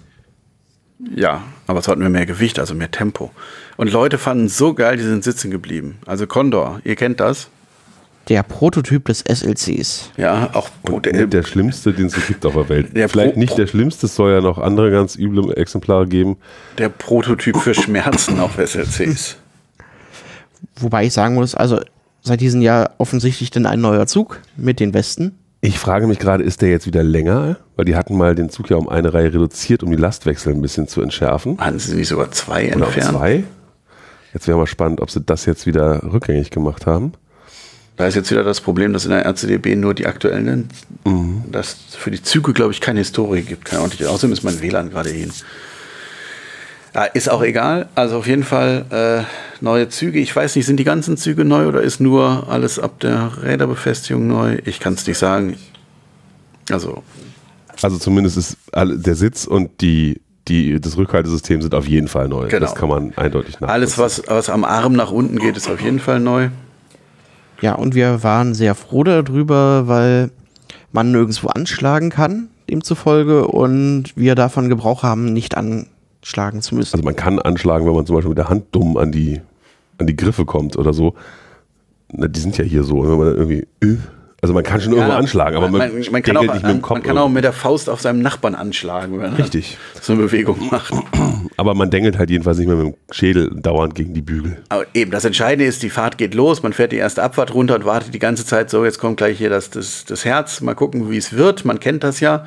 Ja, 1.14 1.42
aber 1.66 1.78
es 1.78 1.88
hatten 1.88 2.02
wir 2.02 2.10
mehr 2.10 2.26
Gewicht, 2.26 2.58
also 2.58 2.74
mehr 2.74 2.90
Tempo. 2.90 3.30
Und 3.78 3.90
Leute 3.90 4.18
fanden 4.18 4.46
es 4.46 4.58
so 4.58 4.74
geil, 4.74 4.98
die 4.98 5.02
sind 5.02 5.24
sitzen 5.24 5.50
geblieben. 5.50 5.96
Also 6.04 6.26
Condor, 6.26 6.80
ihr 6.84 6.96
kennt 6.96 7.20
das. 7.20 7.48
Der 8.28 8.42
Prototyp 8.42 9.04
des 9.04 9.20
SLCs. 9.20 10.10
Ja, 10.16 10.50
auch 10.52 10.68
Und 10.90 11.06
der, 11.06 11.26
der 11.28 11.42
schlimmste, 11.44 11.92
den 11.92 12.06
es 12.06 12.12
so 12.14 12.20
gibt 12.26 12.44
auf 12.44 12.54
der 12.54 12.68
Welt. 12.68 12.96
Der 12.96 13.08
Vielleicht 13.08 13.34
Pro- 13.34 13.38
nicht 13.40 13.56
der 13.56 13.66
schlimmste, 13.68 14.06
es 14.06 14.16
soll 14.16 14.32
ja 14.32 14.40
noch 14.40 14.58
andere 14.58 14.90
ganz 14.90 15.16
üble 15.16 15.52
Exemplare 15.56 16.06
geben. 16.08 16.36
der 16.78 16.88
Prototyp 16.88 17.56
für 17.58 17.72
Schmerzen 17.74 18.40
auf 18.40 18.56
SLCs. 18.58 19.36
Wobei 20.80 21.06
ich 21.06 21.12
sagen 21.12 21.34
muss, 21.34 21.54
also 21.54 21.80
seit 22.22 22.40
diesem 22.40 22.62
Jahr 22.62 22.90
offensichtlich 22.98 23.50
denn 23.50 23.66
ein 23.66 23.80
neuer 23.80 24.06
Zug 24.06 24.40
mit 24.56 24.80
den 24.80 24.92
Westen. 24.92 25.38
Ich 25.60 25.78
frage 25.78 26.06
mich 26.06 26.18
gerade, 26.18 26.42
ist 26.44 26.62
der 26.62 26.70
jetzt 26.70 26.86
wieder 26.86 27.02
länger? 27.02 27.56
Weil 27.76 27.84
die 27.84 27.96
hatten 27.96 28.16
mal 28.16 28.34
den 28.34 28.50
Zug 28.50 28.70
ja 28.70 28.76
um 28.76 28.88
eine 28.88 29.14
Reihe 29.14 29.26
reduziert, 29.32 29.82
um 29.82 29.90
die 29.90 29.96
Lastwechsel 29.96 30.52
ein 30.52 30.60
bisschen 30.62 30.88
zu 30.88 31.00
entschärfen. 31.00 31.58
Hatten 31.58 31.78
sie 31.78 31.94
nicht 31.94 32.08
sogar 32.08 32.30
zwei 32.32 32.74
Oder 32.74 32.86
entfernt? 32.86 33.10
zwei. 33.10 33.44
Jetzt 34.34 34.48
wäre 34.48 34.58
mal 34.58 34.66
spannend, 34.66 35.00
ob 35.00 35.10
sie 35.10 35.20
das 35.22 35.46
jetzt 35.46 35.66
wieder 35.66 36.02
rückgängig 36.12 36.50
gemacht 36.50 36.86
haben. 36.86 37.12
Da 37.96 38.06
ist 38.06 38.14
jetzt 38.14 38.30
wieder 38.30 38.44
das 38.44 38.60
Problem, 38.60 38.92
dass 38.92 39.04
in 39.06 39.10
der 39.10 39.24
RCDB 39.24 39.74
nur 39.76 39.94
die 39.94 40.06
aktuellen, 40.06 40.68
dass 41.50 41.76
für 41.96 42.10
die 42.10 42.22
Züge, 42.22 42.52
glaube 42.52 42.72
ich, 42.72 42.80
keine 42.80 42.98
Historie 43.00 43.40
gibt. 43.42 43.64
Keine 43.64 43.80
ordentliche. 43.82 44.10
Außerdem 44.10 44.32
ist 44.34 44.42
mein 44.42 44.60
WLAN 44.60 44.90
gerade 44.90 45.08
hin. 45.10 45.32
Ja, 46.94 47.04
ist 47.04 47.30
auch 47.30 47.42
egal. 47.42 47.88
Also 47.94 48.16
auf 48.18 48.26
jeden 48.26 48.44
Fall 48.44 48.84
äh, 48.90 49.64
neue 49.64 49.88
Züge. 49.88 50.18
Ich 50.18 50.34
weiß 50.34 50.56
nicht, 50.56 50.66
sind 50.66 50.78
die 50.78 50.84
ganzen 50.84 51.16
Züge 51.16 51.44
neu 51.44 51.66
oder 51.68 51.80
ist 51.82 52.00
nur 52.00 52.48
alles 52.50 52.78
ab 52.78 53.00
der 53.00 53.32
Räderbefestigung 53.42 54.26
neu? 54.26 54.58
Ich 54.64 54.78
kann 54.80 54.94
es 54.94 55.06
nicht 55.06 55.18
sagen. 55.18 55.56
Also 56.70 57.02
Also 57.82 57.98
zumindest 57.98 58.36
ist 58.36 58.56
der 58.74 59.14
Sitz 59.14 59.46
und 59.46 59.80
die, 59.80 60.20
die, 60.48 60.80
das 60.80 60.96
Rückhaltesystem 60.96 61.62
sind 61.62 61.74
auf 61.74 61.86
jeden 61.86 62.08
Fall 62.08 62.28
neu. 62.28 62.48
Genau. 62.48 62.60
Das 62.60 62.74
kann 62.74 62.88
man 62.88 63.12
eindeutig 63.16 63.54
nachvollziehen. 63.54 63.70
alles, 63.74 63.98
was, 63.98 64.22
was 64.26 64.50
am 64.50 64.64
Arm 64.64 64.92
nach 64.94 65.10
unten 65.10 65.38
geht, 65.38 65.56
ist 65.56 65.70
auf 65.70 65.80
jeden 65.80 66.00
Fall 66.00 66.20
neu. 66.20 66.48
Ja, 67.60 67.74
und 67.74 67.94
wir 67.94 68.22
waren 68.22 68.54
sehr 68.54 68.74
froh 68.74 69.04
darüber, 69.04 69.88
weil 69.88 70.30
man 70.92 71.12
nirgendwo 71.12 71.48
anschlagen 71.48 72.10
kann, 72.10 72.48
demzufolge, 72.68 73.46
und 73.46 74.16
wir 74.16 74.34
davon 74.34 74.68
Gebrauch 74.68 75.02
haben, 75.02 75.32
nicht 75.32 75.56
an 75.56 75.86
anschlagen 76.26 76.60
zu 76.60 76.74
müssen. 76.74 76.94
Also 76.94 77.04
man 77.04 77.14
kann 77.14 77.38
anschlagen, 77.38 77.86
wenn 77.86 77.94
man 77.94 78.04
zum 78.04 78.16
Beispiel 78.16 78.30
mit 78.30 78.38
der 78.38 78.48
Hand 78.48 78.66
dumm 78.72 78.96
an 78.96 79.12
die, 79.12 79.40
an 79.98 80.06
die 80.06 80.16
Griffe 80.16 80.44
kommt 80.44 80.76
oder 80.76 80.92
so. 80.92 81.14
Na, 82.12 82.26
die 82.26 82.40
sind 82.40 82.58
ja 82.58 82.64
hier 82.64 82.82
so. 82.82 82.98
Und 82.98 83.10
wenn 83.10 83.18
man 83.18 83.26
dann 83.28 83.36
irgendwie, 83.36 83.66
äh, 83.80 83.98
also 84.42 84.52
man 84.52 84.64
kann 84.64 84.80
schon 84.80 84.92
irgendwo 84.92 85.12
anschlagen, 85.12 85.56
aber 85.56 85.68
man, 85.68 85.92
man, 85.92 86.04
man 86.10 86.22
kann, 86.22 86.36
auch, 86.36 86.42
nicht 86.42 86.62
mit 86.62 86.64
dem 86.64 86.82
Kopf. 86.82 86.98
man 86.98 87.02
kann 87.02 87.16
auch 87.16 87.28
mit 87.28 87.42
der 87.42 87.54
Faust 87.54 87.88
auf 87.88 88.02
seinem 88.02 88.20
Nachbarn 88.20 88.54
anschlagen, 88.54 89.18
wenn 89.20 89.32
Richtig. 89.32 89.78
so 90.00 90.12
eine 90.12 90.22
Bewegung 90.22 90.68
macht. 90.70 90.92
aber 91.56 91.74
man 91.74 91.90
dengelt 91.90 92.18
halt 92.18 92.28
jedenfalls 92.28 92.58
nicht 92.58 92.66
mehr 92.66 92.76
mit 92.76 92.86
dem 92.86 92.94
Schädel 93.10 93.50
dauernd 93.54 93.94
gegen 93.94 94.12
die 94.12 94.20
Bügel. 94.20 94.58
Aber 94.68 94.84
eben, 94.92 95.10
das 95.10 95.24
Entscheidende 95.24 95.64
ist, 95.64 95.82
die 95.82 95.90
Fahrt 95.90 96.18
geht 96.18 96.34
los, 96.34 96.62
man 96.62 96.74
fährt 96.74 96.92
die 96.92 96.96
erste 96.96 97.22
Abfahrt 97.22 97.54
runter 97.54 97.76
und 97.76 97.86
wartet 97.86 98.12
die 98.12 98.18
ganze 98.18 98.44
Zeit 98.44 98.68
so, 98.68 98.84
jetzt 98.84 98.98
kommt 98.98 99.16
gleich 99.16 99.38
hier 99.38 99.48
das, 99.48 99.70
das, 99.70 100.04
das 100.04 100.26
Herz, 100.26 100.60
mal 100.60 100.74
gucken, 100.74 101.10
wie 101.10 101.16
es 101.16 101.32
wird, 101.32 101.64
man 101.64 101.80
kennt 101.80 102.04
das 102.04 102.20
ja. 102.20 102.44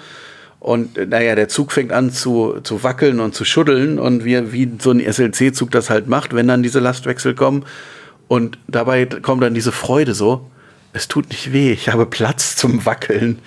Und 0.59 0.97
äh, 0.97 1.07
naja, 1.07 1.33
der 1.35 1.47
Zug 1.47 1.71
fängt 1.71 1.91
an 1.91 2.11
zu, 2.11 2.59
zu 2.61 2.83
wackeln 2.83 3.19
und 3.19 3.33
zu 3.33 3.45
schuddeln 3.45 3.97
und 3.97 4.25
wie, 4.25 4.51
wie 4.53 4.71
so 4.79 4.91
ein 4.91 4.99
SLC-Zug 4.99 5.71
das 5.71 5.89
halt 5.89 6.07
macht, 6.07 6.35
wenn 6.35 6.47
dann 6.47 6.61
diese 6.61 6.79
Lastwechsel 6.79 7.33
kommen. 7.33 7.65
Und 8.27 8.59
dabei 8.67 9.05
kommt 9.05 9.41
dann 9.41 9.55
diese 9.55 9.71
Freude 9.71 10.13
so, 10.13 10.45
es 10.93 11.07
tut 11.07 11.29
nicht 11.29 11.53
weh, 11.53 11.71
ich 11.71 11.89
habe 11.89 12.05
Platz 12.05 12.55
zum 12.55 12.85
Wackeln. 12.85 13.39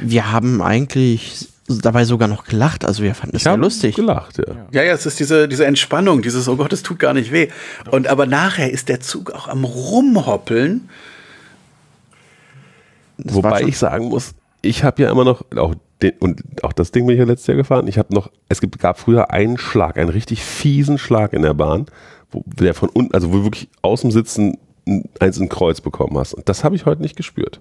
Wir 0.00 0.32
haben 0.32 0.62
eigentlich 0.62 1.48
dabei 1.78 2.04
sogar 2.04 2.28
noch 2.28 2.44
gelacht, 2.44 2.84
also 2.84 3.02
wir 3.02 3.14
fanden 3.14 3.36
es 3.36 3.44
sehr 3.44 3.56
lustig. 3.56 3.94
gelacht, 3.94 4.38
ja. 4.38 4.66
Ja, 4.72 4.82
ja, 4.82 4.92
es 4.92 5.06
ist 5.06 5.20
diese, 5.20 5.48
diese 5.48 5.66
Entspannung, 5.66 6.22
dieses, 6.22 6.48
oh 6.48 6.56
Gott, 6.56 6.72
es 6.72 6.82
tut 6.82 6.98
gar 6.98 7.14
nicht 7.14 7.32
weh. 7.32 7.48
Und 7.90 8.08
aber 8.08 8.26
nachher 8.26 8.70
ist 8.70 8.88
der 8.88 9.00
Zug 9.00 9.30
auch 9.30 9.48
am 9.48 9.64
Rumhoppeln. 9.64 10.88
Das 13.18 13.34
Wobei 13.34 13.62
ich 13.62 13.78
sagen 13.78 14.08
muss, 14.08 14.34
ich 14.62 14.82
habe 14.82 15.02
ja 15.02 15.10
immer 15.10 15.24
noch, 15.24 15.44
auch 15.56 15.74
den, 16.02 16.12
und 16.18 16.42
auch 16.62 16.72
das 16.72 16.90
Ding 16.90 17.06
bin 17.06 17.14
ich 17.14 17.20
ja 17.20 17.26
letztes 17.26 17.46
Jahr 17.46 17.56
gefahren, 17.56 17.86
ich 17.86 17.98
habe 17.98 18.14
noch, 18.14 18.30
es 18.48 18.60
gibt, 18.60 18.78
gab 18.78 18.98
früher 18.98 19.30
einen 19.30 19.58
Schlag, 19.58 19.98
einen 19.98 20.08
richtig 20.08 20.42
fiesen 20.42 20.98
Schlag 20.98 21.32
in 21.32 21.42
der 21.42 21.54
Bahn, 21.54 21.86
wo 22.30 22.44
der 22.46 22.74
von 22.74 22.88
unten, 22.88 23.14
also 23.14 23.32
wo 23.32 23.44
wirklich 23.44 23.68
aus 23.82 24.00
dem 24.00 24.10
Sitzen 24.10 24.58
eins 25.18 25.38
in 25.38 25.48
Kreuz 25.48 25.80
bekommen 25.80 26.18
hast. 26.18 26.34
Und 26.34 26.48
das 26.48 26.64
habe 26.64 26.76
ich 26.76 26.86
heute 26.86 27.02
nicht 27.02 27.16
gespürt. 27.16 27.60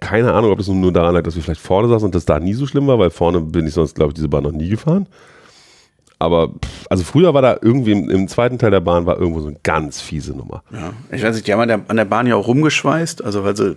Keine 0.00 0.32
Ahnung, 0.32 0.50
ob 0.50 0.58
das 0.58 0.68
nur 0.68 0.92
daran 0.92 1.14
lag, 1.14 1.22
dass 1.22 1.36
wir 1.36 1.42
vielleicht 1.42 1.60
vorne 1.60 1.88
saßen 1.88 2.06
und 2.06 2.14
das 2.14 2.24
da 2.24 2.40
nie 2.40 2.54
so 2.54 2.66
schlimm 2.66 2.86
war, 2.86 2.98
weil 2.98 3.10
vorne 3.10 3.40
bin 3.40 3.66
ich 3.66 3.74
sonst, 3.74 3.94
glaube 3.94 4.10
ich, 4.10 4.14
diese 4.14 4.28
Bahn 4.28 4.42
noch 4.42 4.52
nie 4.52 4.68
gefahren. 4.68 5.06
Aber, 6.18 6.52
also 6.88 7.02
früher 7.02 7.34
war 7.34 7.42
da 7.42 7.58
irgendwie 7.60 7.92
im, 7.92 8.08
im 8.08 8.28
zweiten 8.28 8.58
Teil 8.58 8.70
der 8.70 8.80
Bahn 8.80 9.06
war 9.06 9.18
irgendwo 9.18 9.40
so 9.40 9.48
eine 9.48 9.56
ganz 9.62 10.00
fiese 10.00 10.36
Nummer. 10.36 10.62
Ja, 10.72 10.92
ich 11.10 11.22
weiß 11.22 11.34
nicht, 11.34 11.46
die 11.46 11.52
haben 11.52 11.60
an 11.60 11.68
der, 11.68 11.80
an 11.88 11.96
der 11.96 12.04
Bahn 12.04 12.26
ja 12.28 12.36
auch 12.36 12.46
rumgeschweißt, 12.46 13.24
also 13.24 13.42
weil 13.42 13.56
sie 13.56 13.76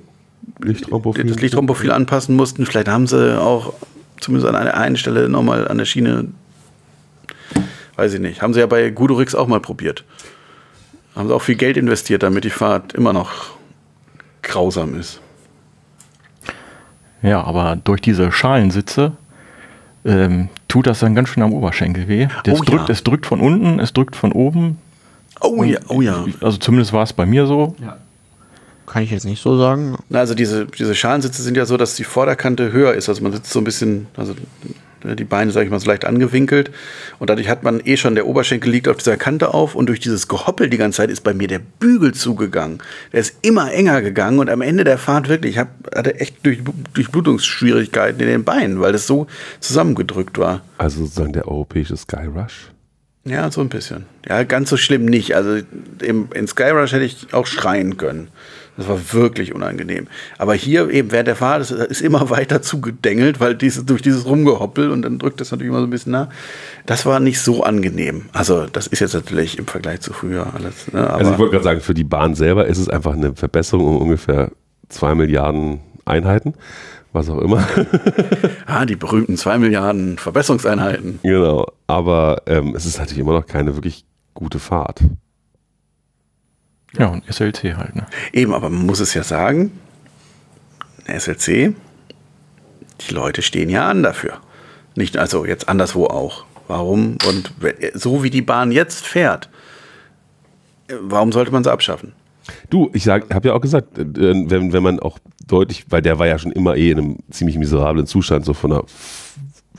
Lichtraumprofil. 0.62 1.26
das 1.26 1.40
Lichtraumprofil 1.40 1.92
anpassen 1.92 2.36
mussten. 2.36 2.66
Vielleicht 2.66 2.88
haben 2.88 3.08
sie 3.08 3.40
auch 3.40 3.74
zumindest 4.20 4.48
an 4.48 4.56
einer 4.56 4.76
einen 4.76 4.96
Stelle 4.98 5.28
nochmal 5.28 5.68
an 5.68 5.78
der 5.78 5.86
Schiene, 5.86 6.28
weiß 7.96 8.14
ich 8.14 8.20
nicht, 8.20 8.42
haben 8.42 8.54
sie 8.54 8.60
ja 8.60 8.68
bei 8.68 8.90
Gudorix 8.92 9.34
auch 9.36 9.48
mal 9.48 9.60
probiert. 9.60 10.04
Haben 11.16 11.28
sie 11.28 11.34
auch 11.36 11.42
viel 11.42 11.56
Geld 11.56 11.78
investiert, 11.78 12.24
damit 12.24 12.44
die 12.44 12.50
Fahrt 12.50 12.94
immer 12.94 13.14
noch 13.14 13.32
grausam 14.42 15.00
ist. 15.00 15.22
Ja, 17.22 17.44
aber 17.44 17.78
durch 17.84 18.02
diese 18.02 18.32
Schalensitze 18.32 19.14
ähm, 20.04 20.50
tut 20.68 20.86
das 20.88 21.00
dann 21.00 21.16
ganz 21.16 21.30
schön 21.30 21.42
am 21.42 21.54
Oberschenkel 21.54 22.08
weh. 22.08 22.28
Das 22.44 22.60
Oh 22.60 22.64
ja. 22.64 22.70
drückt, 22.70 22.90
Es 22.90 23.04
drückt 23.04 23.26
von 23.26 23.40
unten, 23.40 23.80
es 23.80 23.94
drückt 23.94 24.16
von 24.16 24.32
oben. 24.32 24.78
Oh 25.42 25.64
ja, 25.64 25.80
oh 25.88 26.02
ja. 26.02 26.26
Also 26.42 26.58
zumindest 26.58 26.94
war 26.94 27.04
es 27.04 27.14
bei 27.14 27.26
mir 27.26 27.48
so. 27.48 27.76
Kann 28.86 29.02
ich 29.02 29.10
jetzt 29.12 29.26
nicht 29.26 29.42
so 29.42 29.58
sagen. 29.58 29.98
Na, 30.10 30.20
Also 30.20 30.36
diese, 30.36 30.68
diese 30.68 30.94
Schalensitze 30.94 31.42
sind 31.42 31.58
ja 31.58 31.66
so, 31.66 31.76
dass 31.76 31.96
die 31.96 32.04
Vorderkante 32.04 32.72
höher 32.72 32.94
ist. 32.94 33.10
Also 33.10 33.24
man 33.24 33.32
sitzt 33.32 33.52
so 33.52 33.60
ein 33.60 33.64
bisschen, 33.66 34.08
also 34.16 34.36
die 35.16 35.24
Beine, 35.24 35.52
sage 35.52 35.66
ich 35.66 35.72
mal, 35.72 35.80
so 35.80 35.88
leicht 35.88 36.06
angewinkelt. 36.06 36.72
Und 37.20 37.30
dadurch 37.30 37.50
hat 37.50 37.64
man 37.64 37.82
eh 37.86 37.98
schon, 37.98 38.16
der 38.16 38.26
Oberschenkel 38.26 38.72
liegt 38.72 38.88
auf 38.88 38.98
dieser 38.98 39.18
Kante 39.18 39.54
auf. 39.54 39.76
Und 39.76 39.88
durch 39.88 40.00
dieses 40.00 40.28
Gehoppel 40.28 40.70
die 40.70 40.78
ganze 40.78 40.98
Zeit 40.98 41.10
ist 41.10 41.22
bei 41.22 41.34
mir 41.34 41.48
der 41.48 41.60
Bügel 41.60 42.14
zugegangen. 42.14 42.80
Der 43.14 43.22
ist 43.22 43.36
immer 43.42 43.72
enger 43.72 44.02
gegangen. 44.02 44.40
Und 44.40 44.50
am 44.50 44.62
Ende 44.62 44.84
der 44.84 44.98
Fahrt 44.98 45.30
wirklich, 45.30 45.54
ich 45.54 45.60
hab, 45.60 45.70
hatte 45.96 46.20
echt 46.20 46.46
durch, 46.46 46.60
Durchblutungsschwierigkeiten 46.94 48.20
in 48.20 48.28
den 48.28 48.44
Beinen, 48.44 48.82
weil 48.82 48.94
das 48.94 49.06
so 49.06 49.28
zusammengedrückt 49.60 50.38
war. 50.38 50.62
Also 50.78 51.02
sozusagen 51.02 51.34
der 51.34 51.48
europäische 51.48 51.96
Sky 51.96 52.26
Rush. 52.26 52.72
Ja, 53.28 53.50
so 53.50 53.62
ein 53.62 53.70
bisschen. 53.70 54.06
Ja, 54.28 54.44
ganz 54.44 54.70
so 54.70 54.78
schlimm 54.78 55.06
nicht. 55.06 55.36
Also 55.36 55.58
im, 56.02 56.30
in 56.34 56.48
Skyrush 56.48 56.92
hätte 56.92 57.06
ich 57.06 57.34
auch 57.34 57.48
schreien 57.48 57.98
können. 57.98 58.28
Das 58.78 58.90
war 58.90 59.14
wirklich 59.14 59.56
unangenehm. 59.56 60.08
Aber 60.38 60.54
hier 60.54 60.90
eben 60.90 61.12
während 61.12 61.28
der 61.28 61.36
Fahrt, 61.36 61.70
ist 61.72 62.02
immer 62.02 62.30
weiter 62.30 62.62
zugedengelt, 62.62 63.40
weil 63.40 63.56
diese, 63.56 63.84
durch 63.84 64.02
dieses 64.02 64.26
Rumgehoppel 64.26 64.92
und 64.92 65.02
dann 65.04 65.20
drückt 65.20 65.40
das 65.40 65.52
natürlich 65.52 65.70
immer 65.70 65.80
so 65.80 65.88
ein 65.88 65.92
bisschen 65.92 66.12
nach. 66.12 66.30
Das 66.86 67.06
war 67.06 67.20
nicht 67.20 67.40
so 67.40 67.64
angenehm. 67.64 68.26
Also 68.34 68.66
das 68.66 68.88
ist 68.88 69.00
jetzt 69.00 69.14
natürlich 69.14 69.58
im 69.58 69.68
Vergleich 69.68 70.02
zu 70.02 70.14
früher 70.14 70.54
alles. 70.54 70.92
Ne? 70.92 71.10
Also 71.10 71.32
ich 71.32 71.38
wollte 71.38 71.54
gerade 71.54 71.64
sagen, 71.64 71.82
für 71.82 71.94
die 71.94 72.04
Bahn 72.04 72.36
selber 72.36 72.66
ist 72.68 72.78
es 72.78 72.90
einfach 72.90 73.14
eine 73.14 73.36
Verbesserung 73.36 73.88
um 73.88 74.02
ungefähr 74.02 74.52
zwei 74.90 75.16
Milliarden 75.16 75.80
Einheiten, 76.04 76.54
was 77.14 77.30
auch 77.30 77.40
immer. 77.40 77.66
ah, 78.66 78.86
die 78.86 78.96
berühmten 78.96 79.38
zwei 79.38 79.58
Milliarden 79.58 80.18
Verbesserungseinheiten. 80.18 81.20
genau. 81.24 81.68
Aber 81.88 82.42
ähm, 82.48 82.76
es 82.76 82.86
ist 82.86 82.98
natürlich 83.00 83.20
immer 83.20 83.34
noch 83.34 83.46
keine 83.46 83.76
wirklich 83.76 84.06
gute 84.34 84.60
Fahrt. 84.60 85.02
Ja, 86.98 87.08
und 87.08 87.24
SLC 87.32 87.76
halt. 87.76 87.96
Ne? 87.96 88.06
Eben, 88.34 88.54
aber 88.54 88.70
man 88.70 88.86
muss 88.86 89.00
es 89.00 89.14
ja 89.14 89.24
sagen, 89.24 89.72
SLC, 91.08 91.76
die 93.02 93.14
Leute 93.14 93.42
stehen 93.42 93.70
ja 93.70 93.90
an 93.90 94.04
dafür. 94.04 94.40
Nicht, 94.96 95.18
also 95.18 95.46
jetzt 95.46 95.68
anderswo 95.68 96.06
auch. 96.06 96.46
Warum? 96.68 97.18
Und 97.28 97.54
so 97.94 98.24
wie 98.24 98.30
die 98.30 98.42
Bahn 98.42 98.72
jetzt 98.72 99.06
fährt, 99.06 99.50
warum 101.02 101.32
sollte 101.32 101.52
man 101.52 101.64
sie 101.64 101.72
abschaffen? 101.72 102.14
Du, 102.70 102.90
ich 102.94 103.08
habe 103.08 103.48
ja 103.48 103.54
auch 103.54 103.62
gesagt, 103.62 103.98
äh, 103.98 104.06
wenn, 104.06 104.72
wenn 104.72 104.84
man 104.84 105.00
auch 105.00 105.20
deutlich, 105.48 105.86
weil 105.90 106.02
der 106.02 106.20
war 106.20 106.28
ja 106.28 106.38
schon 106.38 106.52
immer 106.52 106.76
eh 106.76 106.92
in 106.92 107.00
einem 107.00 107.18
ziemlich 107.30 107.58
miserablen 107.58 108.06
Zustand, 108.06 108.46
so 108.46 108.54
von 108.54 108.72
der 108.72 108.84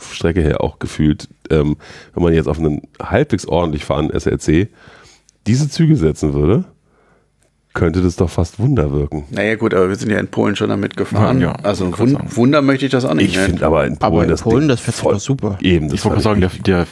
Strecke 0.01 0.43
her 0.43 0.61
auch 0.61 0.79
gefühlt, 0.79 1.29
ähm, 1.51 1.77
wenn 2.15 2.23
man 2.23 2.35
jetzt 2.35 2.49
auf 2.49 2.59
einen 2.59 2.83
halbwegs 3.01 3.47
ordentlich 3.47 3.85
fahrenden 3.85 4.19
SLC 4.19 4.69
diese 5.47 5.69
Züge 5.69 5.97
setzen 5.97 6.35
würde, 6.35 6.65
könnte 7.77 8.03
das 8.03 8.17
doch 8.17 8.29
fast 8.29 8.59
Wunder 8.59 8.91
wirken. 8.91 9.25
Naja 9.31 9.55
gut, 9.55 9.73
aber 9.73 9.89
wir 9.89 9.95
sind 9.95 10.11
ja 10.11 10.19
in 10.19 10.27
Polen 10.27 10.57
schon 10.57 10.69
damit 10.71 10.97
gefahren. 10.97 11.41
Ja, 11.41 11.49
ja, 11.51 11.53
also 11.63 11.85
wollte 11.85 11.97
grad 11.97 12.09
Wun 12.09 12.15
sagen. 12.17 12.37
Wunder 12.37 12.63
möchte 12.63 12.87
ich 12.87 12.91
das 12.91 13.05
auch 13.05 13.15
nicht. 13.15 13.29
Ich 13.29 13.37
nennen. 13.37 13.47
finde 13.51 13.67
aber 13.67 13.87
in 13.87 13.97
Polen 13.99 14.13
Aber 14.13 14.23
in 14.25 14.31
das 14.31 14.43
Polen, 14.43 14.61
Ding 14.63 14.69
das 14.69 14.81
fährt 14.81 14.97
voll- 14.97 15.19
super. 15.21 15.59
Eben, 15.61 15.89
das 15.89 16.01
Ich 16.01 16.05
wollte 16.05 16.21
sagen, 16.23 16.41
der, 16.41 16.51
der, 16.67 16.87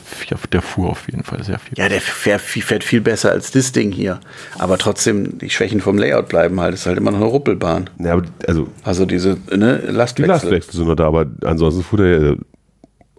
der 0.53 0.62
fuhr 0.62 0.91
auf 0.91 1.07
jeden 1.09 1.24
Fall 1.24 1.43
sehr 1.43 1.59
viel. 1.59 1.76
ja, 1.76 1.89
der 1.89 2.01
fährt, 2.01 2.41
fährt 2.41 2.85
viel 2.85 3.01
besser 3.01 3.32
als 3.32 3.51
das 3.51 3.72
Ding 3.72 3.91
hier. 3.91 4.20
Aber 4.59 4.78
trotzdem, 4.78 5.39
die 5.39 5.51
Schwächen 5.51 5.80
vom 5.80 5.99
Layout 5.99 6.28
bleiben 6.28 6.61
halt. 6.61 6.74
Es 6.74 6.80
ist 6.82 6.87
halt 6.87 6.99
immer 6.99 7.11
noch 7.11 7.18
eine 7.18 7.26
Ruppelbahn. 7.26 7.91
Ja, 7.99 8.12
aber 8.12 8.22
also 8.47 8.68
Also 8.85 9.07
diese 9.07 9.39
ne, 9.51 9.80
die 9.87 9.91
Lastwechsel. 9.91 10.26
Lastwechsel 10.28 10.74
sind 10.74 10.87
noch 10.87 10.95
da, 10.97 11.07
aber 11.09 11.26
ansonsten 11.45 11.82
fuhr 11.82 11.99
der 11.99 12.20
ja, 12.22 12.35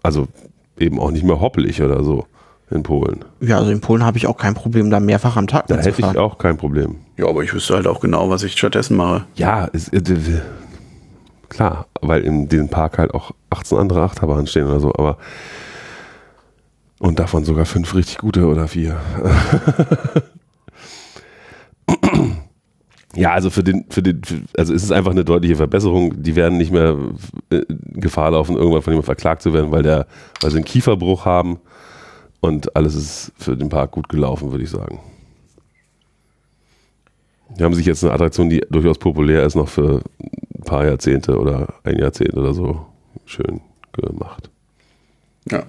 also 0.04 0.28
eben 0.80 1.00
auch 1.00 1.12
nicht 1.12 1.24
mehr 1.26 1.42
hoppelig 1.42 1.82
oder 1.82 2.04
so 2.04 2.26
in 2.72 2.84
Polen. 2.84 3.24
Ja, 3.42 3.58
also 3.60 3.72
in 3.72 3.80
Polen 3.80 4.04
habe 4.04 4.18
ich 4.18 4.28
auch 4.28 4.38
kein 4.38 4.54
Problem, 4.54 4.90
da 4.90 5.00
mehrfach 5.00 5.38
am 5.38 5.48
Tag 5.48 5.68
Da 5.68 5.78
hätte 5.78 6.02
ich 6.02 6.18
auch 6.18 6.38
kein 6.38 6.58
Problem. 6.58 6.96
Ja, 7.18 7.28
aber 7.28 7.44
ich 7.44 7.54
wüsste 7.54 7.76
halt 7.76 7.88
auch 7.88 8.00
genau, 8.00 8.30
was 8.30 8.44
ich 8.44 8.54
stattdessen 8.54 8.98
mache. 8.98 9.26
Ja, 9.36 9.68
es, 9.72 9.90
äh, 9.90 10.02
klar, 11.50 11.88
weil 12.02 12.22
in 12.22 12.50
diesem 12.50 12.70
Park 12.70 12.98
halt 12.98 13.14
auch 13.14 13.32
18 13.52 13.78
andere 13.78 14.02
Achterbahnen 14.02 14.48
stehen 14.48 14.66
oder 14.66 14.80
so, 14.80 14.94
aber 14.96 15.18
und 17.00 17.20
davon 17.20 17.46
sogar 17.46 17.66
fünf 17.66 17.94
richtig 17.94 18.18
gute 18.18 18.48
oder 18.48 18.68
vier. 18.68 18.98
ja, 23.16 23.32
also 23.32 23.50
für 23.50 23.64
den, 23.64 23.86
für 23.90 24.02
den, 24.02 24.24
für, 24.24 24.42
also 24.58 24.74
es 24.74 24.82
ist 24.82 24.92
einfach 24.92 25.12
eine 25.12 25.26
deutliche 25.26 25.58
Verbesserung. 25.58 26.24
Die 26.24 26.36
werden 26.36 26.58
nicht 26.58 26.72
mehr 26.72 26.98
äh, 27.52 27.62
Gefahr 27.70 28.32
laufen, 28.32 28.56
irgendwann 28.56 28.82
von 28.82 28.94
jemandem 28.94 29.06
verklagt 29.06 29.42
zu 29.42 29.54
werden, 29.54 29.72
weil 29.72 29.84
der, 29.84 30.08
weil 30.42 30.52
sie 30.52 30.58
einen 30.58 30.66
Kieferbruch 30.66 31.26
haben 31.26 31.60
und 32.46 32.76
alles 32.76 32.94
ist 32.94 33.32
für 33.38 33.58
den 33.58 33.70
Park 33.70 33.92
gut 33.92 34.08
gelaufen, 34.08 34.52
würde 34.52 34.64
ich 34.64 34.70
sagen. 34.70 35.00
Die 37.50 37.64
haben 37.64 37.74
sich 37.74 37.88
jetzt 37.88 38.04
eine 38.04 38.14
Attraktion, 38.14 38.50
die 38.50 38.62
durchaus 38.70 39.00
populär 39.00 39.44
ist, 39.44 39.56
noch 39.56 39.68
für 39.68 40.04
ein 40.20 40.64
paar 40.64 40.86
Jahrzehnte 40.86 41.40
oder 41.40 41.74
ein 41.84 41.98
Jahrzehnt 41.98 42.36
oder 42.36 42.54
so 42.54 42.86
schön 43.26 43.62
gemacht. 43.94 44.50
Ja. 45.50 45.64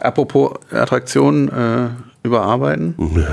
Apropos 0.00 0.58
Attraktionen 0.72 1.48
äh, 1.48 1.90
überarbeiten. 2.24 2.94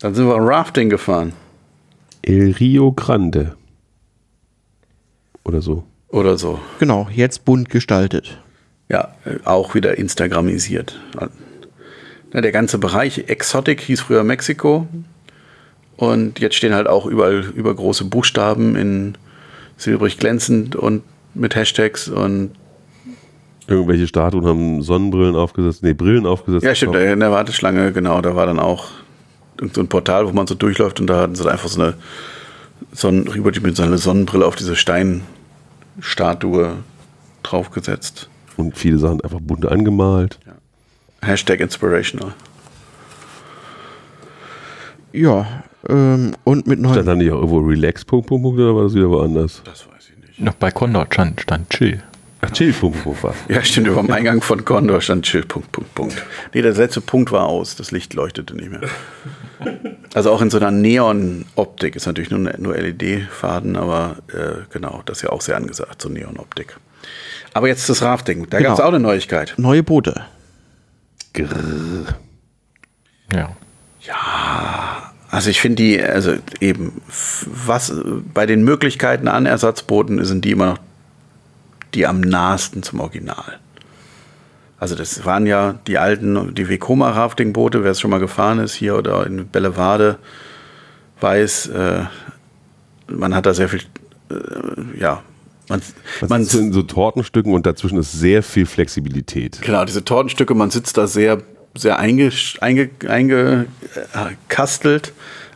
Dann 0.00 0.14
sind 0.14 0.26
wir 0.26 0.36
Rafting 0.36 0.90
gefahren. 0.90 1.32
El 2.20 2.52
Rio 2.52 2.92
Grande. 2.92 3.56
Oder 5.44 5.62
so. 5.62 5.84
Oder 6.08 6.36
so. 6.36 6.58
Genau, 6.78 7.08
jetzt 7.10 7.46
bunt 7.46 7.70
gestaltet. 7.70 8.43
Ja, 8.88 9.14
auch 9.44 9.74
wieder 9.74 9.98
Instagramisiert. 9.98 11.00
Ja, 12.32 12.40
der 12.40 12.52
ganze 12.52 12.78
Bereich 12.78 13.24
Exotic 13.28 13.80
hieß 13.80 14.02
früher 14.02 14.24
Mexiko. 14.24 14.86
Und 15.96 16.40
jetzt 16.40 16.56
stehen 16.56 16.74
halt 16.74 16.88
auch 16.88 17.06
überall 17.06 17.44
übergroße 17.54 18.04
Buchstaben 18.04 18.76
in 18.76 19.16
silbrig 19.76 20.18
glänzend 20.18 20.76
und 20.76 21.02
mit 21.34 21.54
Hashtags 21.54 22.08
und 22.08 22.50
Irgendwelche 23.66 24.06
Statuen 24.06 24.44
haben 24.44 24.82
Sonnenbrillen 24.82 25.36
aufgesetzt, 25.36 25.82
nee, 25.82 25.94
Brillen 25.94 26.26
aufgesetzt. 26.26 26.64
Ja, 26.64 26.74
stimmt, 26.74 26.96
in 26.96 27.20
der 27.20 27.30
Warteschlange, 27.30 27.92
genau, 27.92 28.20
da 28.20 28.36
war 28.36 28.44
dann 28.44 28.58
auch 28.58 28.88
irgend 29.58 29.74
so 29.74 29.80
ein 29.80 29.88
Portal, 29.88 30.26
wo 30.26 30.32
man 30.32 30.46
so 30.46 30.54
durchläuft 30.54 31.00
und 31.00 31.06
da 31.06 31.22
hatten 31.22 31.34
sie 31.34 31.50
einfach 31.50 31.68
so 31.68 31.80
eine 31.80 31.94
Sonnen 32.92 33.24
mit 33.62 33.76
so 33.76 33.82
einer 33.82 33.96
Sonnenbrille 33.96 34.44
auf 34.44 34.56
diese 34.56 34.76
Steinstatue 34.76 36.76
draufgesetzt. 37.42 38.28
Und 38.56 38.76
viele 38.76 38.98
Sachen 38.98 39.20
einfach 39.20 39.40
bunt 39.40 39.66
angemalt. 39.66 40.38
Hashtag 41.22 41.60
inspirational. 41.60 42.34
Ja, 45.12 45.46
ähm, 45.88 46.34
und 46.44 46.66
mit 46.66 46.78
Stand 46.78 46.94
neuen. 46.94 47.06
da 47.06 47.14
nicht 47.14 47.30
auch 47.30 47.36
irgendwo 47.36 47.58
Relax, 47.58 48.04
Punkt, 48.04 48.26
Punkt, 48.26 48.42
Punkt, 48.42 48.58
oder 48.58 48.74
war 48.74 48.84
das 48.84 48.94
wieder 48.94 49.10
woanders? 49.10 49.62
Das 49.64 49.86
weiß 49.86 50.10
ich 50.10 50.28
nicht. 50.28 50.40
Noch 50.40 50.54
bei 50.54 50.70
Condor 50.70 51.06
stand, 51.10 51.40
stand 51.40 51.70
Chill. 51.70 52.02
Ach, 52.40 52.50
Chill, 52.50 52.72
Punkt, 52.72 53.02
Punkt, 53.02 53.20
Punkt, 53.20 53.36
was? 53.48 53.54
Ja, 53.54 53.62
stimmt, 53.62 53.86
über 53.86 54.02
dem 54.02 54.10
Eingang 54.10 54.40
von 54.40 54.64
Condor 54.64 55.00
stand 55.00 55.24
Chill, 55.24 55.44
Punkt, 55.44 55.72
Punkt, 55.72 55.94
Punkt. 55.94 56.22
Nee, 56.52 56.62
der 56.62 56.72
letzte 56.72 57.00
Punkt 57.00 57.32
war 57.32 57.46
aus, 57.46 57.76
das 57.76 57.90
Licht 57.90 58.14
leuchtete 58.14 58.54
nicht 58.54 58.70
mehr. 58.70 58.80
Also 60.14 60.30
auch 60.30 60.42
in 60.42 60.50
so 60.50 60.58
einer 60.58 60.70
Neon-Optik, 60.70 61.96
ist 61.96 62.06
natürlich 62.06 62.30
nur, 62.30 62.38
nur 62.58 62.76
LED-Faden, 62.76 63.76
aber 63.76 64.16
äh, 64.28 64.62
genau, 64.72 65.02
das 65.06 65.18
ist 65.18 65.22
ja 65.22 65.30
auch 65.30 65.40
sehr 65.40 65.56
angesagt, 65.56 66.02
so 66.02 66.08
Neon-Optik. 66.08 66.76
Aber 67.54 67.68
jetzt 67.68 67.88
das 67.88 68.02
Rafting, 68.02 68.48
da 68.50 68.58
Genau. 68.58 68.70
gab 68.70 68.78
es 68.78 68.84
auch 68.84 68.88
eine 68.88 69.00
Neuigkeit. 69.00 69.54
Neue 69.56 69.82
Boote. 69.82 70.26
Grrr. 71.32 72.14
Ja. 73.32 73.56
Also 75.30 75.50
ich 75.50 75.60
finde 75.60 75.82
die, 75.82 76.00
also 76.00 76.34
eben, 76.60 77.00
was 77.46 77.92
bei 78.32 78.46
den 78.46 78.62
Möglichkeiten 78.62 79.26
an 79.26 79.46
Ersatzbooten 79.46 80.24
sind 80.24 80.44
die 80.44 80.50
immer 80.52 80.66
noch 80.66 80.78
die 81.94 82.06
am 82.06 82.20
nahesten 82.20 82.82
zum 82.82 83.00
Original. 83.00 83.58
Also 84.78 84.96
das 84.96 85.24
waren 85.24 85.46
ja 85.46 85.76
die 85.86 85.98
alten, 85.98 86.54
die 86.54 86.68
Vekoma 86.68 87.10
Rafting-Boote, 87.10 87.84
wer 87.84 87.92
es 87.92 88.00
schon 88.00 88.10
mal 88.10 88.18
gefahren 88.20 88.58
ist, 88.58 88.74
hier 88.74 88.96
oder 88.96 89.26
in 89.26 89.48
Bellevade, 89.48 90.18
weiß, 91.20 91.68
äh, 91.68 92.00
man 93.08 93.34
hat 93.34 93.46
da 93.46 93.54
sehr 93.54 93.68
viel, 93.68 93.80
äh, 94.30 95.00
ja, 95.00 95.22
man, 95.80 95.82
Das 96.20 96.30
man 96.30 96.42
ist 96.42 96.50
so 96.50 96.58
in 96.58 96.72
so 96.72 96.82
Tortenstücken 96.82 97.52
und 97.54 97.66
dazwischen 97.66 97.98
ist 97.98 98.12
sehr 98.12 98.42
viel 98.42 98.66
Flexibilität. 98.66 99.60
Genau, 99.62 99.84
diese 99.84 100.04
Tortenstücke, 100.04 100.54
man 100.54 100.70
sitzt 100.70 100.96
da 100.96 101.06
sehr, 101.06 101.42
sehr 101.76 101.98
eingekastelt, 101.98 102.62
einge, 102.62 102.90
einge, 103.08 103.66
äh, 104.04 105.00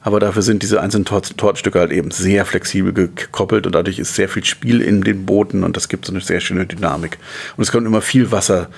aber 0.02 0.20
dafür 0.20 0.42
sind 0.42 0.62
diese 0.62 0.80
einzelnen 0.80 1.04
Tor 1.04 1.22
Tortenstücke 1.22 1.78
halt 1.78 1.92
eben 1.92 2.10
sehr 2.10 2.44
flexibel 2.44 2.92
gekoppelt 2.92 3.66
und 3.66 3.74
dadurch 3.74 3.98
ist 3.98 4.14
sehr 4.14 4.28
viel 4.28 4.44
Spiel 4.44 4.80
in 4.80 5.02
den 5.02 5.26
Booten 5.26 5.64
und 5.64 5.76
das 5.76 5.88
gibt 5.88 6.06
so 6.06 6.12
eine 6.12 6.20
sehr 6.20 6.40
schöne 6.40 6.66
Dynamik. 6.66 7.18
Und 7.56 7.62
es 7.62 7.72
kommt 7.72 7.86
immer 7.86 8.00
viel 8.00 8.30
Wasser 8.30 8.68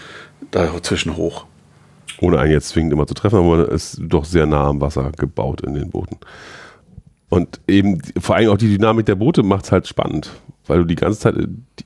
dazwischen 0.51 1.16
hoch. 1.16 1.47
Ohne 2.20 2.38
einen 2.38 2.53
jetzt 2.53 2.70
zwingend 2.70 2.93
immer 2.93 3.07
zu 3.07 3.14
treffen, 3.14 3.38
aber 3.38 3.59
man 3.59 3.68
ist 3.68 3.99
doch 4.01 4.24
sehr 4.24 4.47
nah 4.47 4.66
am 4.66 4.80
Wasser 4.80 5.12
gebaut 5.16 5.61
in 5.61 5.74
den 5.74 5.91
Booten. 5.91 6.16
Und 7.31 7.61
eben 7.68 8.03
vor 8.18 8.35
allem 8.35 8.51
auch 8.51 8.59
die 8.59 8.76
Dynamik 8.76 9.07
der 9.07 9.14
Boote 9.14 9.45
macht 9.45 9.64
es 9.64 9.72
halt 9.72 9.87
spannend, 9.87 10.31
weil 10.66 10.78
du 10.78 10.85
die 10.85 10.97
ganze 10.97 11.20
Zeit 11.20 11.37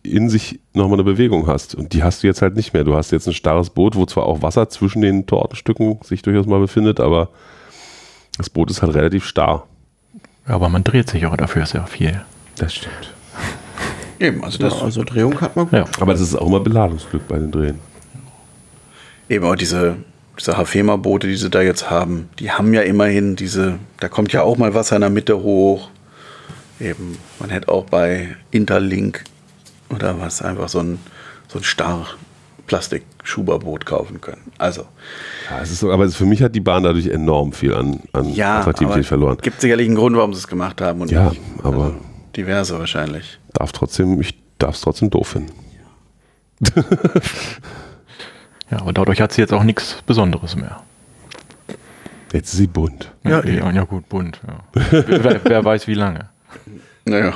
in 0.02 0.30
sich 0.30 0.58
nochmal 0.72 0.96
eine 0.96 1.04
Bewegung 1.04 1.46
hast. 1.46 1.74
Und 1.74 1.92
die 1.92 2.02
hast 2.02 2.22
du 2.22 2.26
jetzt 2.26 2.40
halt 2.40 2.56
nicht 2.56 2.72
mehr. 2.72 2.82
Du 2.82 2.94
hast 2.94 3.12
jetzt 3.12 3.28
ein 3.28 3.34
starres 3.34 3.68
Boot, 3.68 3.94
wo 3.94 4.06
zwar 4.06 4.24
auch 4.24 4.40
Wasser 4.40 4.70
zwischen 4.70 5.02
den 5.02 5.26
Tortenstücken 5.26 5.98
sich 6.02 6.22
durchaus 6.22 6.46
mal 6.46 6.60
befindet, 6.60 6.98
aber 6.98 7.28
das 8.38 8.48
Boot 8.48 8.70
ist 8.70 8.80
halt 8.80 8.94
relativ 8.94 9.26
starr. 9.26 9.66
Aber 10.46 10.70
man 10.70 10.82
dreht 10.82 11.10
sich 11.10 11.26
auch 11.26 11.36
dafür 11.36 11.66
sehr 11.66 11.86
viel. 11.86 12.22
Das 12.56 12.74
stimmt. 12.74 13.12
Eben, 14.18 14.42
also 14.44 14.58
das, 14.58 14.74
Ja, 14.74 14.82
also 14.82 15.04
Drehung 15.04 15.38
hat 15.42 15.56
man 15.56 15.66
gut. 15.66 15.78
Ja. 15.78 15.84
Aber 16.00 16.12
das 16.12 16.22
ist 16.22 16.34
auch 16.36 16.46
immer 16.46 16.60
Beladungsglück 16.60 17.28
bei 17.28 17.38
den 17.38 17.50
Drehen. 17.50 17.78
eben 19.28 19.44
auch 19.44 19.56
diese, 19.56 19.96
diese 20.38 20.56
Hafema-Boote, 20.56 21.26
die 21.28 21.36
sie 21.36 21.50
da 21.50 21.62
jetzt 21.62 21.90
haben, 21.90 22.28
die 22.38 22.50
haben 22.50 22.74
ja 22.74 22.82
immerhin 22.82 23.36
diese, 23.36 23.78
da 24.00 24.08
kommt 24.08 24.32
ja 24.32 24.42
auch 24.42 24.56
mal 24.56 24.74
Wasser 24.74 24.96
in 24.96 25.00
der 25.02 25.10
Mitte 25.10 25.42
hoch. 25.42 25.90
Eben, 26.80 27.16
man 27.38 27.50
hätte 27.50 27.68
auch 27.68 27.84
bei 27.84 28.34
Interlink 28.50 29.22
oder 29.90 30.20
was 30.20 30.42
einfach 30.42 30.68
so 30.68 30.80
ein, 30.80 30.98
so 31.48 31.58
ein 31.58 31.64
starr 31.64 32.06
Plastik-Schuberboot 32.66 33.84
kaufen 33.86 34.20
können. 34.20 34.50
Also, 34.58 34.82
Ja, 35.50 35.60
es 35.62 35.70
ist 35.70 35.80
so, 35.80 35.92
aber 35.92 36.08
für 36.08 36.24
mich 36.26 36.42
hat 36.42 36.54
die 36.54 36.60
Bahn 36.60 36.82
dadurch 36.82 37.06
enorm 37.08 37.52
viel 37.52 37.74
an, 37.74 38.00
an 38.12 38.32
ja, 38.34 38.60
Attraktivität 38.60 39.06
verloren. 39.06 39.36
gibt 39.42 39.60
sicherlich 39.60 39.86
einen 39.86 39.96
Grund, 39.96 40.16
warum 40.16 40.32
sie 40.32 40.38
es 40.38 40.48
gemacht 40.48 40.80
haben. 40.80 41.00
Und 41.02 41.10
Ja, 41.10 41.28
nicht, 41.28 41.40
aber- 41.62 41.84
also 41.84 41.94
diverse 42.34 42.78
wahrscheinlich. 42.78 43.38
Darf 43.52 43.70
trotzdem, 43.72 44.20
ich 44.20 44.34
darf 44.58 44.74
es 44.74 44.80
trotzdem 44.80 45.10
doof 45.10 45.28
finden. 45.28 45.52
Ja, 48.74 48.80
aber 48.80 48.92
dadurch 48.92 49.20
hat 49.20 49.32
sie 49.32 49.40
jetzt 49.40 49.52
auch 49.52 49.62
nichts 49.62 50.02
Besonderes 50.04 50.56
mehr. 50.56 50.80
Jetzt 52.32 52.52
ist 52.52 52.58
sie 52.58 52.66
bunt. 52.66 53.12
Ja, 53.22 53.44
ja, 53.44 53.70
ja 53.70 53.84
gut, 53.84 54.08
bunt. 54.08 54.40
Ja. 54.46 54.82
wer, 55.06 55.40
wer 55.44 55.64
weiß 55.64 55.86
wie 55.86 55.94
lange. 55.94 56.28
Naja, 57.04 57.34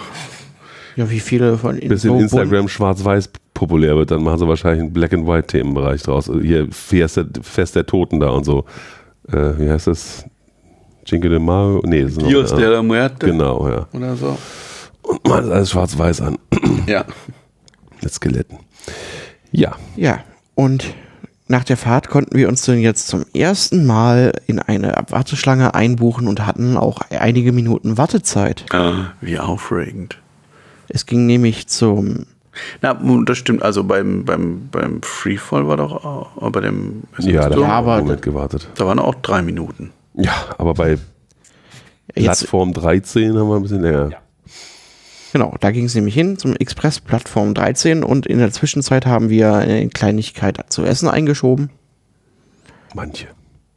Ja, 0.96 1.08
wie 1.08 1.20
viele 1.20 1.56
von 1.56 1.78
Ihnen 1.78 1.90
Bis 1.90 2.02
in 2.04 2.10
so 2.10 2.18
Instagram 2.18 2.68
schwarz-weiß 2.68 3.30
populär 3.54 3.94
wird, 3.94 4.10
dann 4.10 4.24
machen 4.24 4.38
sie 4.38 4.48
wahrscheinlich 4.48 4.82
einen 4.82 4.92
Black-and-White-Themenbereich 4.92 6.02
draus. 6.02 6.28
Hier 6.42 6.66
Fest 6.72 7.18
der, 7.18 7.26
Fest 7.42 7.76
der 7.76 7.86
Toten 7.86 8.18
da 8.18 8.30
und 8.30 8.42
so. 8.44 8.64
Äh, 9.28 9.58
wie 9.58 9.70
heißt 9.70 9.86
das? 9.86 10.24
Cinque 11.06 11.28
de 11.28 11.38
Mayo? 11.38 11.80
Nee, 11.84 12.02
das 12.02 12.12
ist 12.12 12.20
noch 12.20 12.28
Dios 12.28 12.52
eine 12.52 12.60
de 12.62 12.70
la 12.70 12.82
Muerte 12.82 13.26
Genau, 13.26 13.68
ja. 13.68 13.86
oder 13.92 14.16
so. 14.16 14.36
Und 15.02 15.26
man 15.28 15.44
ist 15.44 15.50
alles 15.50 15.70
schwarz-weiß 15.70 16.20
an. 16.22 16.38
Ja. 16.86 17.04
Mit 18.02 18.12
Skeletten. 18.12 18.58
Ja, 19.52 19.76
Ja, 19.96 20.20
und 20.56 20.92
nach 21.48 21.64
der 21.64 21.76
Fahrt 21.76 22.08
konnten 22.08 22.36
wir 22.36 22.48
uns 22.48 22.62
dann 22.62 22.78
jetzt 22.78 23.08
zum 23.08 23.24
ersten 23.34 23.86
Mal 23.86 24.32
in 24.46 24.58
eine 24.58 24.94
Warteschlange 25.08 25.74
einbuchen 25.74 26.28
und 26.28 26.46
hatten 26.46 26.76
auch 26.76 27.00
einige 27.10 27.52
Minuten 27.52 27.96
Wartezeit. 27.98 28.66
Ah, 28.70 29.12
wie 29.20 29.38
aufregend. 29.38 30.18
Es 30.88 31.06
ging 31.06 31.26
nämlich 31.26 31.66
zum, 31.68 32.26
Na, 32.82 32.94
das 33.24 33.38
stimmt. 33.38 33.62
Also 33.62 33.84
beim, 33.84 34.24
beim, 34.24 34.68
beim 34.70 35.02
Freefall 35.02 35.66
war 35.68 35.76
doch 35.76 36.04
auch, 36.04 36.36
aber 36.36 36.52
bei 36.52 36.60
dem 36.60 37.02
ja, 37.18 37.48
da 37.48 37.54
so, 37.54 37.62
Ja, 37.62 37.68
haben 37.68 37.86
wir 37.86 37.98
Moment 37.98 38.22
gewartet. 38.22 38.68
da 38.76 38.86
waren 38.86 38.98
auch 38.98 39.14
drei 39.16 39.42
Minuten. 39.42 39.90
Ja, 40.14 40.32
aber 40.58 40.74
bei 40.74 40.90
jetzt, 42.14 42.40
Plattform 42.40 42.72
13 42.72 43.36
haben 43.36 43.48
wir 43.48 43.56
ein 43.56 43.62
bisschen 43.62 43.82
länger. 43.82 44.10
Genau, 45.32 45.54
da 45.60 45.70
ging 45.70 45.84
es 45.84 45.94
nämlich 45.94 46.14
hin 46.14 46.38
zum 46.38 46.54
Express 46.56 47.00
Plattform 47.00 47.54
13 47.54 48.02
und 48.04 48.26
in 48.26 48.38
der 48.38 48.50
Zwischenzeit 48.52 49.06
haben 49.06 49.28
wir 49.30 49.54
eine 49.54 49.88
Kleinigkeit 49.88 50.58
zu 50.68 50.84
essen 50.84 51.08
eingeschoben. 51.08 51.70
Manche. 52.94 53.28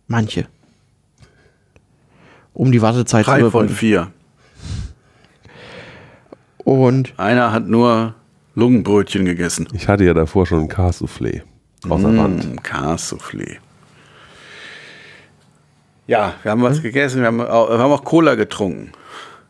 Manche. 0.08 0.48
Um 2.54 2.72
die 2.72 2.82
Wartezeit 2.82 3.26
zu 3.26 3.32
Drei 3.32 3.40
von 3.40 3.48
überbrücken. 3.48 3.76
vier. 3.76 4.12
Und 6.58 7.14
Einer 7.18 7.52
hat 7.52 7.68
nur 7.68 8.16
Lungenbrötchen 8.56 9.26
gegessen. 9.26 9.68
Ich 9.74 9.88
hatte 9.88 10.04
ja 10.04 10.14
davor 10.14 10.46
schon 10.46 10.62
ein 10.62 10.70
Cassoufflé 10.70 11.42
aus 11.90 12.02
der 12.02 12.18
Wand. 12.18 12.56
Mm, 12.56 12.60
Cassoufflé. 12.60 13.58
Ja, 16.08 16.34
wir 16.44 16.52
haben 16.52 16.62
was 16.62 16.82
gegessen, 16.82 17.22
wir 17.22 17.28
haben, 17.28 17.42
auch, 17.42 17.70
wir 17.70 17.80
haben 17.80 17.92
auch 17.92 18.04
Cola 18.04 18.36
getrunken. 18.36 18.92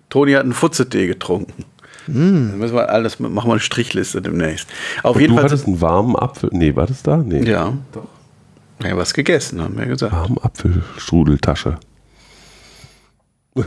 Toni 0.10 0.34
hat 0.34 0.44
einen 0.44 0.54
Futzetee 0.54 1.08
getrunken. 1.08 1.66
Dann 2.14 2.58
müssen 2.58 2.76
wir 2.76 2.90
alles, 2.90 3.20
machen 3.20 3.36
wir 3.36 3.52
eine 3.54 3.60
Strichliste 3.60 4.22
demnächst. 4.22 4.68
Auf 5.04 5.20
jeden 5.20 5.30
Du 5.32 5.36
Fall. 5.36 5.46
hattest 5.46 5.68
einen 5.68 5.80
warmen 5.82 6.16
Apfel. 6.16 6.50
Nee, 6.52 6.76
war 6.76 6.88
das 6.88 7.04
da? 7.04 7.18
Nee. 7.18 7.44
ja. 7.50 7.74
Doch. 7.94 8.08
Ja, 8.84 8.98
was 8.98 9.14
gegessen, 9.14 9.62
haben 9.62 9.78
wir 9.78 9.86
gesagt. 9.86 10.12
Warmen 10.12 10.38
Apfelstrudeltasche. 10.40 11.78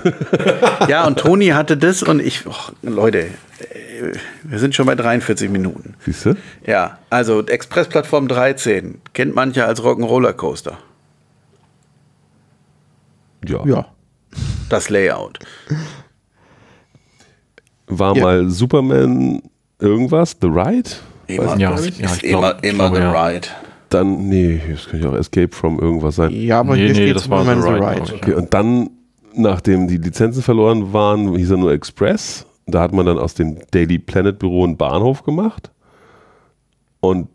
Ja, 0.89 1.07
und 1.07 1.19
Toni 1.19 1.49
hatte 1.49 1.77
das 1.77 2.03
und 2.03 2.21
ich, 2.21 2.47
och, 2.47 2.73
Leute, 2.83 3.19
äh, 3.19 4.13
wir 4.43 4.59
sind 4.59 4.75
schon 4.75 4.87
bei 4.87 4.95
43 4.95 5.51
Minuten. 5.51 5.95
Siehst 6.05 6.25
du? 6.25 6.37
Ja, 6.67 6.99
also 7.11 7.45
Expressplattform 7.45 8.27
13 8.29 9.01
kennt 9.13 9.35
mancher 9.35 9.67
als 9.67 9.83
Rock'n'Roller 9.83 10.33
Coaster. 10.33 10.79
Ja. 13.47 13.65
ja, 13.67 13.87
Das 14.71 14.89
Layout. 14.89 15.39
War 17.87 18.17
Ja. 18.17 18.23
mal 18.23 18.51
Superman 18.51 19.43
irgendwas? 19.79 20.37
The 20.41 20.49
Ride? 20.49 20.91
Immer, 21.27 21.57
Ja, 21.59 21.75
ist 21.75 21.99
ja, 21.99 22.09
ich 22.15 22.25
immer, 22.25 22.53
glaub- 22.55 22.65
immer 22.65 22.95
the 22.95 23.01
ja. 23.01 23.27
ride. 23.27 23.49
Dann, 23.91 24.29
nee, 24.29 24.61
das 24.71 24.87
könnte 24.89 25.07
ja 25.07 25.13
auch 25.13 25.17
Escape 25.17 25.55
from 25.55 25.79
irgendwas 25.79 26.17
sein. 26.17 26.31
ja, 26.33 26.61
aber 26.61 26.75
Nee, 26.75 26.81
hier 26.87 26.89
nee, 26.89 26.95
steht 26.95 27.17
das 27.17 27.31
war 27.31 27.41
Superman 27.45 27.63
The 27.63 27.69
the 27.69 27.75
Ride, 27.75 27.87
Ride. 27.87 27.95
glaub 28.03 28.09
ich. 28.09 28.23
Okay, 28.23 28.35
und 28.35 28.55
dann, 28.55 28.91
nachdem 29.35 29.89
die 29.89 29.99
Lizenzen 29.99 30.43
verloren 30.43 30.93
waren, 30.93 31.35
hieß 31.37 31.51
er 31.53 31.57
nur 31.59 31.73
Express. 31.73 32.47
Da 32.67 32.81
hat 32.81 32.93
man 32.93 33.07
dann 33.07 33.19
aus 33.19 33.35
dem 33.35 33.59
Daily 33.71 33.99
Planet 33.99 34.39
Büro 34.39 34.65
einen 34.65 34.77
Bahnhof 34.77 35.23
gemacht. 35.23 35.71
Und 37.01 37.29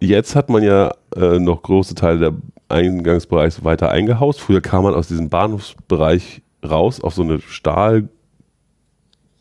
jetzt 0.00 0.36
hat 0.36 0.48
man 0.50 0.62
ja 0.62 0.92
äh, 1.16 1.38
noch 1.40 1.62
große 1.62 1.94
Teile 1.96 2.18
der 2.18 2.32
Eingangsbereichs 2.68 3.64
weiter 3.64 3.90
eingehaust. 3.90 4.40
Früher 4.40 4.60
kam 4.60 4.84
man 4.84 4.94
aus 4.94 5.08
diesem 5.08 5.28
Bahnhofsbereich 5.28 6.42
raus 6.68 7.00
auf 7.00 7.14
so 7.14 7.22
eine 7.22 7.40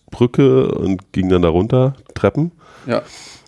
Stahlbrücke 0.08 0.72
und 0.72 1.12
ging 1.14 1.30
dann 1.30 1.42
da 1.42 1.50
runter, 1.50 1.94
Treppen. 2.14 2.52
Ja. 2.86 3.02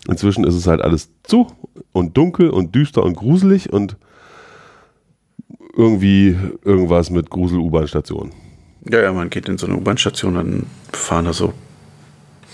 Inzwischen 0.08 0.44
ist 0.44 0.54
es 0.54 0.66
halt 0.66 0.80
alles 0.80 1.10
zu 1.22 1.48
und 1.92 2.16
dunkel 2.16 2.50
und 2.50 2.74
düster 2.74 3.02
und 3.02 3.14
gruselig 3.14 3.72
und 3.72 3.96
irgendwie 5.76 6.36
irgendwas 6.64 7.10
mit 7.10 7.30
Grusel-U-Bahn-Stationen. 7.30 8.32
Ja, 8.90 9.02
ja, 9.02 9.12
man 9.12 9.30
geht 9.30 9.48
in 9.48 9.58
so 9.58 9.66
eine 9.66 9.76
U-Bahn-Station, 9.76 10.34
dann 10.34 10.66
fahren 10.92 11.26
da 11.26 11.32
so 11.32 11.52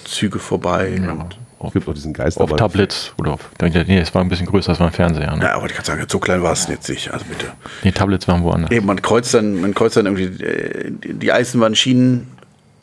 Züge 0.05 0.39
vorbei. 0.39 1.01
Ja. 1.03 1.13
Und, 1.13 1.39
Es 1.65 1.73
gibt 1.73 1.89
auch 1.89 1.95
diesen 1.95 2.13
Geist 2.13 2.39
Auf 2.39 2.53
Tablets 2.53 3.13
oder 3.19 3.33
auf. 3.35 3.51
Nee, 3.61 3.99
es 3.99 4.15
war 4.15 4.23
ein 4.23 4.29
bisschen 4.29 4.47
größer, 4.47 4.73
das 4.73 4.81
war 4.81 4.89
ein 4.89 4.93
Fernseher. 4.93 5.35
Ne? 5.37 5.45
ja, 5.45 5.55
aber 5.55 5.67
ich 5.67 5.73
kann 5.73 5.85
sagen, 5.85 6.05
so 6.09 6.19
klein 6.19 6.43
war 6.43 6.53
es 6.53 6.69
jetzt 6.69 6.89
nicht. 6.89 7.13
Also 7.13 7.25
bitte. 7.27 7.53
Nee, 7.83 7.93
Tablets 7.93 8.29
waren 8.29 8.43
woanders. 8.43 8.71
Eben, 8.71 8.87
man 8.87 9.01
kreuzt 9.01 9.33
dann, 9.35 9.61
man 9.61 9.73
kreuzt 9.73 9.97
dann 9.97 10.07
irgendwie 10.07 10.45
äh, 10.45 10.91
die 10.91 11.15
die 11.15 11.33
Eisenbahnschienen 11.33 12.36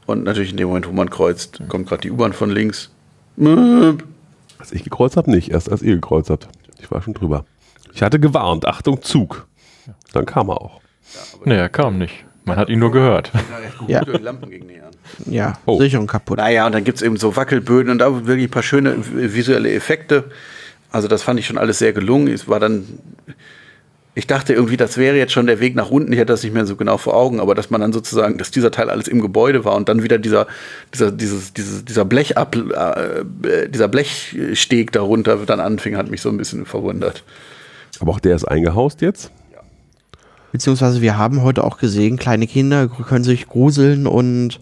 und 0.05 0.23
natürlich 0.23 0.51
in 0.51 0.57
dem 0.57 0.67
Moment, 0.67 0.87
wo 0.87 0.91
man 0.91 1.09
kreuzt, 1.09 1.61
kommt 1.69 1.87
gerade 1.87 2.01
die 2.01 2.11
U-Bahn 2.11 2.33
von 2.33 2.49
links. 2.49 2.89
Als 4.59 4.71
ich 4.71 4.83
gekreuzt 4.83 5.17
habe, 5.17 5.31
nicht. 5.31 5.49
Erst 5.51 5.69
als 5.71 5.81
ihr 5.81 5.95
gekreuzt 5.95 6.29
habt. 6.29 6.47
Ich 6.81 6.89
war 6.91 7.01
schon 7.01 7.13
drüber. 7.13 7.45
Ich 7.93 8.01
hatte 8.01 8.19
gewarnt. 8.19 8.65
Achtung, 8.67 9.01
Zug. 9.01 9.47
Dann 10.13 10.25
kam 10.25 10.49
er 10.49 10.61
auch. 10.61 10.81
Nee, 11.45 11.55
er 11.55 11.69
kam 11.69 11.97
nicht. 11.97 12.25
Man 12.45 12.57
hat 12.57 12.69
ihn 12.69 12.79
nur 12.79 12.91
gehört. 12.91 13.31
Ja. 13.87 14.01
Ja, 15.25 15.57
Oh. 15.65 15.79
Sicherung 15.79 16.07
kaputt. 16.07 16.37
Naja, 16.37 16.65
und 16.65 16.73
dann 16.75 16.83
gibt 16.83 16.97
es 16.97 17.01
eben 17.01 17.17
so 17.17 17.35
Wackelböden 17.35 17.91
und 17.91 17.99
da 17.99 18.25
wirklich 18.25 18.47
ein 18.47 18.51
paar 18.51 18.63
schöne 18.63 18.95
visuelle 19.33 19.71
Effekte. 19.73 20.25
Also 20.91 21.07
das 21.07 21.23
fand 21.23 21.39
ich 21.39 21.47
schon 21.47 21.57
alles 21.57 21.79
sehr 21.79 21.93
gelungen. 21.93 22.27
Es 22.27 22.47
war 22.47 22.59
dann, 22.59 22.85
ich 24.15 24.27
dachte 24.27 24.53
irgendwie, 24.53 24.77
das 24.77 24.97
wäre 24.97 25.17
jetzt 25.17 25.33
schon 25.33 25.47
der 25.47 25.59
Weg 25.59 25.75
nach 25.75 25.89
unten. 25.89 26.13
Ich 26.13 26.19
hatte 26.19 26.33
das 26.33 26.43
nicht 26.43 26.53
mehr 26.53 26.67
so 26.67 26.75
genau 26.75 26.97
vor 26.97 27.15
Augen, 27.15 27.39
aber 27.39 27.55
dass 27.55 27.71
man 27.71 27.81
dann 27.81 27.93
sozusagen, 27.93 28.37
dass 28.37 28.51
dieser 28.51 28.69
Teil 28.69 28.89
alles 28.91 29.07
im 29.07 29.21
Gebäude 29.21 29.65
war 29.65 29.75
und 29.75 29.89
dann 29.89 30.03
wieder 30.03 30.19
dieser, 30.19 30.45
dieser, 30.93 31.11
dieses, 31.11 31.53
dieses, 31.53 31.83
dieser 31.83 32.05
Blechab, 32.05 32.55
äh, 32.55 33.69
dieser 33.69 33.87
Blechsteg 33.87 34.91
darunter 34.91 35.37
dann 35.37 35.59
anfing, 35.59 35.97
hat 35.97 36.11
mich 36.11 36.21
so 36.21 36.29
ein 36.29 36.37
bisschen 36.37 36.65
verwundert. 36.65 37.23
Aber 37.99 38.11
auch 38.11 38.19
der 38.19 38.35
ist 38.35 38.45
eingehaust 38.45 39.01
jetzt. 39.01 39.31
Beziehungsweise 40.51 41.01
wir 41.01 41.17
haben 41.17 41.41
heute 41.41 41.63
auch 41.63 41.79
gesehen, 41.79 42.17
kleine 42.17 42.45
Kinder 42.45 42.87
können 42.87 43.23
sich 43.23 43.47
gruseln 43.47 44.05
und 44.05 44.59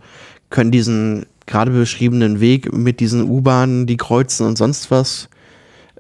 können 0.49 0.71
diesen 0.71 1.25
gerade 1.45 1.71
beschriebenen 1.71 2.39
Weg 2.39 2.71
mit 2.71 3.01
diesen 3.01 3.29
U-Bahnen, 3.29 3.87
die 3.87 3.97
kreuzen 3.97 4.47
und 4.47 4.57
sonst 4.57 4.89
was, 4.89 5.27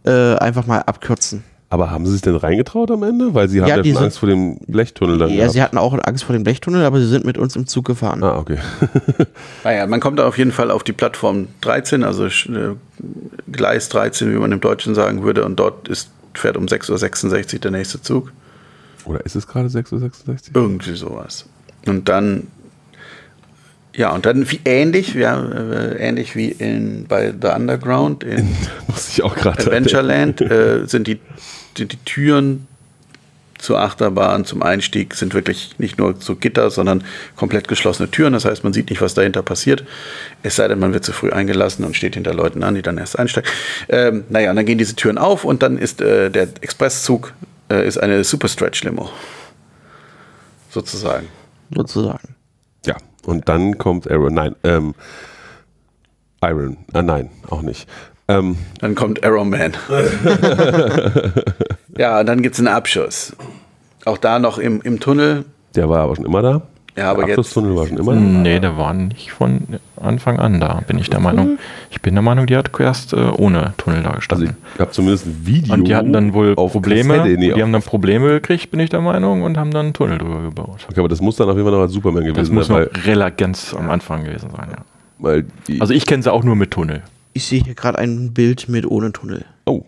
äh, 0.05 0.35
einfach 0.35 0.65
mal 0.65 0.79
abkürzen. 0.79 1.43
Aber 1.71 1.89
haben 1.89 2.05
sie 2.05 2.11
sich 2.11 2.21
denn 2.21 2.35
reingetraut 2.35 2.91
am 2.91 3.01
Ende? 3.03 3.33
Weil 3.33 3.47
sie 3.47 3.61
haben 3.61 3.69
Ja, 3.69 3.77
ja, 3.77 3.83
schon 3.83 3.93
sind- 3.93 4.03
Angst 4.03 4.19
vor 4.19 4.27
dem 4.27 4.57
Blechtunnel 4.67 5.17
dann 5.17 5.29
Ja, 5.29 5.35
gehabt. 5.37 5.53
sie 5.53 5.61
hatten 5.61 5.77
auch 5.77 5.97
Angst 6.03 6.25
vor 6.25 6.33
dem 6.33 6.43
Blechtunnel, 6.43 6.83
aber 6.83 6.99
sie 6.99 7.07
sind 7.07 7.23
mit 7.25 7.37
uns 7.37 7.55
im 7.55 7.65
Zug 7.65 7.85
gefahren. 7.85 8.21
Ah, 8.23 8.37
okay. 8.37 8.57
Naja, 9.63 9.87
man 9.87 10.01
kommt 10.01 10.19
da 10.19 10.27
auf 10.27 10.37
jeden 10.37 10.51
Fall 10.51 10.69
auf 10.69 10.83
die 10.83 10.91
Plattform 10.91 11.47
13, 11.61 12.03
also 12.03 12.25
äh, 12.25 12.29
Gleis 13.51 13.87
13, 13.87 14.33
wie 14.33 14.37
man 14.37 14.51
im 14.51 14.59
Deutschen 14.59 14.95
sagen 14.95 15.23
würde, 15.23 15.45
und 15.45 15.55
dort 15.59 15.87
ist, 15.87 16.09
fährt 16.33 16.57
um 16.57 16.65
6.66 16.65 17.53
Uhr 17.55 17.59
der 17.61 17.71
nächste 17.71 18.01
Zug. 18.01 18.33
Oder 19.05 19.25
ist 19.25 19.35
es 19.37 19.47
gerade 19.47 19.69
6.66 19.69 19.93
Uhr? 19.93 20.37
Irgendwie 20.53 20.95
sowas. 20.95 21.45
Und 21.87 22.09
dann, 22.09 22.47
ja, 23.95 24.11
und 24.11 24.25
dann 24.25 24.49
wie 24.51 24.59
ähnlich, 24.65 25.13
ja, 25.13 25.41
äh, 25.41 25.95
ähnlich 26.05 26.35
wie 26.35 26.49
in, 26.49 27.05
bei 27.07 27.31
The 27.41 27.47
Underground 27.55 28.23
in 28.25 28.47
Muss 28.87 29.07
ich 29.09 29.23
auch 29.23 29.35
gerade 29.35 29.59
Adventureland 29.61 30.41
äh, 30.41 30.85
sind 30.85 31.07
die, 31.07 31.19
die, 31.77 31.85
die 31.85 31.97
Türen 31.97 32.67
zur 33.61 33.79
Achterbahn, 33.79 34.43
zum 34.43 34.63
Einstieg 34.63 35.13
sind 35.13 35.35
wirklich 35.35 35.75
nicht 35.77 35.99
nur 35.99 36.15
so 36.19 36.35
Gitter, 36.35 36.71
sondern 36.71 37.03
komplett 37.35 37.67
geschlossene 37.67 38.09
Türen. 38.09 38.33
Das 38.33 38.43
heißt, 38.43 38.63
man 38.63 38.73
sieht 38.73 38.89
nicht, 38.89 39.01
was 39.01 39.13
dahinter 39.13 39.43
passiert. 39.43 39.83
Es 40.41 40.55
sei 40.55 40.67
denn, 40.67 40.79
man 40.79 40.93
wird 40.93 41.05
zu 41.05 41.13
früh 41.13 41.29
eingelassen 41.29 41.85
und 41.85 41.95
steht 41.95 42.15
hinter 42.15 42.33
Leuten 42.33 42.63
an, 42.63 42.73
die 42.73 42.81
dann 42.81 42.97
erst 42.97 43.19
einsteigen. 43.19 43.49
Ähm, 43.87 44.23
naja, 44.29 44.49
und 44.49 44.55
dann 44.55 44.65
gehen 44.65 44.79
diese 44.79 44.95
Türen 44.95 45.19
auf 45.19 45.45
und 45.45 45.61
dann 45.61 45.77
ist 45.77 46.01
äh, 46.01 46.31
der 46.31 46.47
Expresszug 46.61 47.33
äh, 47.69 47.87
ist 47.87 47.99
eine 47.99 48.23
Super 48.23 48.47
Stretch 48.47 48.83
Limo. 48.83 49.11
Sozusagen. 50.71 51.27
Sozusagen. 51.73 52.35
Ja, 52.85 52.97
und 53.25 53.47
dann 53.47 53.77
kommt 53.77 54.09
Aaron. 54.09 54.33
Nein, 54.33 54.55
ähm, 54.63 54.95
Iron. 56.41 56.77
Ah, 56.93 57.03
nein, 57.03 57.29
auch 57.47 57.61
nicht. 57.61 57.87
Ähm, 58.39 58.57
Dann 58.79 58.95
kommt 58.95 59.23
Arrow 59.23 59.45
Man. 59.45 59.73
ja, 61.97 62.19
und 62.19 62.25
dann 62.25 62.41
gibt 62.41 62.55
es 62.55 62.59
einen 62.59 62.67
Abschuss. 62.67 63.35
Auch 64.05 64.17
da 64.17 64.39
noch 64.39 64.57
im, 64.57 64.81
im 64.81 64.99
Tunnel. 64.99 65.45
der 65.75 65.89
war 65.89 65.99
aber 66.03 66.15
schon 66.15 66.25
immer 66.25 66.41
da. 66.41 66.61
Ja, 66.97 67.11
aber 67.11 67.21
der 67.21 67.29
jetzt- 67.29 67.39
Abschlusstunnel 67.39 67.75
war 67.75 67.87
schon 67.87 67.97
immer 67.97 68.13
da. 68.13 68.19
Nee, 68.19 68.59
der 68.59 68.77
war 68.77 68.93
nicht 68.93 69.31
von 69.31 69.61
Anfang 69.95 70.39
an 70.39 70.59
da, 70.59 70.81
bin 70.87 70.97
ich 70.97 71.09
der 71.09 71.21
Meinung. 71.21 71.57
Ich 71.89 72.01
bin 72.01 72.15
der 72.15 72.21
Meinung, 72.21 72.47
die 72.47 72.57
hat 72.57 72.69
erst 72.79 73.13
äh, 73.13 73.17
ohne 73.37 73.73
Tunnel 73.77 74.01
da 74.03 74.09
Also 74.09 74.17
gestanden. 74.19 74.57
ich 74.73 74.79
habe 74.81 74.91
zumindest 74.91 75.25
ein 75.25 75.41
Video. 75.45 75.73
und 75.73 75.85
die 75.87 75.95
hatten 75.95 76.11
dann 76.11 76.33
wohl 76.33 76.53
auf 76.57 76.73
Probleme, 76.73 77.15
Kassette, 77.15 77.37
nee, 77.37 77.45
die 77.47 77.53
auf- 77.53 77.61
haben 77.61 77.71
dann 77.71 77.81
Probleme 77.81 78.27
gekriegt, 78.27 78.71
bin 78.71 78.81
ich 78.81 78.89
der 78.89 78.99
Meinung, 78.99 79.43
und 79.43 79.57
haben 79.57 79.71
dann 79.71 79.85
einen 79.87 79.93
Tunnel 79.93 80.17
drüber 80.17 80.41
gebaut. 80.41 80.85
Okay, 80.89 80.99
aber 80.99 81.07
das 81.07 81.21
muss 81.21 81.37
dann 81.37 81.47
auf 81.49 81.55
jeden 81.55 81.65
Fall 81.65 81.73
noch 81.75 81.81
als 81.83 81.93
Superman 81.93 82.23
gewesen 82.23 82.35
Das 82.37 82.49
muss 82.49 82.67
sein, 82.67 82.87
noch 82.93 83.05
relativ 83.05 83.37
ganz 83.37 83.73
am 83.73 83.89
Anfang 83.89 84.25
gewesen 84.25 84.49
sein, 84.49 84.67
ja. 84.71 84.77
weil, 85.19 85.43
weil 85.43 85.45
die, 85.67 85.79
Also 85.79 85.93
ich 85.93 86.05
kenne 86.05 86.23
sie 86.23 86.31
auch 86.31 86.43
nur 86.43 86.57
mit 86.57 86.71
Tunnel. 86.71 87.03
Ich 87.33 87.45
sehe 87.45 87.63
hier 87.63 87.75
gerade 87.75 87.97
ein 87.99 88.33
Bild 88.33 88.67
mit 88.69 88.85
ohne 88.85 89.11
Tunnel. 89.11 89.45
oh. 89.65 89.83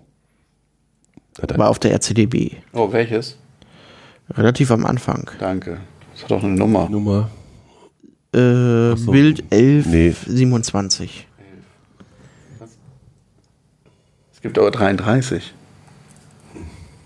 War 1.56 1.70
auf 1.70 1.80
der 1.80 1.92
RCDB. 1.94 2.58
Oh, 2.74 2.92
welches? 2.92 3.38
Relativ 4.30 4.70
am 4.70 4.86
Anfang. 4.86 5.32
Danke. 5.40 5.80
Das 6.14 6.24
hat 6.24 6.32
doch 6.32 6.44
eine 6.44 6.54
Nummer. 6.54 6.88
Nummer. 6.90 7.32
Äh, 8.36 8.96
so. 8.96 9.12
Bild 9.12 9.44
Nee. 9.52 9.78
1127. 9.80 11.28
Es 14.32 14.42
gibt 14.42 14.60
aber 14.60 14.70
33. 14.70 15.56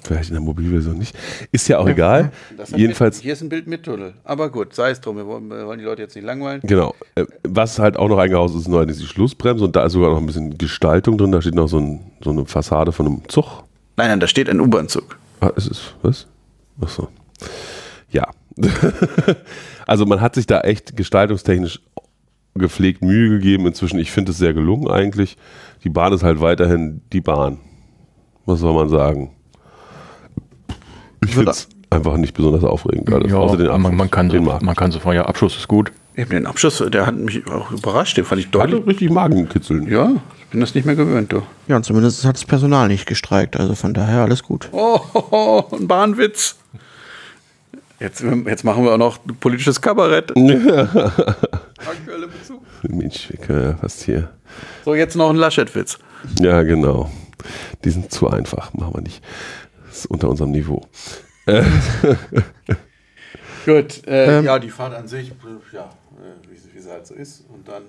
Vielleicht 0.08 0.30
in 0.30 0.36
der 0.36 0.42
Mobilversion 0.42 0.98
nicht. 0.98 1.16
Ist 1.52 1.68
ja 1.68 1.80
auch 1.80 1.88
egal. 1.88 2.32
Jedenfalls, 2.76 3.20
hier 3.20 3.34
ist 3.34 3.42
ein 3.42 3.50
Bild 3.50 3.68
mit 3.68 3.84
Tunnel. 3.84 4.14
Aber 4.24 4.50
gut, 4.50 4.74
sei 4.74 4.92
es 4.92 5.02
drum. 5.02 5.18
Wir 5.18 5.28
wollen, 5.28 5.50
wir 5.50 5.68
wollen 5.68 5.80
die 5.80 5.86
Leute 5.86 6.02
jetzt 6.02 6.16
nicht 6.16 6.24
langweilen. 6.24 6.62
genau. 6.64 6.96
Äh, 7.16 7.26
Was 7.44 7.78
halt 7.78 7.98
auch 7.98 8.08
noch 8.08 8.18
eingehaust 8.18 8.56
ist, 8.56 8.62
ist 8.62 8.68
neu 8.70 8.86
die 8.86 8.94
Schlussbremse 8.94 9.66
und 9.66 9.76
da 9.76 9.86
ist 9.86 9.94
sogar 9.94 10.12
noch 10.12 10.18
ein 10.18 10.26
bisschen 10.26 10.58
Gestaltung 10.58 11.18
drin. 11.18 11.32
Da 11.34 11.42
steht 11.42 11.56
noch 11.56 11.68
so, 11.68 11.80
ein, 11.80 12.12
so 12.24 12.30
eine 12.32 12.46
Fassade 12.46 12.92
von 12.94 13.06
einem 13.06 13.22
Zug. 13.28 13.64
Nein, 13.98 14.10
nein, 14.10 14.20
da 14.20 14.28
steht 14.28 14.50
ein 14.50 14.62
U-Bahn-Zug. 14.62 15.18
Ah, 15.42 15.52
ist 15.56 15.70
es, 15.70 15.94
was? 16.02 16.28
Ach 16.82 16.90
so. 16.90 17.10
Ja. 18.10 18.30
also 19.86 20.06
man 20.06 20.22
hat 20.22 20.36
sich 20.36 20.48
da 20.48 20.62
echt 20.62 20.96
gestaltungstechnisch 20.96 21.82
gepflegt 22.56 23.04
Mühe 23.04 23.30
gegeben. 23.30 23.68
Inzwischen, 23.68 24.00
ich 24.00 24.12
finde 24.12 24.32
es 24.32 24.38
sehr 24.38 24.54
gelungen 24.54 24.88
eigentlich. 24.90 25.38
Die 25.84 25.90
Bahn 25.90 26.14
ist 26.14 26.24
halt 26.24 26.40
weiterhin 26.42 27.02
die 27.12 27.22
Bahn. 27.22 27.60
Was 28.46 28.62
soll 28.62 28.74
man 28.74 28.90
sagen? 28.90 29.36
Ich 31.28 31.36
finde 31.36 31.52
es 31.52 31.68
einfach 31.90 32.18
nicht 32.18 32.34
besonders 32.34 32.64
aufregend. 32.64 33.12
Alles. 33.12 33.32
Ja, 33.32 33.38
Außer 33.38 33.58
den 33.58 33.82
man, 33.82 33.96
man, 33.96 34.12
kann 34.12 34.30
so, 34.30 34.38
den 34.38 34.46
mag. 34.46 34.62
man 34.62 34.76
kann 34.76 34.92
so 34.92 35.00
ja, 35.12 35.26
Abschluss 35.26 35.56
ist 35.58 35.68
gut. 35.68 35.92
Eben 36.16 36.32
den 36.32 36.48
Abschluss, 36.48 36.84
der 36.92 37.06
hat 37.06 37.16
mich 37.16 37.46
auch 37.48 37.72
überrascht. 37.72 38.18
Den 38.18 38.26
fand 38.26 38.42
ich 38.42 38.48
Hatte 38.48 38.58
deutlich. 38.58 38.88
richtig 38.88 39.12
Magenkitzeln. 39.12 39.88
Ja, 39.88 40.14
ich 40.40 40.46
bin 40.48 40.60
das 40.62 40.74
nicht 40.74 40.86
mehr 40.86 40.96
gewöhnt, 40.96 41.32
du. 41.32 41.44
Ja, 41.68 41.76
und 41.76 41.84
zumindest 41.84 42.26
hat 42.26 42.36
das 42.36 42.46
Personal 42.46 42.88
nicht 42.88 43.06
gestreikt. 43.06 43.56
Also 43.58 43.76
von 43.76 43.94
daher 43.94 44.24
alles 44.24 44.42
gut. 44.42 44.70
Oh, 44.72 45.00
oh, 45.14 45.24
oh 45.32 45.64
ein 45.76 45.88
Bahnwitz. 45.88 46.56
Jetzt, 48.00 48.24
jetzt 48.46 48.64
machen 48.64 48.84
wir 48.84 48.94
auch 48.94 48.98
noch 48.98 49.20
politisches 49.40 49.82
Kabarett. 49.82 50.32
Aktuelle 50.38 52.28
Bezug. 52.28 52.62
Mensch, 52.88 53.30
ja 53.50 53.76
fast 53.76 54.04
hier. 54.04 54.30
So, 54.86 54.94
jetzt 54.94 55.16
noch 55.16 55.30
ein 55.30 55.36
Laschet-Witz. 55.36 55.98
Ja, 56.40 56.62
genau. 56.64 57.10
Die 57.84 57.90
sind 57.90 58.12
zu 58.12 58.30
einfach, 58.30 58.74
machen 58.74 58.94
wir 58.96 59.02
nicht. 59.02 59.24
Das 59.98 60.06
ist 60.06 60.12
unter 60.12 60.30
unserem 60.30 60.52
Niveau. 60.52 60.86
Gut, 63.66 64.06
äh, 64.08 64.38
Ähm. 64.40 64.46
ja, 64.46 64.60
die 64.60 64.70
Fahrt 64.70 64.94
an 64.94 65.08
sich, 65.08 65.32
ja, 65.74 65.82
äh, 65.86 66.52
wie, 66.52 66.56
sie- 66.56 66.70
wie 66.76 66.80
sie 66.80 66.92
halt 66.92 67.08
so 67.08 67.16
ist. 67.16 67.44
Und 67.52 67.68
dann. 67.68 67.82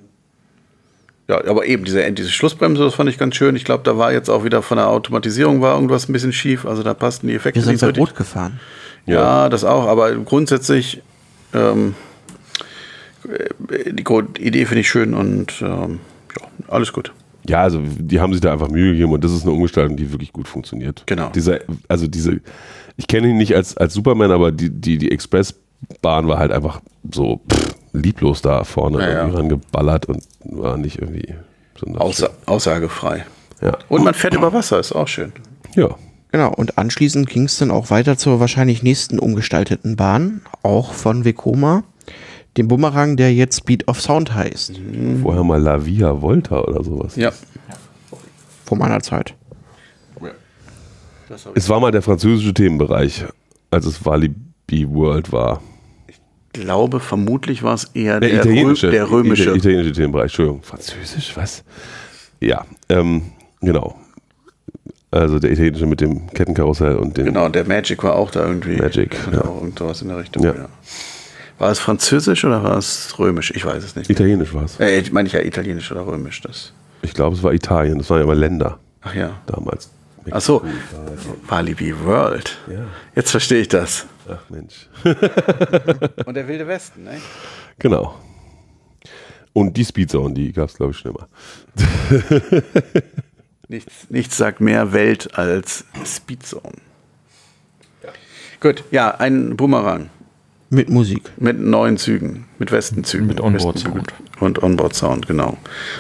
Ja, 1.29 1.45
aber 1.47 1.67
eben 1.67 1.85
diese, 1.85 2.11
diese 2.13 2.31
Schlussbremse, 2.31 2.83
das 2.83 2.95
fand 2.95 3.11
ich 3.11 3.19
ganz 3.19 3.37
schön. 3.37 3.55
Ich 3.57 3.67
glaube, 3.67 3.85
da 3.85 3.99
war 3.99 4.11
jetzt 4.11 4.31
auch 4.31 4.43
wieder 4.43 4.63
von 4.63 4.79
der 4.79 4.89
Automatisierung 4.89 5.61
war 5.61 5.75
irgendwas 5.75 6.09
ein 6.09 6.15
bisschen 6.15 6.33
schief. 6.33 6.65
Also 6.65 6.83
da 6.83 6.95
passten 6.95 7.29
die 7.29 7.35
Effekte 7.35 7.61
Wir 7.61 7.65
sind 7.77 7.83
nicht. 7.83 7.99
Rot 7.99 8.17
gefahren. 8.17 8.59
Ja, 9.05 9.51
das 9.51 9.65
auch, 9.65 9.87
aber 9.87 10.15
grundsätzlich 10.17 11.03
ähm, 11.53 11.95
äh, 13.71 13.93
die 13.93 14.05
Idee 14.43 14.65
finde 14.65 14.81
ich 14.81 14.89
schön 14.89 15.13
und 15.13 15.61
ähm, 15.61 16.01
ja, 16.41 16.47
alles 16.69 16.95
gut. 16.95 17.13
Ja, 17.49 17.63
also 17.63 17.81
die 17.83 18.21
haben 18.21 18.33
sich 18.33 18.41
da 18.43 18.53
einfach 18.53 18.69
Mühe 18.69 18.93
gegeben 18.93 19.13
und 19.13 19.25
das 19.25 19.33
ist 19.33 19.43
eine 19.43 19.53
Umgestaltung, 19.53 19.97
die 19.97 20.13
wirklich 20.13 20.33
gut 20.33 20.49
funktioniert. 20.49 21.03
Genau. 21.07 21.31
Dieser, 21.31 21.61
also 21.89 22.07
diese, 22.07 22.41
ich 22.97 23.07
kenne 23.07 23.29
ihn 23.29 23.37
nicht 23.37 23.55
als, 23.55 23.77
als 23.77 23.95
Superman, 23.95 24.31
aber 24.31 24.53
die, 24.53 24.71
die, 24.71 24.99
die 24.99 25.11
Expressbahn 25.11 26.29
war 26.29 26.39
halt 26.39 26.53
einfach 26.53 26.81
so 27.13 27.41
pff, 27.51 27.75
lieblos 27.93 28.43
da 28.43 28.65
vorne 28.65 29.01
Ja, 29.01 29.09
ja. 29.11 29.19
irgendwie 29.21 29.37
rangeballert 29.37 30.07
und 30.07 30.23
war 30.45 30.77
nicht 30.77 30.99
irgendwie 30.99 31.35
Aussa 31.97 32.31
aussagefrei. 32.47 33.25
Ja. 33.63 33.79
Und 33.89 34.05
man 34.05 34.15
fährt 34.15 34.35
über 34.35 34.53
Wasser, 34.53 34.79
ist 34.79 34.93
auch 34.93 35.09
schön. 35.09 35.33
ja. 35.75 35.89
Genau, 36.31 36.53
und 36.53 36.77
anschließend 36.77 37.27
ging 37.31 37.45
es 37.45 37.57
dann 37.57 37.71
auch 37.71 37.89
weiter 37.89 38.19
zur 38.19 38.39
wahrscheinlich 38.39 38.83
nächsten 38.83 39.19
umgestalteten 39.19 39.97
Bahn, 39.97 40.43
auch 40.63 40.93
von 40.93 41.25
Vekoma, 41.25 41.85
dem 42.59 42.69
Bumerang, 42.69 43.17
der 43.17 43.33
jetzt 43.33 43.59
Speed 43.59 43.89
of 43.89 44.01
Sound 44.01 44.35
heißt. 44.35 44.81
Vorher 45.23 45.45
mal 45.45 45.61
La 45.61 45.87
Via 45.87 46.21
Volta 46.21 46.61
oder 46.61 46.85
sowas. 46.85 47.17
Ja. 47.17 47.33
vor 48.65 48.77
meiner 48.77 49.01
Zeit. 49.01 49.35
Ich 51.31 51.47
Es 51.55 51.69
war 51.69 51.81
mal 51.81 51.93
der 51.93 52.03
französische 52.03 52.55
Themenbereich, 52.55 53.25
als 53.71 53.87
es 53.87 54.05
Walibi 54.05 54.89
World 54.89 55.31
war. 55.33 55.63
glaube, 56.53 57.01
vermutlich 57.01 57.63
war 57.63 57.75
es 57.75 57.85
eher 57.95 58.21
Der, 58.21 58.31
der, 58.31 58.41
italienische, 58.41 58.89
Rö 58.89 58.91
der 58.91 59.11
römische. 59.11 59.45
Der 59.45 59.55
italienische 59.55 59.93
Themenbereich, 59.93 60.25
Entschuldigung. 60.25 60.63
Französisch, 60.63 61.37
was? 61.37 61.65
Ja, 62.41 62.65
ähm, 62.89 63.23
genau. 63.61 63.99
Also 65.11 65.39
der 65.39 65.53
italienische 65.53 65.87
mit 65.87 66.01
dem 66.01 66.27
Kettenkarussell 66.29 66.97
und 66.97 67.17
den. 67.17 67.27
Genau, 67.27 67.49
der 67.49 67.65
Magic 67.67 68.03
war 68.03 68.17
auch 68.17 68.31
da 68.31 68.47
irgendwie. 68.47 68.77
Magic, 68.77 69.19
Hatte 69.27 69.37
ja. 69.37 69.45
auch 69.45 69.63
irgendwas 69.63 70.03
in 70.03 70.09
der 70.09 70.19
Richtung. 70.19 70.43
Ja. 70.43 70.55
Ja. 70.55 70.69
War 71.59 71.73
es 71.73 71.81
französisch 71.81 72.45
oder 72.45 72.63
war 72.63 72.79
es 72.79 73.19
römisch? 73.19 73.51
Ich 73.55 73.65
weiß 73.65 73.83
es 73.83 73.97
nicht. 73.97 74.09
Italienisch 74.09 74.55
war 74.55 74.65
es. 74.65 74.79
Äh, 74.79 75.03
meine 75.11 75.27
ich 75.27 75.33
ja 75.33 75.41
italienisch 75.41 75.91
oder 75.91 76.07
römisch. 76.07 76.41
Das. 76.41 76.73
Ich 77.03 77.15
glaube, 77.15 77.37
es 77.37 77.43
war 77.43 77.53
Italien. 77.53 77.99
Das 77.99 78.09
waren 78.11 78.19
ja 78.19 78.25
immer 78.25 78.35
Länder 78.35 78.79
Ach 79.03 79.15
ja. 79.15 79.41
damals. 79.47 79.91
Ach 80.31 80.41
so. 80.41 80.63
Walibi 81.49 81.95
World. 82.05 82.59
Ja. 82.71 82.87
Jetzt 83.15 83.31
verstehe 83.31 83.61
ich 83.61 83.69
das. 83.69 84.07
Ach 84.29 84.39
Mensch. 84.51 84.89
Und 86.27 86.35
der 86.35 86.47
Wilde 86.47 86.67
Westen, 86.67 87.05
ne? 87.05 87.21
Genau. 87.79 88.15
Und 89.53 89.77
die 89.77 89.85
Speedzone, 89.85 90.35
die 90.35 90.53
gab 90.53 90.69
es, 90.69 90.77
glaube 90.77 90.93
ich, 90.93 90.99
schon 90.99 91.13
immer. 91.13 91.29
Nichts, 93.71 94.09
nichts 94.09 94.37
sagt 94.39 94.63
mehr 94.63 94.95
Welt 94.95 95.37
als 95.37 95.85
Speedzone. 96.03 96.73
Gut, 98.61 98.83
ja, 98.91 99.11
ein 99.11 99.59
Boomerang 99.59 100.09
Mit 100.71 100.91
Musik. 100.91 101.33
mit 101.39 101.59
neuen 101.59 101.97
Zügen, 101.97 102.45
mit 102.59 102.73
Westenzügen. 102.73 103.27
Mit 103.27 103.41
Onboard 103.41 103.77
Westenzügen. 103.77 104.05
Sound. 104.07 104.43
Und 104.43 104.63
Onboard 104.63 104.95
Sound, 104.95 105.27
genau. 105.27 105.57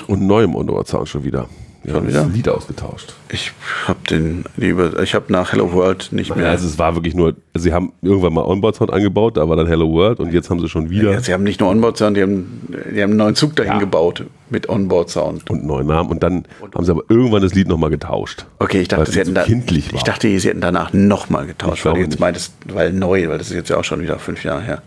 Und 0.06 0.22
neuem 0.22 0.54
Onboard-Sound 0.54 1.08
schon 1.08 1.24
wieder. 1.24 1.48
Haben 1.86 2.08
wieder? 2.08 2.24
das 2.24 2.32
Lied 2.34 2.48
ausgetauscht. 2.48 3.14
Ich 3.30 3.52
habe 3.86 4.00
den 4.10 4.44
lieber, 4.56 5.00
ich 5.00 5.14
habe 5.14 5.32
nach 5.32 5.52
Hello 5.52 5.72
World 5.72 6.08
nicht 6.12 6.34
mehr. 6.34 6.48
also 6.50 6.66
es 6.66 6.78
war 6.78 6.94
wirklich 6.96 7.14
nur, 7.14 7.34
sie 7.54 7.72
haben 7.72 7.92
irgendwann 8.02 8.34
mal 8.34 8.42
Onboard-Sound 8.44 8.92
angebaut, 8.92 9.36
da 9.36 9.48
war 9.48 9.56
dann 9.56 9.66
Hello 9.68 9.90
World 9.92 10.18
und 10.20 10.32
jetzt 10.32 10.50
haben 10.50 10.60
sie 10.60 10.68
schon 10.68 10.90
wieder 10.90 11.12
Ja, 11.12 11.20
sie 11.20 11.32
haben 11.32 11.44
nicht 11.44 11.60
nur 11.60 11.70
Onboard 11.70 11.96
Sound, 11.96 12.16
die 12.16 12.22
haben, 12.22 12.60
die 12.92 13.00
haben 13.02 13.10
einen 13.10 13.16
neuen 13.16 13.34
Zug 13.36 13.54
dahin 13.56 13.74
Ja. 13.74 13.78
gebaut 13.78 14.24
mit 14.50 14.68
Onboard 14.68 15.08
Sound. 15.08 15.48
und 15.48 15.64
neuen 15.64 15.86
Namen 15.86 16.10
und 16.10 16.22
dann 16.22 16.44
haben 16.74 16.84
sie 16.84 16.90
aber 16.90 17.04
irgendwann 17.08 17.42
das 17.42 17.54
Lied 17.54 17.68
nochmal 17.68 17.90
getauscht. 17.90 18.44
Okay, 18.58 18.80
ich 18.80 18.88
dachte, 18.88 19.10
sie 19.10 19.20
hätten 19.20 19.34
da, 19.34 19.44
kindlich 19.44 19.90
war. 19.92 19.96
ich 19.98 20.02
dachte, 20.04 20.38
sie 20.38 20.48
hätten 20.48 20.60
danach 20.60 20.92
nochmal 20.92 21.46
getauscht, 21.46 21.78
Ich 21.78 21.84
weil 21.86 21.98
jetzt 21.98 22.18
meintest, 22.20 22.52
weil 22.66 22.92
neu, 22.92 23.28
weil 23.28 23.38
das 23.38 23.48
ist 23.50 23.54
jetzt 23.56 23.70
ja 23.70 23.76
auch 23.78 23.84
schon 23.84 24.00
wieder 24.00 24.18
fünf 24.18 24.42
Jahre 24.44 24.62
her. 24.62 24.82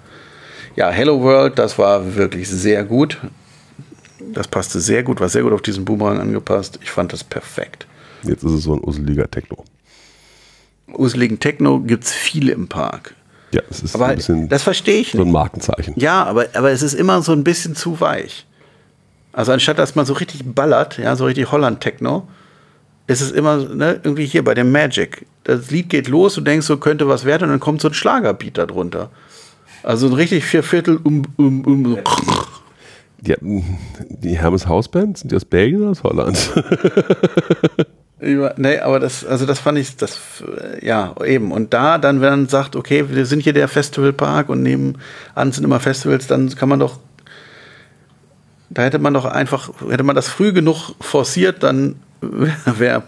Ja, 0.75 0.89
Hello 0.89 1.21
World, 1.21 1.57
das 1.57 1.79
war 1.79 2.15
wirklich 2.15 2.47
sehr 2.49 2.83
gut. 2.83 3.17
Das 4.33 4.47
passte 4.47 4.79
sehr 4.79 5.03
gut, 5.03 5.19
war 5.19 5.29
sehr 5.29 5.43
gut 5.43 5.53
auf 5.53 5.61
diesen 5.61 5.85
Boomerang 5.85 6.19
angepasst. 6.19 6.79
Ich 6.81 6.91
fand 6.91 7.13
das 7.13 7.23
perfekt. 7.23 7.87
Jetzt 8.23 8.43
ist 8.43 8.51
es 8.51 8.63
so 8.63 8.73
ein 8.73 8.83
useliger 8.83 9.29
Techno. 9.29 9.63
Useligen 10.93 11.39
Techno 11.39 11.79
gibt 11.79 12.03
es 12.03 12.11
viele 12.11 12.51
im 12.51 12.67
Park. 12.67 13.15
Ja, 13.51 13.61
es 13.69 13.81
ist 13.81 13.95
Aber 13.95 14.07
ein 14.07 14.15
bisschen 14.15 14.47
das 14.47 14.63
verstehe 14.63 15.01
ich 15.01 15.11
so 15.11 15.21
ein 15.21 15.31
Markenzeichen. 15.31 15.93
Ja, 15.97 16.23
aber, 16.23 16.47
aber 16.53 16.71
es 16.71 16.81
ist 16.81 16.93
immer 16.93 17.21
so 17.21 17.33
ein 17.33 17.43
bisschen 17.43 17.75
zu 17.75 17.99
weich. 17.99 18.45
Also 19.33 19.51
anstatt 19.51 19.77
dass 19.77 19.95
man 19.95 20.05
so 20.05 20.13
richtig 20.13 20.43
ballert, 20.45 20.97
ja, 20.97 21.15
so 21.15 21.25
richtig 21.25 21.51
Holland-Techno, 21.51 22.27
ist 23.07 23.21
es 23.21 23.31
immer 23.31 23.57
ne, 23.57 23.99
irgendwie 24.03 24.25
hier 24.25 24.43
bei 24.43 24.53
dem 24.53 24.71
Magic. 24.71 25.25
Das 25.43 25.71
Lied 25.71 25.89
geht 25.89 26.07
los, 26.07 26.35
du 26.35 26.41
denkst, 26.41 26.65
so 26.65 26.77
könnte 26.77 27.07
was 27.07 27.25
werden 27.25 27.45
und 27.45 27.49
dann 27.49 27.59
kommt 27.59 27.81
so 27.81 27.89
ein 27.89 27.93
Schlagerbeat 27.93 28.57
da 28.57 28.65
drunter. 28.65 29.09
Also 29.83 30.07
ein 30.07 30.13
richtig 30.13 30.45
Vierviertel 30.45 30.97
um, 31.03 31.23
um, 31.37 31.65
um. 31.65 31.85
So. 31.85 31.99
Die, 33.21 33.35
die 34.09 34.37
Hermes 34.37 34.67
Hausband, 34.67 35.17
sind 35.17 35.31
die 35.31 35.35
aus 35.35 35.45
Belgien 35.45 35.81
oder 35.81 35.91
aus 35.91 36.03
Holland? 36.03 36.37
Über- 38.19 38.53
Nee, 38.57 38.79
aber 38.79 38.99
das, 38.99 39.25
also 39.25 39.45
das 39.45 39.59
fand 39.59 39.77
ich, 39.79 39.95
das, 39.95 40.19
ja, 40.81 41.15
eben. 41.25 41.51
Und 41.51 41.73
da 41.73 41.97
dann, 41.97 42.21
wenn 42.21 42.29
man 42.29 42.47
sagt, 42.47 42.75
okay, 42.75 43.05
wir 43.09 43.25
sind 43.25 43.41
hier 43.41 43.53
der 43.53 43.67
Festivalpark 43.67 44.49
und 44.49 44.61
nebenan 44.63 45.51
sind 45.51 45.63
immer 45.63 45.79
Festivals, 45.79 46.27
dann 46.27 46.53
kann 46.55 46.69
man 46.69 46.79
doch, 46.79 46.99
da 48.69 48.83
hätte 48.83 48.99
man 48.99 49.13
doch 49.13 49.25
einfach, 49.25 49.71
hätte 49.89 50.03
man 50.03 50.15
das 50.15 50.27
früh 50.27 50.53
genug 50.53 50.93
forciert, 51.01 51.63
dann 51.63 51.95
wäre 52.65 53.03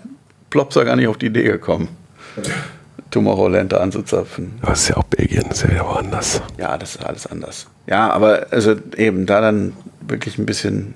Plopsa 0.49 0.84
gar 0.84 0.95
nicht 0.95 1.07
auf 1.07 1.18
die 1.18 1.28
Idee 1.28 1.43
gekommen, 1.43 1.88
Tomorrowland 3.14 3.74
anzuzapfen. 3.76 4.53
Aber 4.64 4.74
es 4.74 4.82
ist 4.82 4.89
ja 4.89 4.97
auch 4.97 5.03
Belgien, 5.03 5.43
das 5.47 5.59
ist 5.59 5.64
ja 5.66 5.70
wieder 5.70 5.86
woanders. 5.86 6.41
Ja, 6.57 6.78
das 6.80 6.95
ist 6.95 7.05
alles 7.05 7.28
anders. 7.28 7.68
Ja, 7.86 8.09
aber 8.09 8.47
also 8.49 8.76
eben 8.97 9.28
da 9.28 9.39
dann 9.39 9.74
wirklich 10.01 10.39
ein 10.39 10.47
bisschen, 10.47 10.95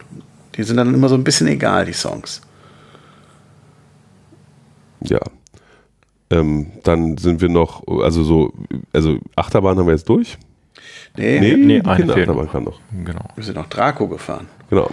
die 0.56 0.64
sind 0.64 0.78
dann 0.78 0.94
immer 0.96 1.10
so 1.10 1.16
ein 1.16 1.24
bisschen 1.24 1.46
egal, 1.48 1.86
die 1.86 1.94
Songs. 1.94 2.42
Ja. 5.04 5.20
Ähm, 6.32 6.72
dann 6.84 7.18
sind 7.18 7.40
wir 7.40 7.50
noch, 7.50 7.84
also 8.02 8.24
so, 8.24 8.52
also 8.94 9.20
Achterbahn 9.36 9.78
haben 9.78 9.86
wir 9.86 9.94
jetzt 9.94 10.10
durch. 10.10 10.38
Nee, 11.16 11.40
Nee, 11.40 11.56
nee, 11.56 11.80
die 11.82 11.86
eine 11.86 12.06
noch. 12.26 12.52
kann 12.52 12.64
noch. 12.64 12.80
Genau. 13.06 13.26
wir 13.36 13.44
sind 13.44 13.56
noch 13.56 13.68
Draco 13.70 14.08
gefahren. 14.08 14.48
Genau. 14.72 14.90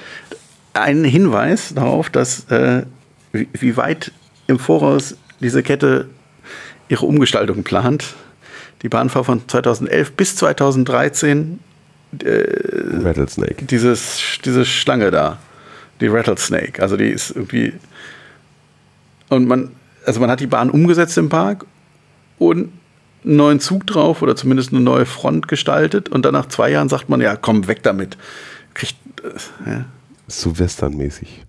ein 0.74 1.04
Hinweis 1.04 1.72
darauf, 1.74 2.10
dass 2.10 2.50
äh, 2.50 2.82
wie, 3.32 3.48
wie 3.54 3.76
weit 3.78 4.12
im 4.46 4.58
Voraus 4.58 5.16
diese 5.40 5.62
Kette 5.62 6.08
ihre 6.88 7.06
Umgestaltung 7.06 7.62
plant. 7.64 8.14
Die 8.82 8.88
Bahn 8.88 9.12
war 9.14 9.24
von 9.24 9.48
2011 9.48 10.12
bis 10.12 10.36
2013 10.36 11.60
Rattlesnake. 12.22 13.64
dieses, 13.64 14.20
diese 14.44 14.64
Schlange 14.64 15.10
da, 15.10 15.38
die 16.00 16.06
Rattlesnake. 16.06 16.80
Also 16.82 16.96
die 16.96 17.08
ist 17.08 17.30
irgendwie 17.30 17.72
und 19.28 19.48
man, 19.48 19.70
also 20.04 20.20
man 20.20 20.30
hat 20.30 20.40
die 20.40 20.46
Bahn 20.46 20.70
umgesetzt 20.70 21.18
im 21.18 21.28
Park 21.28 21.66
und 22.38 22.72
einen 23.24 23.36
neuen 23.36 23.60
Zug 23.60 23.86
drauf 23.86 24.22
oder 24.22 24.36
zumindest 24.36 24.72
eine 24.72 24.80
neue 24.80 25.06
Front 25.06 25.48
gestaltet 25.48 26.08
und 26.08 26.24
dann 26.24 26.34
nach 26.34 26.46
zwei 26.46 26.70
Jahren 26.70 26.88
sagt 26.88 27.08
man, 27.08 27.20
ja 27.20 27.36
komm, 27.36 27.66
weg 27.66 27.82
damit. 27.82 28.16
Kriegt, 28.74 28.96
äh, 29.22 29.70
ja. 29.70 29.84
Westernmäßig. 30.28 31.44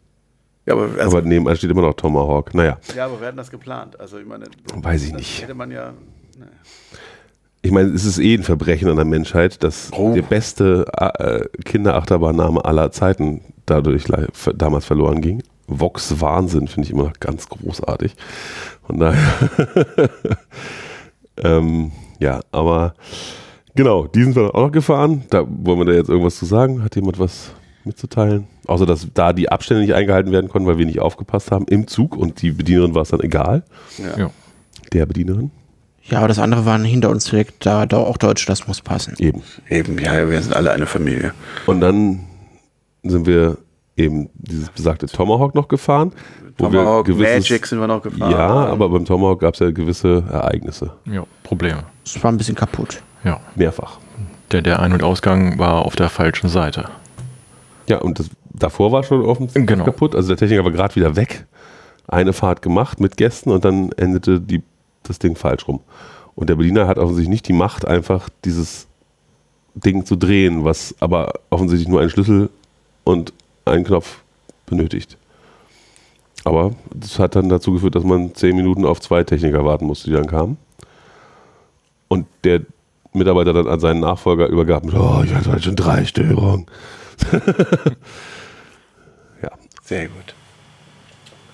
Ja, 0.66 0.74
aber, 0.74 0.89
also, 0.99 1.18
Aber 1.18 1.22
nebenan 1.28 1.55
steht 1.55 1.70
immer 1.70 1.82
noch 1.84 1.93
Tomahawk. 1.93 2.53
Naja, 2.53 2.78
Ja, 2.95 3.05
aber 3.05 3.20
wir 3.20 3.28
hatten 3.28 3.38
das 3.38 3.51
geplant. 3.51 3.99
Also 3.99 4.18
ich 4.18 4.26
meine, 4.26 4.45
Weiß 4.76 5.03
ich 5.03 5.13
nicht. 5.13 5.41
Hätte 5.43 5.53
man 5.53 5.70
ja. 5.72 5.91
ne. 6.39 6.47
ich 7.61 7.72
meine, 7.72 7.89
es 7.89 8.03
ist 8.05 8.18
eh 8.20 8.34
ein 8.36 8.43
Verbrechen 8.43 8.89
an 8.89 8.95
der 8.95 9.05
Menschheit, 9.05 9.63
dass 9.63 9.91
Oh. 9.93 10.13
der 10.13 10.24
beste 10.24 10.86
äh, 10.97 11.45
Kinderachterbahnname 11.63 12.66
aller 12.66 12.91
Zeiten 12.91 13.41
dadurch 13.68 14.05
damals 14.55 14.86
verloren 14.86 15.22
ging. 15.22 15.43
Vox 15.68 16.20
Wahnsinn 16.22 16.68
finde 16.68 16.88
ich 16.88 16.93
immer 16.93 17.05
noch 17.05 17.20
ganz 17.20 17.49
großartig. 17.49 18.16
Von 18.86 18.99
daher, 18.99 19.18
ähm, 21.38 21.91
ja, 22.20 22.39
aber 22.51 22.93
genau, 23.76 24.05
die 24.07 24.24
sind 24.24 24.36
wir 24.36 24.53
auch 24.53 24.61
noch 24.66 24.72
gefahren. 24.72 25.24
Da 25.30 25.43
wollen 25.47 25.80
wir 25.80 25.86
da 25.86 25.93
jetzt 25.93 26.09
irgendwas 26.09 26.38
zu 26.38 26.45
sagen. 26.45 26.84
Hat 26.84 26.95
jemand 26.95 27.18
was 27.20 27.51
mitzuteilen? 27.86 28.47
Außer, 28.67 28.86
dass 28.86 29.07
da 29.13 29.33
die 29.33 29.49
Abstände 29.49 29.81
nicht 29.83 29.93
eingehalten 29.93 30.31
werden 30.31 30.49
konnten, 30.49 30.67
weil 30.67 30.77
wir 30.77 30.86
nicht 30.86 30.99
aufgepasst 30.99 31.51
haben 31.51 31.65
im 31.67 31.88
Zug 31.88 32.15
und 32.15 32.41
die 32.41 32.51
Bedienerin 32.51 32.95
war 32.95 33.03
es 33.03 33.09
dann 33.09 33.21
egal. 33.21 33.63
Ja. 34.17 34.29
Der 34.93 35.05
Bedienerin. 35.05 35.51
Ja, 36.03 36.19
aber 36.19 36.27
das 36.27 36.38
andere 36.39 36.65
waren 36.65 36.83
hinter 36.86 37.09
uns 37.09 37.25
direkt, 37.25 37.65
da, 37.65 37.86
da 37.88 37.97
auch 37.97 38.17
Deutsch, 38.17 38.45
das 38.45 38.67
muss 38.67 38.81
passen. 38.81 39.15
Eben. 39.17 39.41
Eben, 39.69 39.97
ja, 39.97 40.29
wir 40.29 40.39
sind 40.41 40.55
alle 40.55 40.71
eine 40.71 40.86
Familie. 40.86 41.33
Und 41.65 41.81
dann 41.81 42.19
sind 43.03 43.25
wir 43.25 43.57
eben 43.97 44.29
dieses 44.36 44.69
besagte 44.69 45.07
Tomahawk 45.07 45.55
noch 45.55 45.67
gefahren. 45.67 46.11
Tomahawk, 46.57 47.05
gewisses- 47.07 47.49
Magic 47.49 47.65
sind 47.65 47.79
wir 47.79 47.88
noch 47.88 48.01
gefahren. 48.03 48.31
Ja, 48.31 48.47
aber 48.47 48.89
beim 48.89 49.03
Tomahawk 49.05 49.39
gab 49.41 49.55
es 49.55 49.59
ja 49.61 49.71
gewisse 49.71 50.23
Ereignisse. 50.31 50.91
ja, 51.05 51.23
Probleme. 51.43 51.83
Es 52.05 52.21
war 52.23 52.31
ein 52.31 52.38
bisschen 52.38 52.55
kaputt. 52.55 53.01
Ja. 53.23 53.39
Mehrfach. 53.55 53.97
Der, 54.51 54.61
der 54.61 54.79
Ein- 54.79 54.93
und 54.93 55.01
Ausgang 55.01 55.57
war 55.57 55.86
auf 55.86 55.95
der 55.95 56.09
falschen 56.09 56.49
Seite. 56.49 56.86
Ja, 57.88 57.99
und 57.99 58.19
das, 58.19 58.29
davor 58.53 58.91
war 58.91 59.03
schon 59.03 59.21
offensichtlich 59.21 59.67
Genau. 59.67 59.83
kaputt. 59.86 60.15
Also 60.15 60.29
der 60.29 60.38
Techniker 60.38 60.63
war 60.63 60.71
gerade 60.71 60.95
wieder 60.95 61.15
weg. 61.15 61.45
Eine 62.07 62.33
Fahrt 62.33 62.61
gemacht 62.61 62.99
mit 62.99 63.17
Gästen 63.17 63.51
und 63.51 63.65
dann 63.65 63.91
endete 63.93 64.39
die, 64.39 64.61
das 65.03 65.19
Ding 65.19 65.36
falsch 65.36 65.67
rum. 65.67 65.79
Und 66.36 66.49
der 66.49 66.55
Bediener 66.55 66.88
hat 66.88 66.97
offensichtlich 66.97 67.29
nicht 67.29 67.47
die 67.47 67.53
Macht, 67.53 67.88
einfach 67.88 68.29
dieses 68.43 68.88
Ding 69.73 70.05
zu 70.05 70.15
drehen, 70.15 70.63
was 70.63 70.95
aber 70.99 71.33
offensichtlich 71.49 71.88
nur 71.88 72.01
einen 72.01 72.09
Schlüssel 72.09 72.49
und 73.03 73.33
einen 73.65 73.83
Knopf 73.83 74.21
benötigt. 74.65 75.17
Aber 76.43 76.71
das 76.93 77.17
hat 77.19 77.36
dann 77.36 77.49
dazu 77.49 77.73
geführt, 77.73 77.95
dass 77.95 78.03
man 78.03 78.36
zehn 78.36 78.55
Minuten 78.55 78.86
auf 78.86 79.01
zwei 79.01 79.23
Techniker 79.23 79.65
warten 79.65 79.86
musste, 79.86 80.09
die 80.09 80.15
dann 80.15 80.27
kamen. 80.27 80.57
Und 82.07 82.27
der 82.43 82.61
Mitarbeiter 83.13 83.53
dann 83.53 83.67
an 83.67 83.79
seinen 83.79 83.99
Nachfolger 84.01 84.47
übergab 84.47 84.83
oh, 84.93 85.23
ich 85.23 85.33
hatte 85.33 85.51
heute 85.51 85.63
schon 85.63 85.75
drei 85.75 86.05
Störungen. 86.05 86.67
ja. 89.41 89.51
Sehr 89.84 90.07
gut. 90.07 90.36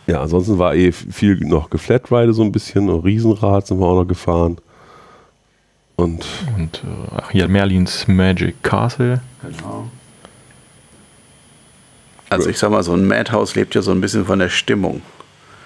Ja, 0.08 0.22
ansonsten 0.22 0.58
war 0.58 0.76
eh 0.76 0.92
viel 0.92 1.38
noch 1.38 1.70
geflatride 1.70 2.34
so 2.34 2.44
ein 2.44 2.52
bisschen, 2.52 2.90
und 2.90 3.04
Riesenrad 3.06 3.68
sind 3.68 3.80
wir 3.80 3.86
auch 3.86 3.96
noch 3.96 4.08
gefahren. 4.08 4.58
Und, 5.96 6.26
und 6.58 6.84
äh, 7.34 7.38
ja, 7.38 7.48
Merlins 7.48 8.08
Magic 8.08 8.62
Castle. 8.64 9.22
Genau. 9.42 9.90
Also 12.30 12.50
ich 12.50 12.58
sag 12.58 12.72
mal, 12.72 12.82
so 12.82 12.94
ein 12.94 13.06
Madhouse 13.06 13.56
lebt 13.56 13.76
ja 13.76 13.82
so 13.82 13.92
ein 13.92 14.02
bisschen 14.02 14.26
von 14.26 14.40
der 14.40 14.50
Stimmung. 14.50 15.02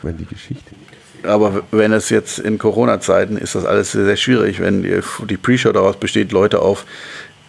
Wenn 0.01 0.17
die 0.17 0.25
Geschichte 0.25 0.75
nicht. 0.75 1.25
aber 1.25 1.63
wenn 1.71 1.93
es 1.93 2.09
jetzt 2.09 2.39
in 2.39 2.57
Corona-Zeiten 2.57 3.37
ist, 3.37 3.55
das 3.55 3.65
alles 3.65 3.91
sehr, 3.91 4.05
sehr 4.05 4.17
schwierig, 4.17 4.59
wenn 4.59 4.83
die 4.83 5.37
Pre-Show 5.37 5.71
daraus 5.71 5.97
besteht, 5.97 6.31
Leute 6.31 6.61
auf, 6.61 6.85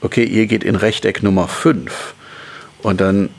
okay, 0.02 0.24
ihr 0.24 0.46
geht 0.46 0.64
in 0.64 0.76
Rechteck 0.76 1.22
Nummer 1.22 1.48
5. 1.48 2.14
Und 2.86 3.00
dann, 3.00 3.30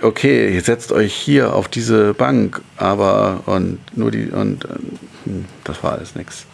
okay, 0.00 0.54
ihr 0.54 0.60
setzt 0.60 0.92
euch 0.92 1.12
hier 1.12 1.54
auf 1.54 1.66
diese 1.66 2.14
Bank, 2.14 2.62
aber 2.76 3.40
und 3.46 3.80
nur 3.96 4.12
die, 4.12 4.26
und 4.26 4.64
ähm, 4.64 4.98
hm, 5.24 5.44
das 5.64 5.82
war 5.82 5.94
alles 5.94 6.14
nichts. 6.14 6.46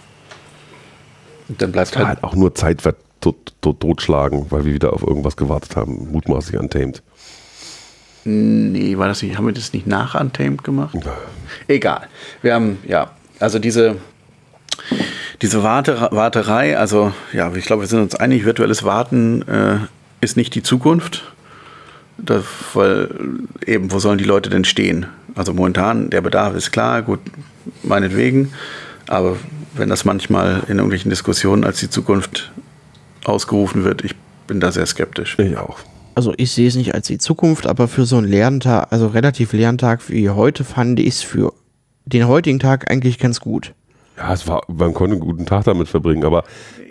Dann 1.49 1.73
bleibt 1.73 1.91
das 1.91 2.01
war 2.01 2.09
halt, 2.09 2.23
halt 2.23 2.25
auch 2.25 2.35
nur 2.35 2.55
Zeit 2.55 2.81
totschlagen, 3.21 4.47
weil 4.49 4.65
wir 4.65 4.73
wieder 4.73 4.95
auf 4.95 5.03
irgendwas 5.03 5.37
gewartet 5.37 5.77
haben, 5.77 6.11
mutmaßlich 6.11 6.59
untamed. 6.59 7.03
Nee, 8.25 8.97
war 8.97 9.09
das 9.09 9.23
nicht, 9.23 9.37
haben 9.37 9.45
wir 9.45 9.53
das 9.53 9.75
nicht 9.75 9.87
nach 9.87 10.19
Untamed 10.19 10.65
gemacht? 10.65 10.95
Ja. 11.05 11.19
Egal. 11.69 12.09
Wir 12.41 12.55
haben, 12.55 12.79
ja, 12.89 13.11
also 13.41 13.59
diese, 13.59 13.97
diese 15.43 15.63
Warte, 15.63 16.09
Warterei, 16.13 16.79
also 16.79 17.13
ja, 17.35 17.55
ich 17.55 17.67
glaube, 17.67 17.83
wir 17.83 17.89
sind 17.89 18.01
uns 18.01 18.15
einig, 18.15 18.47
virtuelles 18.47 18.85
Warten 18.85 19.43
äh, 19.43 19.77
ist 20.23 20.39
nicht 20.39 20.55
die 20.55 20.63
Zukunft. 20.63 21.35
Das, 22.19 22.45
weil 22.75 23.09
eben, 23.67 23.91
wo 23.91 23.99
sollen 23.99 24.19
die 24.19 24.25
Leute 24.25 24.51
denn 24.51 24.65
stehen? 24.65 25.07
Also 25.35 25.53
momentan, 25.53 26.11
der 26.11 26.21
Bedarf 26.21 26.55
ist 26.55 26.71
klar, 26.71 27.03
gut, 27.03 27.21
meinetwegen. 27.83 28.53
Aber 29.07 29.37
wenn 29.75 29.89
das 29.89 30.05
manchmal 30.05 30.63
in 30.69 30.77
irgendwelchen 30.77 31.11
Diskussionen 31.11 31.65
als 31.65 31.81
die 31.81 31.91
Zukunft 31.91 32.53
ausgerufen 33.25 33.85
wird, 33.85 34.05
ich 34.05 34.15
bin 34.47 34.61
da 34.61 34.71
sehr 34.71 34.87
skeptisch. 34.87 35.39
Ich 35.39 35.57
auch. 35.57 35.79
Also 36.15 36.33
ich 36.37 36.53
sehe 36.53 36.69
es 36.69 36.77
nicht 36.77 36.95
als 36.95 37.09
die 37.09 37.19
Zukunft, 37.19 37.67
aber 37.67 37.89
für 37.89 38.07
so 38.07 38.17
einen 38.17 38.29
Lerntag, 38.29 38.93
also 38.93 39.09
relativ 39.09 39.53
Lerntag 39.53 40.09
wie 40.09 40.31
heute, 40.31 40.63
fand 40.63 41.01
ich 41.01 41.09
es 41.09 41.23
für 41.23 41.53
den 42.05 42.29
heutigen 42.29 42.61
Tag 42.61 42.91
eigentlich 42.91 43.19
ganz 43.19 43.41
gut. 43.41 43.75
Ja, 44.17 44.33
es 44.33 44.47
war, 44.47 44.63
man 44.69 44.95
konnte 44.95 45.17
einen 45.17 45.21
guten 45.21 45.47
Tag 45.47 45.65
damit 45.65 45.89
verbringen, 45.89 46.25
aber 46.25 46.45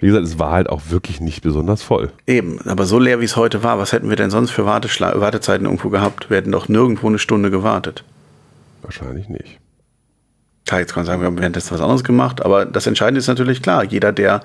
wie 0.04 0.08
gesagt, 0.08 0.26
es 0.26 0.38
war 0.38 0.52
halt 0.52 0.68
auch 0.68 0.82
wirklich 0.90 1.22
nicht 1.22 1.44
besonders 1.44 1.82
voll. 1.82 2.12
Eben, 2.28 2.60
aber 2.68 2.86
so 2.86 3.00
leer 3.00 3.22
wie 3.22 3.26
es 3.26 3.38
heute 3.38 3.64
war, 3.64 3.80
was 3.80 3.94
hätten 3.94 4.10
wir 4.10 4.18
denn 4.18 4.30
sonst 4.30 4.52
für 4.52 4.66
Warteschla 4.66 5.18
Wartezeiten 5.22 5.66
irgendwo 5.66 5.88
gehabt? 5.88 6.30
Wir 6.30 6.36
hätten 6.36 6.52
doch 6.52 6.68
nirgendwo 6.68 7.08
eine 7.08 7.20
Stunde 7.20 7.50
gewartet. 7.50 8.04
Wahrscheinlich 8.82 9.30
nicht. 9.30 9.60
Klar, 10.66 10.82
jetzt 10.82 10.94
kann 10.94 11.04
man 11.04 11.06
sagen, 11.06 11.22
wir 11.22 11.28
haben 11.28 11.38
währenddessen 11.38 11.72
was 11.74 11.80
anderes 11.80 12.04
gemacht, 12.04 12.44
aber 12.44 12.66
das 12.66 12.86
Entscheidende 12.86 13.20
ist 13.20 13.28
natürlich 13.28 13.62
klar, 13.62 13.86
jeder, 13.86 14.12
der, 14.12 14.42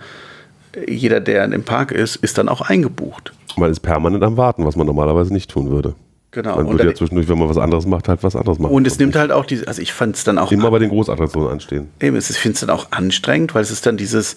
jeder, 0.86 1.18
der 1.18 1.44
im 1.46 1.64
Park 1.64 1.90
ist, 1.90 2.14
ist 2.16 2.38
dann 2.38 2.48
auch 2.48 2.60
eingebucht. 2.60 3.32
Man 3.56 3.72
ist 3.72 3.80
permanent 3.80 4.22
am 4.22 4.36
Warten, 4.36 4.64
was 4.64 4.76
man 4.76 4.86
normalerweise 4.86 5.32
nicht 5.32 5.50
tun 5.50 5.70
würde. 5.70 5.96
Genau. 6.30 6.54
Man 6.54 6.70
würde 6.70 6.84
ja 6.84 6.94
zwischendurch, 6.94 7.28
wenn 7.28 7.38
man 7.38 7.48
was 7.48 7.58
anderes 7.58 7.84
macht, 7.84 8.06
halt 8.08 8.22
was 8.22 8.36
anderes 8.36 8.60
machen. 8.60 8.72
Und 8.72 8.86
es 8.86 8.96
nimmt 9.00 9.16
halt 9.16 9.32
auch 9.32 9.44
diese, 9.44 9.66
also 9.66 9.82
ich 9.82 9.92
fand 9.92 10.14
es 10.14 10.22
dann 10.22 10.38
auch. 10.38 10.52
Immer 10.52 10.70
bei 10.70 10.78
den 10.78 10.90
Großattraktionen 10.90 11.50
anstehen. 11.50 11.88
Eben, 12.00 12.16
ich 12.16 12.26
finde 12.26 12.54
es 12.54 12.60
dann 12.60 12.70
auch 12.70 12.92
anstrengend, 12.92 13.56
weil 13.56 13.62
es 13.62 13.72
ist 13.72 13.86
dann 13.86 13.96
dieses, 13.96 14.36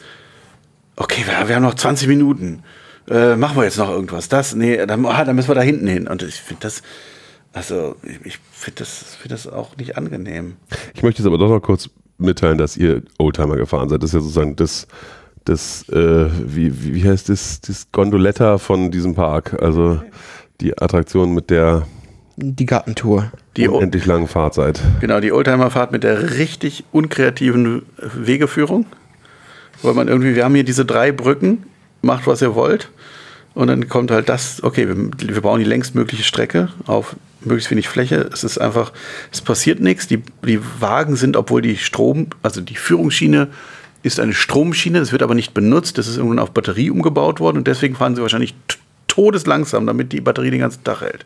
okay, 1.02 1.24
wir, 1.26 1.48
wir 1.48 1.56
haben 1.56 1.64
noch 1.64 1.76
20 1.76 2.08
Minuten. 2.08 2.64
Äh, 3.10 3.36
machen 3.36 3.58
wir 3.58 3.64
jetzt 3.64 3.78
noch 3.78 3.90
irgendwas? 3.90 4.30
Das? 4.30 4.56
Nee, 4.56 4.86
dann, 4.86 5.06
ah, 5.06 5.26
dann 5.26 5.36
müssen 5.36 5.50
wir 5.50 5.56
da 5.56 5.62
hinten 5.62 5.88
hin. 5.88 6.08
Und 6.08 6.24
ich 6.24 6.36
finde 6.36 6.62
das, 6.62 6.82
also 7.54 7.96
ich, 8.24 8.40
finde 8.52 8.80
das, 8.80 9.16
find 9.20 9.32
das 9.32 9.48
auch 9.48 9.76
nicht 9.78 9.98
angenehm. 9.98 10.58
Ich 10.94 11.04
möchte 11.04 11.22
jetzt 11.22 11.28
aber 11.28 11.38
doch 11.38 11.50
noch 11.50 11.62
kurz 11.62 11.90
mitteilen, 12.18 12.58
dass 12.58 12.78
ihr 12.78 13.02
Oldtimer 13.18 13.56
gefahren 13.56 13.90
seid. 13.90 14.04
Das 14.04 14.12
ist 14.12 14.14
ja 14.14 14.20
sozusagen 14.22 14.56
das, 14.56 14.88
das 15.46 15.90
äh, 15.90 16.30
wie, 16.46 16.94
wie 16.94 17.10
heißt 17.10 17.30
das, 17.30 17.62
das 17.62 17.92
Gondoletta 17.92 18.58
von 18.58 18.92
diesem 18.92 19.16
Park. 19.16 19.62
Also 19.62 20.02
die 20.62 20.78
Attraktion 20.78 21.34
mit 21.34 21.50
der 21.50 21.88
die 22.38 22.66
Gartentour. 22.66 23.32
Die 23.58 23.68
unendlich 23.68 24.06
langen 24.06 24.28
Fahrzeit. 24.28 24.82
Genau, 25.02 25.20
die 25.20 25.32
Oldtimer-Fahrt 25.32 25.92
mit 25.92 26.04
der 26.04 26.38
richtig 26.38 26.86
unkreativen 26.92 27.84
Wegeführung 27.98 28.86
weil 29.82 29.94
man 29.94 30.08
irgendwie, 30.08 30.36
wir 30.36 30.44
haben 30.44 30.56
hier 30.56 30.64
diese 30.64 30.86
drei 30.86 31.12
Brücken, 31.12 31.64
macht 32.02 32.28
was 32.28 32.42
ihr 32.42 32.56
wollt. 32.56 32.90
Und 33.54 33.68
dann 33.68 33.90
kommt 33.90 34.12
halt 34.12 34.30
das, 34.30 34.64
okay, 34.64 34.88
wir, 34.88 34.96
wir 34.96 35.42
bauen 35.42 35.60
die 35.60 35.66
längstmögliche 35.66 36.24
Strecke 36.24 36.70
auf 36.88 37.16
möglichst 37.42 37.72
wenig 37.72 37.90
Fläche. 37.90 38.30
Es 38.32 38.44
ist 38.44 38.58
einfach, 38.58 38.94
es 39.32 39.42
passiert 39.42 39.80
nichts. 39.80 40.08
Die, 40.08 40.24
die 40.46 40.60
Wagen 40.80 41.16
sind, 41.16 41.36
obwohl 41.36 41.62
die 41.62 41.78
Strom, 41.78 42.28
also 42.44 42.62
die 42.62 42.76
Führungsschiene 42.76 43.50
ist 44.04 44.20
eine 44.20 44.34
Stromschiene, 44.34 45.00
es 45.00 45.12
wird 45.12 45.22
aber 45.22 45.36
nicht 45.36 45.54
benutzt, 45.54 45.98
das 45.98 46.08
ist 46.08 46.18
irgendwann 46.18 46.40
auf 46.40 46.52
Batterie 46.52 46.90
umgebaut 46.90 47.40
worden 47.40 47.58
und 47.58 47.68
deswegen 47.68 47.96
fahren 47.96 48.16
sie 48.16 48.22
wahrscheinlich 48.22 48.56
todeslangsam, 49.08 49.86
damit 49.86 50.12
die 50.12 50.22
Batterie 50.22 50.50
den 50.50 50.62
ganzen 50.62 50.84
Tag 50.84 51.02
hält. 51.02 51.26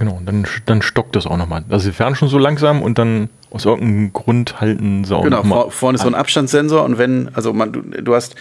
Genau, 0.00 0.14
und 0.14 0.24
dann, 0.24 0.46
dann 0.64 0.80
stockt 0.80 1.14
das 1.14 1.26
auch 1.26 1.36
nochmal. 1.36 1.62
Also 1.68 1.84
sie 1.84 1.92
fahren 1.92 2.14
schon 2.14 2.28
so 2.28 2.38
langsam 2.38 2.80
und 2.80 2.98
dann 2.98 3.28
aus 3.50 3.66
irgendeinem 3.66 4.14
Grund 4.14 4.58
halten 4.58 5.04
sie 5.04 5.14
auch 5.14 5.22
Genau, 5.22 5.42
vor, 5.42 5.70
vorne 5.70 5.96
ist 5.96 6.02
so 6.02 6.08
ein 6.08 6.14
Abstandssensor 6.14 6.84
und 6.84 6.96
wenn, 6.96 7.28
also 7.34 7.52
man, 7.52 7.70
du, 7.70 7.82
du 7.82 8.14
hast 8.14 8.34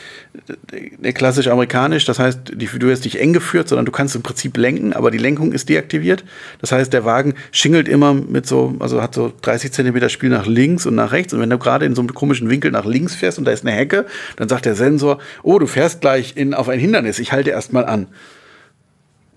äh, 0.71 1.11
klassisch 1.11 1.49
amerikanisch, 1.49 2.05
das 2.05 2.17
heißt, 2.17 2.53
die, 2.55 2.67
du 2.67 2.87
wirst 2.87 3.03
nicht 3.03 3.19
eng 3.19 3.33
geführt, 3.33 3.67
sondern 3.67 3.85
du 3.85 3.91
kannst 3.91 4.15
im 4.15 4.21
Prinzip 4.21 4.55
lenken, 4.55 4.93
aber 4.93 5.11
die 5.11 5.17
Lenkung 5.17 5.51
ist 5.51 5.67
deaktiviert. 5.67 6.23
Das 6.61 6.71
heißt, 6.71 6.93
der 6.93 7.03
Wagen 7.03 7.33
schingelt 7.51 7.89
immer 7.89 8.13
mit 8.13 8.47
so, 8.47 8.75
also 8.79 9.01
hat 9.01 9.13
so 9.13 9.33
30 9.41 9.73
Zentimeter 9.73 10.07
Spiel 10.07 10.29
nach 10.29 10.45
links 10.45 10.85
und 10.85 10.95
nach 10.95 11.11
rechts 11.11 11.33
und 11.33 11.41
wenn 11.41 11.49
du 11.49 11.57
gerade 11.57 11.85
in 11.85 11.93
so 11.93 12.01
einem 12.01 12.13
komischen 12.13 12.49
Winkel 12.49 12.71
nach 12.71 12.85
links 12.85 13.15
fährst 13.15 13.37
und 13.37 13.43
da 13.43 13.51
ist 13.51 13.67
eine 13.67 13.75
Hecke, 13.75 14.05
dann 14.37 14.47
sagt 14.47 14.65
der 14.65 14.75
Sensor, 14.75 15.17
oh, 15.43 15.59
du 15.59 15.67
fährst 15.67 15.99
gleich 15.99 16.37
in, 16.37 16.53
auf 16.53 16.69
ein 16.69 16.79
Hindernis, 16.79 17.19
ich 17.19 17.33
halte 17.33 17.49
erstmal 17.49 17.85
an. 17.85 18.07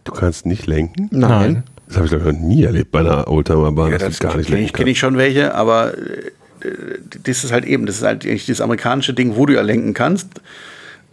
Du 0.05 0.13
kannst 0.13 0.47
nicht 0.47 0.67
lenken? 0.67 1.09
Nein. 1.11 1.53
Nein. 1.53 1.63
Das 1.93 1.99
habe 1.99 2.07
ich 2.07 2.11
glaube 2.13 2.31
ich 2.31 2.41
noch 2.41 2.49
nie 2.49 2.65
erlebt 2.65 2.91
bei 2.91 3.01
einer 3.01 3.29
Oldtimerbahn. 3.29 3.93
Ja, 3.93 3.99
das, 3.99 4.19
das 4.19 4.21
gar 4.21 4.37
nicht 4.37 4.49
kenne 4.49 4.63
ich, 4.63 4.73
kenn 4.73 4.87
ich 4.87 4.99
schon 4.99 5.19
welche, 5.19 5.55
aber 5.55 5.93
äh, 5.99 6.31
das 7.25 7.45
ist 7.45 7.53
halt 7.53 7.67
eben, 7.67 7.85
das 7.85 7.97
ist 7.97 8.03
halt 8.03 8.25
dieses 8.25 8.63
amerikanische 8.63 9.13
Ding, 9.13 9.37
wo 9.37 9.45
du 9.45 9.53
ja 9.53 9.61
lenken 9.61 9.93
kannst, 9.93 10.29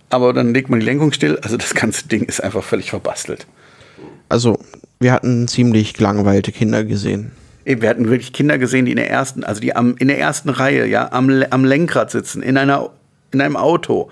aber 0.10 0.32
dann 0.32 0.54
legt 0.54 0.70
man 0.70 0.80
die 0.80 0.86
Lenkung 0.86 1.12
still. 1.12 1.38
Also 1.42 1.58
das 1.58 1.74
ganze 1.74 2.08
Ding 2.08 2.24
ist 2.24 2.42
einfach 2.42 2.64
völlig 2.64 2.92
verbastelt. 2.92 3.46
Also 4.30 4.58
wir 5.02 5.12
hatten 5.12 5.50
ziemlich 5.50 5.96
gelangweilte 5.96 6.54
Kinder 6.54 6.86
gesehen. 6.86 7.32
Wir 7.66 7.90
hatten 7.90 8.10
wirklich 8.10 8.32
Kinder 8.32 8.58
gesehen, 8.58 8.86
die 8.86 8.92
in 8.92 8.98
der 8.98 9.10
ersten, 9.10 9.44
also 9.44 9.60
die 9.60 9.76
am, 9.76 9.98
in 9.98 10.08
der 10.08 10.18
ersten 10.18 10.48
Reihe, 10.48 10.86
ja, 10.86 11.12
am, 11.12 11.44
am 11.50 11.66
Lenkrad 11.66 12.10
sitzen, 12.10 12.42
in, 12.42 12.56
einer, 12.56 12.90
in 13.32 13.42
einem 13.42 13.58
Auto, 13.58 14.10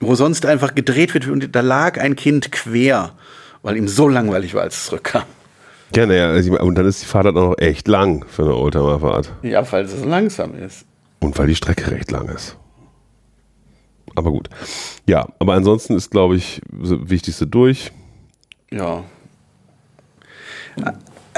wo 0.00 0.14
sonst 0.14 0.44
einfach 0.44 0.74
gedreht 0.74 1.14
wird 1.14 1.28
und 1.28 1.56
da 1.56 1.62
lag 1.62 1.98
ein 1.98 2.14
Kind 2.14 2.52
quer, 2.52 3.14
weil 3.62 3.78
ihm 3.78 3.88
so 3.88 4.06
langweilig 4.06 4.52
war, 4.52 4.62
als 4.62 4.76
es 4.76 4.84
zurückkam. 4.86 5.24
Gerne, 5.92 6.16
ja. 6.16 6.30
Also 6.30 6.58
und 6.58 6.74
dann 6.74 6.86
ist 6.86 7.02
die 7.02 7.06
Fahrt 7.06 7.26
dann 7.26 7.36
auch 7.36 7.50
noch 7.50 7.58
echt 7.58 7.88
lang 7.88 8.24
für 8.28 8.42
eine 8.42 8.54
Oldtimer 8.54 9.00
Fahrt. 9.00 9.32
Ja, 9.42 9.70
weil 9.72 9.84
es 9.84 10.04
langsam 10.04 10.54
ist. 10.54 10.86
Und 11.20 11.38
weil 11.38 11.46
die 11.46 11.54
Strecke 11.54 11.90
recht 11.90 12.10
lang 12.10 12.28
ist. 12.28 12.56
Aber 14.14 14.30
gut. 14.30 14.48
Ja, 15.06 15.28
aber 15.38 15.54
ansonsten 15.54 15.94
ist, 15.94 16.10
glaube 16.10 16.36
ich, 16.36 16.60
das 16.72 16.90
Wichtigste 17.08 17.46
durch. 17.46 17.92
Ja 18.70 19.04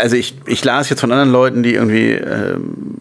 also 0.00 0.16
ich, 0.16 0.34
ich 0.46 0.64
las 0.64 0.90
jetzt 0.90 1.00
von 1.00 1.12
anderen 1.12 1.30
Leuten, 1.30 1.62
die 1.62 1.74
irgendwie 1.74 2.12
ähm, 2.12 2.96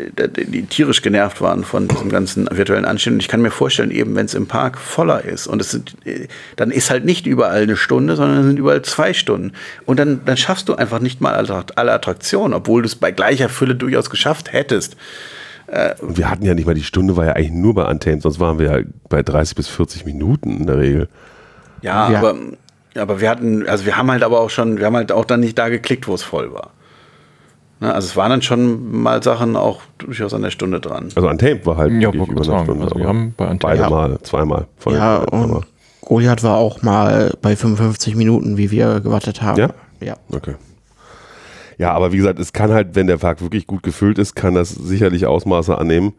die 0.00 0.62
tierisch 0.64 1.02
genervt 1.02 1.40
waren 1.40 1.64
von 1.64 1.88
diesem 1.88 2.10
ganzen 2.10 2.48
virtuellen 2.50 2.84
Anstehen. 2.84 3.14
Und 3.14 3.20
ich 3.20 3.28
kann 3.28 3.42
mir 3.42 3.50
vorstellen, 3.50 3.90
eben 3.90 4.14
wenn 4.14 4.26
es 4.26 4.34
im 4.34 4.46
Park 4.46 4.78
voller 4.78 5.24
ist 5.24 5.46
und 5.46 5.60
es 5.60 5.70
sind, 5.70 5.94
äh, 6.04 6.28
dann 6.56 6.70
ist 6.70 6.90
halt 6.90 7.04
nicht 7.04 7.26
überall 7.26 7.62
eine 7.62 7.76
Stunde, 7.76 8.16
sondern 8.16 8.44
sind 8.44 8.58
überall 8.58 8.82
zwei 8.82 9.12
Stunden. 9.12 9.52
Und 9.86 9.98
dann, 9.98 10.20
dann 10.24 10.36
schaffst 10.36 10.68
du 10.68 10.74
einfach 10.74 11.00
nicht 11.00 11.20
mal 11.20 11.34
alle 11.34 11.92
Attraktionen, 11.92 12.54
obwohl 12.54 12.82
du 12.82 12.86
es 12.86 12.96
bei 12.96 13.10
gleicher 13.10 13.48
Fülle 13.48 13.74
durchaus 13.74 14.10
geschafft 14.10 14.52
hättest. 14.52 14.96
Äh, 15.66 15.94
und 16.00 16.16
wir 16.16 16.30
hatten 16.30 16.44
ja 16.44 16.54
nicht 16.54 16.66
mal, 16.66 16.74
die 16.74 16.82
Stunde 16.82 17.16
war 17.16 17.26
ja 17.26 17.32
eigentlich 17.32 17.52
nur 17.52 17.74
bei 17.74 17.84
Untamed, 17.84 18.22
sonst 18.22 18.40
waren 18.40 18.58
wir 18.58 18.78
ja 18.78 18.84
bei 19.08 19.22
30 19.22 19.54
bis 19.54 19.68
40 19.68 20.04
Minuten 20.04 20.58
in 20.58 20.66
der 20.66 20.78
Regel. 20.78 21.08
Ja, 21.82 22.10
ja, 22.10 22.18
aber 22.18 22.36
aber 22.94 23.20
wir 23.20 23.30
hatten, 23.30 23.68
also 23.68 23.86
wir 23.86 23.96
haben 23.96 24.10
halt 24.10 24.22
aber 24.22 24.40
auch 24.40 24.50
schon, 24.50 24.78
wir 24.78 24.86
haben 24.86 24.96
halt 24.96 25.12
auch 25.12 25.24
dann 25.24 25.40
nicht 25.40 25.58
da 25.58 25.68
geklickt, 25.68 26.08
wo 26.08 26.14
es 26.14 26.22
voll 26.22 26.52
war. 26.52 26.70
Ne? 27.80 27.92
Also 27.92 28.06
es 28.06 28.16
waren 28.16 28.30
dann 28.30 28.42
schon 28.42 29.00
mal 29.02 29.22
Sachen 29.22 29.56
auch 29.56 29.82
durchaus 29.98 30.34
an 30.34 30.42
der 30.42 30.50
Stunde 30.50 30.80
dran. 30.80 31.08
Also 31.14 31.28
Untamed 31.28 31.66
war 31.66 31.76
halt 31.76 31.92
ja, 31.92 32.12
wirklich 32.12 32.28
über 32.28 32.42
eine 32.42 32.64
Stunde. 32.64 32.84
Also 32.84 32.96
wir 32.96 33.06
haben 33.06 33.34
bei 33.36 33.44
Untamed 33.44 33.60
beide 33.60 33.82
ja. 33.82 33.90
mal, 33.90 34.18
zweimal. 34.22 34.66
Voll 34.76 34.94
ja, 34.94 35.18
und 35.18 35.64
Goliath 36.02 36.42
war 36.42 36.56
auch 36.56 36.82
mal 36.82 37.34
bei 37.40 37.54
55 37.56 38.16
Minuten, 38.16 38.56
wie 38.56 38.70
wir 38.70 39.00
gewartet 39.00 39.42
haben. 39.42 39.58
Ja? 39.58 39.68
Ja. 40.00 40.16
Okay. 40.32 40.54
Ja, 41.78 41.92
aber 41.92 42.12
wie 42.12 42.18
gesagt, 42.18 42.38
es 42.38 42.52
kann 42.52 42.72
halt, 42.72 42.94
wenn 42.94 43.06
der 43.06 43.16
Park 43.16 43.40
wirklich 43.40 43.66
gut 43.66 43.82
gefüllt 43.82 44.18
ist, 44.18 44.34
kann 44.34 44.54
das 44.54 44.70
sicherlich 44.70 45.26
Ausmaße 45.26 45.78
annehmen. 45.78 46.14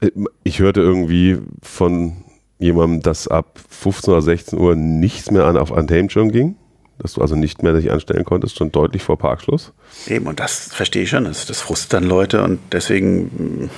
Äh, 0.00 0.10
ich 0.42 0.58
hörte 0.58 0.80
irgendwie 0.80 1.38
von 1.62 2.14
jemandem, 2.58 3.02
dass 3.02 3.28
ab 3.28 3.58
15 3.68 4.12
oder 4.12 4.22
16 4.22 4.58
Uhr 4.58 4.74
nichts 4.74 5.30
mehr 5.30 5.44
an, 5.44 5.56
auf 5.56 5.72
Anthemenschirm 5.72 6.32
ging, 6.32 6.56
dass 6.98 7.14
du 7.14 7.20
also 7.20 7.36
nicht 7.36 7.62
mehr 7.62 7.74
dich 7.74 7.90
anstellen 7.90 8.24
konntest, 8.24 8.56
schon 8.56 8.72
deutlich 8.72 9.02
vor 9.02 9.18
Parkschluss. 9.18 9.72
Eben, 10.06 10.26
und 10.26 10.40
das 10.40 10.72
verstehe 10.72 11.02
ich 11.02 11.10
schon, 11.10 11.24
das, 11.24 11.46
das 11.46 11.60
frustet 11.60 11.92
dann 11.92 12.04
Leute 12.04 12.42
und 12.42 12.58
deswegen, 12.72 13.24
mm, 13.64 13.70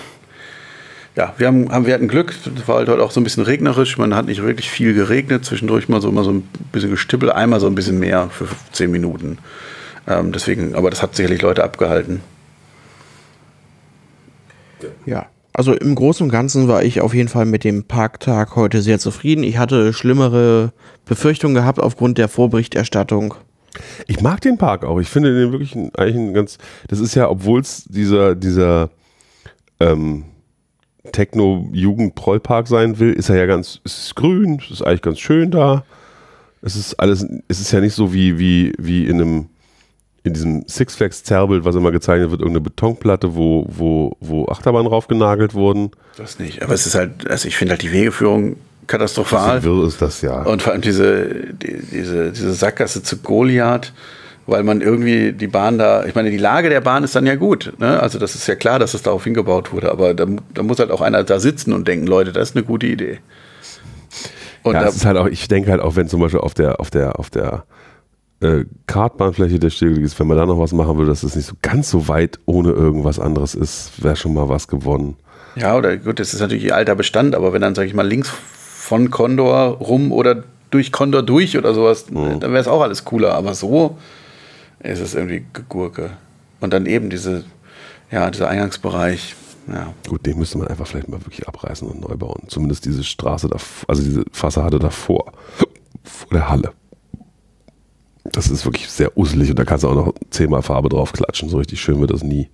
ja, 1.16 1.34
wir, 1.36 1.48
haben, 1.48 1.72
haben, 1.72 1.86
wir 1.86 1.94
hatten 1.94 2.06
Glück, 2.06 2.32
es 2.32 2.68
war 2.68 2.76
halt 2.76 2.88
heute 2.88 3.02
auch 3.02 3.10
so 3.10 3.20
ein 3.20 3.24
bisschen 3.24 3.42
regnerisch, 3.42 3.98
man 3.98 4.14
hat 4.14 4.26
nicht 4.26 4.42
wirklich 4.42 4.70
viel 4.70 4.94
geregnet, 4.94 5.44
zwischendurch 5.44 5.88
mal 5.88 6.00
so 6.00 6.08
immer 6.08 6.22
so 6.22 6.30
ein 6.30 6.42
bisschen 6.70 6.90
gestippelt, 6.90 7.32
einmal 7.32 7.58
so 7.58 7.66
ein 7.66 7.74
bisschen 7.74 7.98
mehr 7.98 8.30
für 8.30 8.46
10 8.72 8.90
Minuten. 8.90 9.38
Ähm, 10.06 10.30
deswegen, 10.30 10.76
aber 10.76 10.90
das 10.90 11.02
hat 11.02 11.16
sicherlich 11.16 11.42
Leute 11.42 11.64
abgehalten. 11.64 12.20
Ja. 15.04 15.26
Also 15.52 15.74
im 15.74 15.94
Großen 15.94 16.24
und 16.24 16.30
Ganzen 16.30 16.68
war 16.68 16.82
ich 16.82 17.00
auf 17.00 17.14
jeden 17.14 17.28
Fall 17.28 17.44
mit 17.44 17.64
dem 17.64 17.84
Parktag 17.84 18.54
heute 18.54 18.80
sehr 18.80 18.98
zufrieden. 18.98 19.42
Ich 19.42 19.58
hatte 19.58 19.92
schlimmere 19.92 20.72
Befürchtungen 21.04 21.54
gehabt 21.54 21.80
aufgrund 21.80 22.18
der 22.18 22.28
Vorberichterstattung. 22.28 23.34
Ich 24.06 24.20
mag 24.20 24.40
den 24.40 24.58
Park 24.58 24.84
auch. 24.84 25.00
Ich 25.00 25.08
finde 25.08 25.34
den 25.34 25.52
wirklich 25.52 25.74
eigentlich 25.96 26.16
ein 26.16 26.34
ganz. 26.34 26.58
Das 26.88 27.00
ist 27.00 27.14
ja, 27.14 27.28
obwohl 27.28 27.60
es 27.60 27.84
dieser, 27.84 28.34
dieser 28.34 28.90
ähm, 29.80 30.24
Techno-Jugend-Prollpark 31.12 32.68
sein 32.68 32.98
will, 32.98 33.12
ist 33.12 33.28
er 33.28 33.36
ja 33.36 33.46
ganz, 33.46 33.80
es 33.84 33.98
ist 33.98 34.14
grün, 34.16 34.60
es 34.64 34.70
ist 34.70 34.82
eigentlich 34.82 35.02
ganz 35.02 35.18
schön 35.18 35.50
da. 35.50 35.84
Es 36.60 36.76
ist 36.76 36.94
alles, 36.94 37.26
es 37.46 37.60
ist 37.60 37.72
ja 37.72 37.80
nicht 37.80 37.94
so 37.94 38.12
wie, 38.12 38.38
wie, 38.38 38.72
wie 38.78 39.06
in 39.06 39.20
einem, 39.20 39.46
in 40.24 40.34
diesem 40.34 40.64
Six 40.66 40.96
Flags 40.96 41.22
Zerrbild, 41.24 41.64
was 41.64 41.74
immer 41.74 41.92
gezeichnet 41.92 42.30
wird, 42.30 42.40
irgendeine 42.40 42.62
Betonplatte, 42.62 43.34
wo, 43.34 43.66
wo, 43.68 44.16
wo 44.20 44.46
Achterbahn 44.46 44.86
drauf 44.86 45.08
genagelt 45.08 45.54
wurden. 45.54 45.90
Das 46.16 46.38
nicht. 46.38 46.62
Aber 46.62 46.74
es 46.74 46.86
ist 46.86 46.94
halt, 46.94 47.28
also 47.30 47.48
ich 47.48 47.56
finde 47.56 47.72
halt 47.72 47.82
die 47.82 47.92
Wegeführung 47.92 48.56
katastrophal. 48.86 49.62
Wirr 49.62 49.86
ist 49.86 50.02
das 50.02 50.22
ja. 50.22 50.42
Und 50.42 50.62
vor 50.62 50.72
allem 50.72 50.82
diese, 50.82 51.52
die, 51.52 51.80
diese, 51.92 52.32
diese 52.32 52.52
Sackgasse 52.52 53.02
zu 53.02 53.18
Goliath, 53.18 53.92
weil 54.46 54.64
man 54.64 54.80
irgendwie 54.80 55.32
die 55.32 55.46
Bahn 55.46 55.78
da, 55.78 56.04
ich 56.06 56.14
meine, 56.14 56.30
die 56.30 56.38
Lage 56.38 56.70
der 56.70 56.80
Bahn 56.80 57.04
ist 57.04 57.14
dann 57.14 57.26
ja 57.26 57.36
gut. 57.36 57.74
Ne? 57.78 58.00
Also 58.00 58.18
das 58.18 58.34
ist 58.34 58.46
ja 58.48 58.54
klar, 58.54 58.78
dass 58.78 58.94
es 58.94 59.02
darauf 59.02 59.22
hingebaut 59.24 59.72
wurde, 59.72 59.92
aber 59.92 60.14
da, 60.14 60.26
da 60.54 60.62
muss 60.62 60.78
halt 60.78 60.90
auch 60.90 61.02
einer 61.02 61.22
da 61.22 61.38
sitzen 61.38 61.72
und 61.72 61.86
denken, 61.86 62.06
Leute, 62.06 62.32
das 62.32 62.50
ist 62.50 62.56
eine 62.56 62.64
gute 62.64 62.86
Idee. 62.86 63.20
Und 64.62 64.74
ja, 64.74 64.82
da, 64.82 64.88
es 64.88 64.96
ist 64.96 65.04
halt 65.04 65.16
auch, 65.16 65.26
ich 65.26 65.46
denke 65.48 65.70
halt 65.70 65.80
auch, 65.80 65.96
wenn 65.96 66.08
zum 66.08 66.20
Beispiel 66.20 66.40
auf 66.40 66.54
der, 66.54 66.80
auf 66.80 66.90
der, 66.90 67.18
auf 67.20 67.30
der 67.30 67.64
äh, 68.40 68.64
Kartbahnfläche 68.86 69.58
der 69.58 69.70
stillgelegt 69.70 70.06
ist, 70.06 70.18
wenn 70.20 70.26
man 70.26 70.36
da 70.36 70.46
noch 70.46 70.58
was 70.58 70.72
machen 70.72 70.96
würde, 70.96 71.10
dass 71.10 71.22
es 71.22 71.36
nicht 71.36 71.46
so 71.46 71.54
ganz 71.62 71.90
so 71.90 72.08
weit 72.08 72.38
ohne 72.46 72.70
irgendwas 72.70 73.18
anderes 73.18 73.54
ist, 73.54 74.02
wäre 74.02 74.16
schon 74.16 74.34
mal 74.34 74.48
was 74.48 74.68
gewonnen. 74.68 75.16
ja, 75.56 75.76
oder 75.76 75.96
gut, 75.96 76.20
das 76.20 76.34
ist 76.34 76.40
natürlich 76.40 76.72
alter 76.72 76.94
Bestand, 76.94 77.34
aber 77.34 77.52
wenn 77.52 77.62
dann, 77.62 77.74
sag 77.74 77.86
ich 77.86 77.94
mal, 77.94 78.06
links 78.06 78.30
von 78.88 79.10
Condor 79.10 79.78
rum 79.78 80.12
oder 80.12 80.44
durch 80.70 80.92
Condor 80.92 81.22
durch 81.22 81.56
oder 81.56 81.74
sowas, 81.74 82.06
dann 82.06 82.40
wäre 82.40 82.58
es 82.58 82.68
auch 82.68 82.82
alles 82.82 83.04
cooler. 83.04 83.34
Aber 83.34 83.54
so 83.54 83.98
ist 84.80 85.00
es 85.00 85.14
irgendwie 85.14 85.44
Gurke. 85.68 86.10
Und 86.60 86.72
dann 86.72 86.86
eben 86.86 87.10
diese, 87.10 87.44
ja, 88.10 88.30
dieser 88.30 88.48
Eingangsbereich. 88.48 89.34
Ja. 89.70 89.92
Gut, 90.08 90.24
den 90.24 90.38
müsste 90.38 90.58
man 90.58 90.68
einfach 90.68 90.86
vielleicht 90.86 91.08
mal 91.08 91.20
wirklich 91.20 91.46
abreißen 91.46 91.86
und 91.86 92.00
neu 92.00 92.16
bauen. 92.16 92.44
Zumindest 92.48 92.84
diese 92.84 93.04
Straße, 93.04 93.48
da, 93.48 93.56
also 93.86 94.02
diese 94.02 94.24
Fassade 94.32 94.78
davor, 94.78 95.32
vor 96.02 96.30
der 96.32 96.48
Halle. 96.48 96.72
Das 98.32 98.48
ist 98.48 98.64
wirklich 98.64 98.88
sehr 98.88 99.16
uselig 99.16 99.50
und 99.50 99.58
da 99.58 99.64
kannst 99.64 99.84
du 99.84 99.88
auch 99.88 99.94
noch 99.94 100.14
zehnmal 100.30 100.62
Farbe 100.62 100.88
drauf 100.88 101.12
klatschen. 101.12 101.48
So 101.48 101.58
richtig 101.58 101.80
schön 101.80 102.00
wird 102.00 102.10
das 102.10 102.22
nie. 102.22 102.48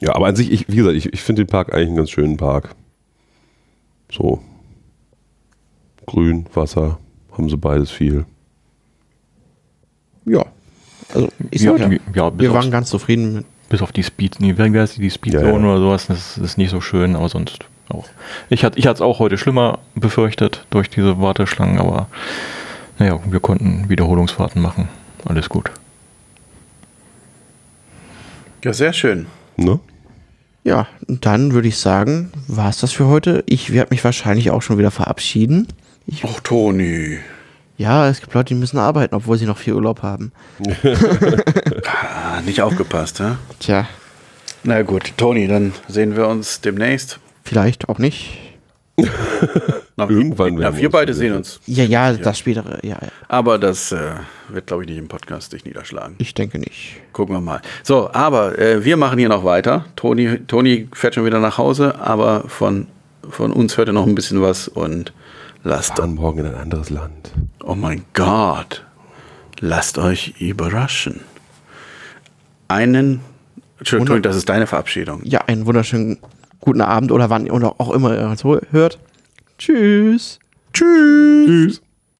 Ja, 0.00 0.14
aber 0.14 0.26
an 0.26 0.36
sich, 0.36 0.50
ich, 0.50 0.68
wie 0.68 0.76
gesagt, 0.76 0.96
ich, 0.96 1.12
ich 1.12 1.20
finde 1.22 1.44
den 1.44 1.50
Park 1.50 1.72
eigentlich 1.74 1.88
einen 1.88 1.96
ganz 1.96 2.10
schönen 2.10 2.36
Park. 2.36 2.74
So. 4.10 4.40
Grün, 6.06 6.46
Wasser, 6.54 6.98
haben 7.32 7.48
sie 7.48 7.56
beides 7.56 7.90
viel. 7.90 8.24
Ja. 10.24 10.46
Also 11.14 11.28
ich 11.50 11.62
Ja, 11.62 11.76
sag 11.76 11.92
ja, 11.92 11.98
ja, 12.14 12.38
wir 12.38 12.52
waren 12.52 12.70
ganz 12.70 12.90
zufrieden 12.90 13.34
mit. 13.34 13.46
Bis 13.68 13.82
auf 13.82 13.92
die 13.92 14.02
Speed, 14.02 14.40
nee, 14.40 14.52
die 14.52 15.10
Speedzone 15.10 15.44
Ja, 15.44 15.52
ja. 15.52 15.58
oder 15.58 15.78
sowas, 15.78 16.08
das 16.08 16.36
ist 16.38 16.58
nicht 16.58 16.70
so 16.70 16.80
schön, 16.80 17.14
aber 17.14 17.28
sonst 17.28 17.69
auch. 17.90 18.06
Ich 18.48 18.64
hatte 18.64 18.78
ich 18.78 18.86
es 18.86 19.00
auch 19.00 19.18
heute 19.18 19.38
schlimmer 19.38 19.78
befürchtet 19.94 20.64
durch 20.70 20.88
diese 20.90 21.20
Warteschlangen, 21.20 21.78
aber 21.78 22.06
naja, 22.98 23.18
wir 23.26 23.40
konnten 23.40 23.88
Wiederholungsfahrten 23.88 24.60
machen. 24.60 24.88
Alles 25.24 25.48
gut. 25.48 25.70
ja, 28.64 28.72
sehr 28.72 28.92
schön. 28.92 29.26
Ne? 29.56 29.80
Ja, 30.64 30.86
dann 31.08 31.52
würde 31.52 31.68
ich 31.68 31.78
sagen, 31.78 32.30
war 32.46 32.68
es 32.68 32.78
das 32.78 32.92
für 32.92 33.06
heute. 33.06 33.42
Ich 33.46 33.72
werde 33.72 33.90
mich 33.90 34.04
wahrscheinlich 34.04 34.50
auch 34.50 34.60
schon 34.62 34.76
wieder 34.78 34.90
verabschieden. 34.90 35.66
Ich, 36.06 36.24
Och, 36.24 36.40
Toni. 36.40 37.18
ja, 37.78 38.08
es 38.08 38.20
gibt 38.20 38.34
Leute, 38.34 38.48
die 38.54 38.60
müssen 38.60 38.78
arbeiten, 38.78 39.14
obwohl 39.14 39.38
sie 39.38 39.46
noch 39.46 39.56
viel 39.58 39.74
Urlaub 39.74 40.02
haben. 40.02 40.32
Ah, 41.86 42.40
nicht 42.42 42.62
aufgepasst, 42.62 43.20
hä? 43.20 43.32
Tja, 43.58 43.86
Na 44.62 44.82
gut, 44.82 45.12
Toni, 45.16 45.46
dann 45.48 45.72
sehen 45.88 46.16
wir 46.16 46.28
uns 46.28 46.60
demnächst. 46.60 47.18
Vielleicht 47.44 47.88
auch 47.88 47.98
nicht. 47.98 48.38
Na, 49.96 50.08
Irgendwann 50.10 50.58
werden 50.58 50.74
wir 50.76 50.82
wir 50.82 50.90
beide 50.90 51.14
sehen. 51.14 51.34
uns. 51.34 51.60
Ja, 51.66 51.84
ja, 51.84 52.12
das 52.12 52.38
spätere, 52.38 52.78
ja, 52.82 52.98
ja. 53.00 53.08
Aber 53.28 53.58
das 53.58 53.92
äh, 53.92 54.12
wird, 54.50 54.66
glaube 54.66 54.82
ich, 54.82 54.88
nicht 54.90 54.98
im 54.98 55.08
Podcast 55.08 55.52
dich 55.54 55.64
niederschlagen. 55.64 56.16
ich 56.18 56.34
denke 56.34 56.58
nicht. 56.58 56.96
Gucken 57.14 57.34
wir 57.34 57.40
mal. 57.40 57.62
So, 57.82 58.10
aber 58.12 58.58
äh, 58.58 58.84
wir 58.84 58.96
machen 58.98 59.18
hier 59.18 59.28
noch 59.30 59.44
weiter. 59.44 59.86
Toni, 59.96 60.40
Toni 60.46 60.88
fährt 60.92 61.14
schon 61.14 61.24
wieder 61.24 61.40
nach 61.40 61.56
Hause, 61.56 61.98
aber 61.98 62.44
von, 62.48 62.88
von 63.28 63.52
uns 63.52 63.78
hört 63.78 63.88
er 63.88 63.94
noch 63.94 64.06
ein 64.06 64.14
bisschen 64.14 64.42
was 64.42 64.68
und 64.68 65.14
lasst 65.64 65.96
Fahren 65.96 66.14
morgen 66.16 66.40
in 66.40 66.46
ein 66.46 66.54
anderes 66.56 66.90
Land. 66.90 67.32
Oh 67.64 67.74
mein 67.74 68.04
Gott. 68.12 68.84
Lasst 69.60 69.96
euch 69.98 70.34
überraschen. 70.40 71.20
Einen. 72.68 73.20
Entschuldigung, 73.78 74.16
Wunder- 74.16 74.28
das 74.28 74.36
ist 74.36 74.48
deine 74.48 74.66
Verabschiedung. 74.66 75.20
Ja, 75.24 75.40
einen 75.46 75.64
wunderschönen 75.66 76.18
guten 76.60 76.80
Abend 76.80 77.12
oder 77.12 77.30
wann 77.30 77.50
oder 77.50 77.74
auch 77.78 77.90
immer 77.90 78.14
ihr 78.14 78.28
hört. 78.70 78.98
Tschüss. 79.58 80.38
Tschüss. 80.72 81.82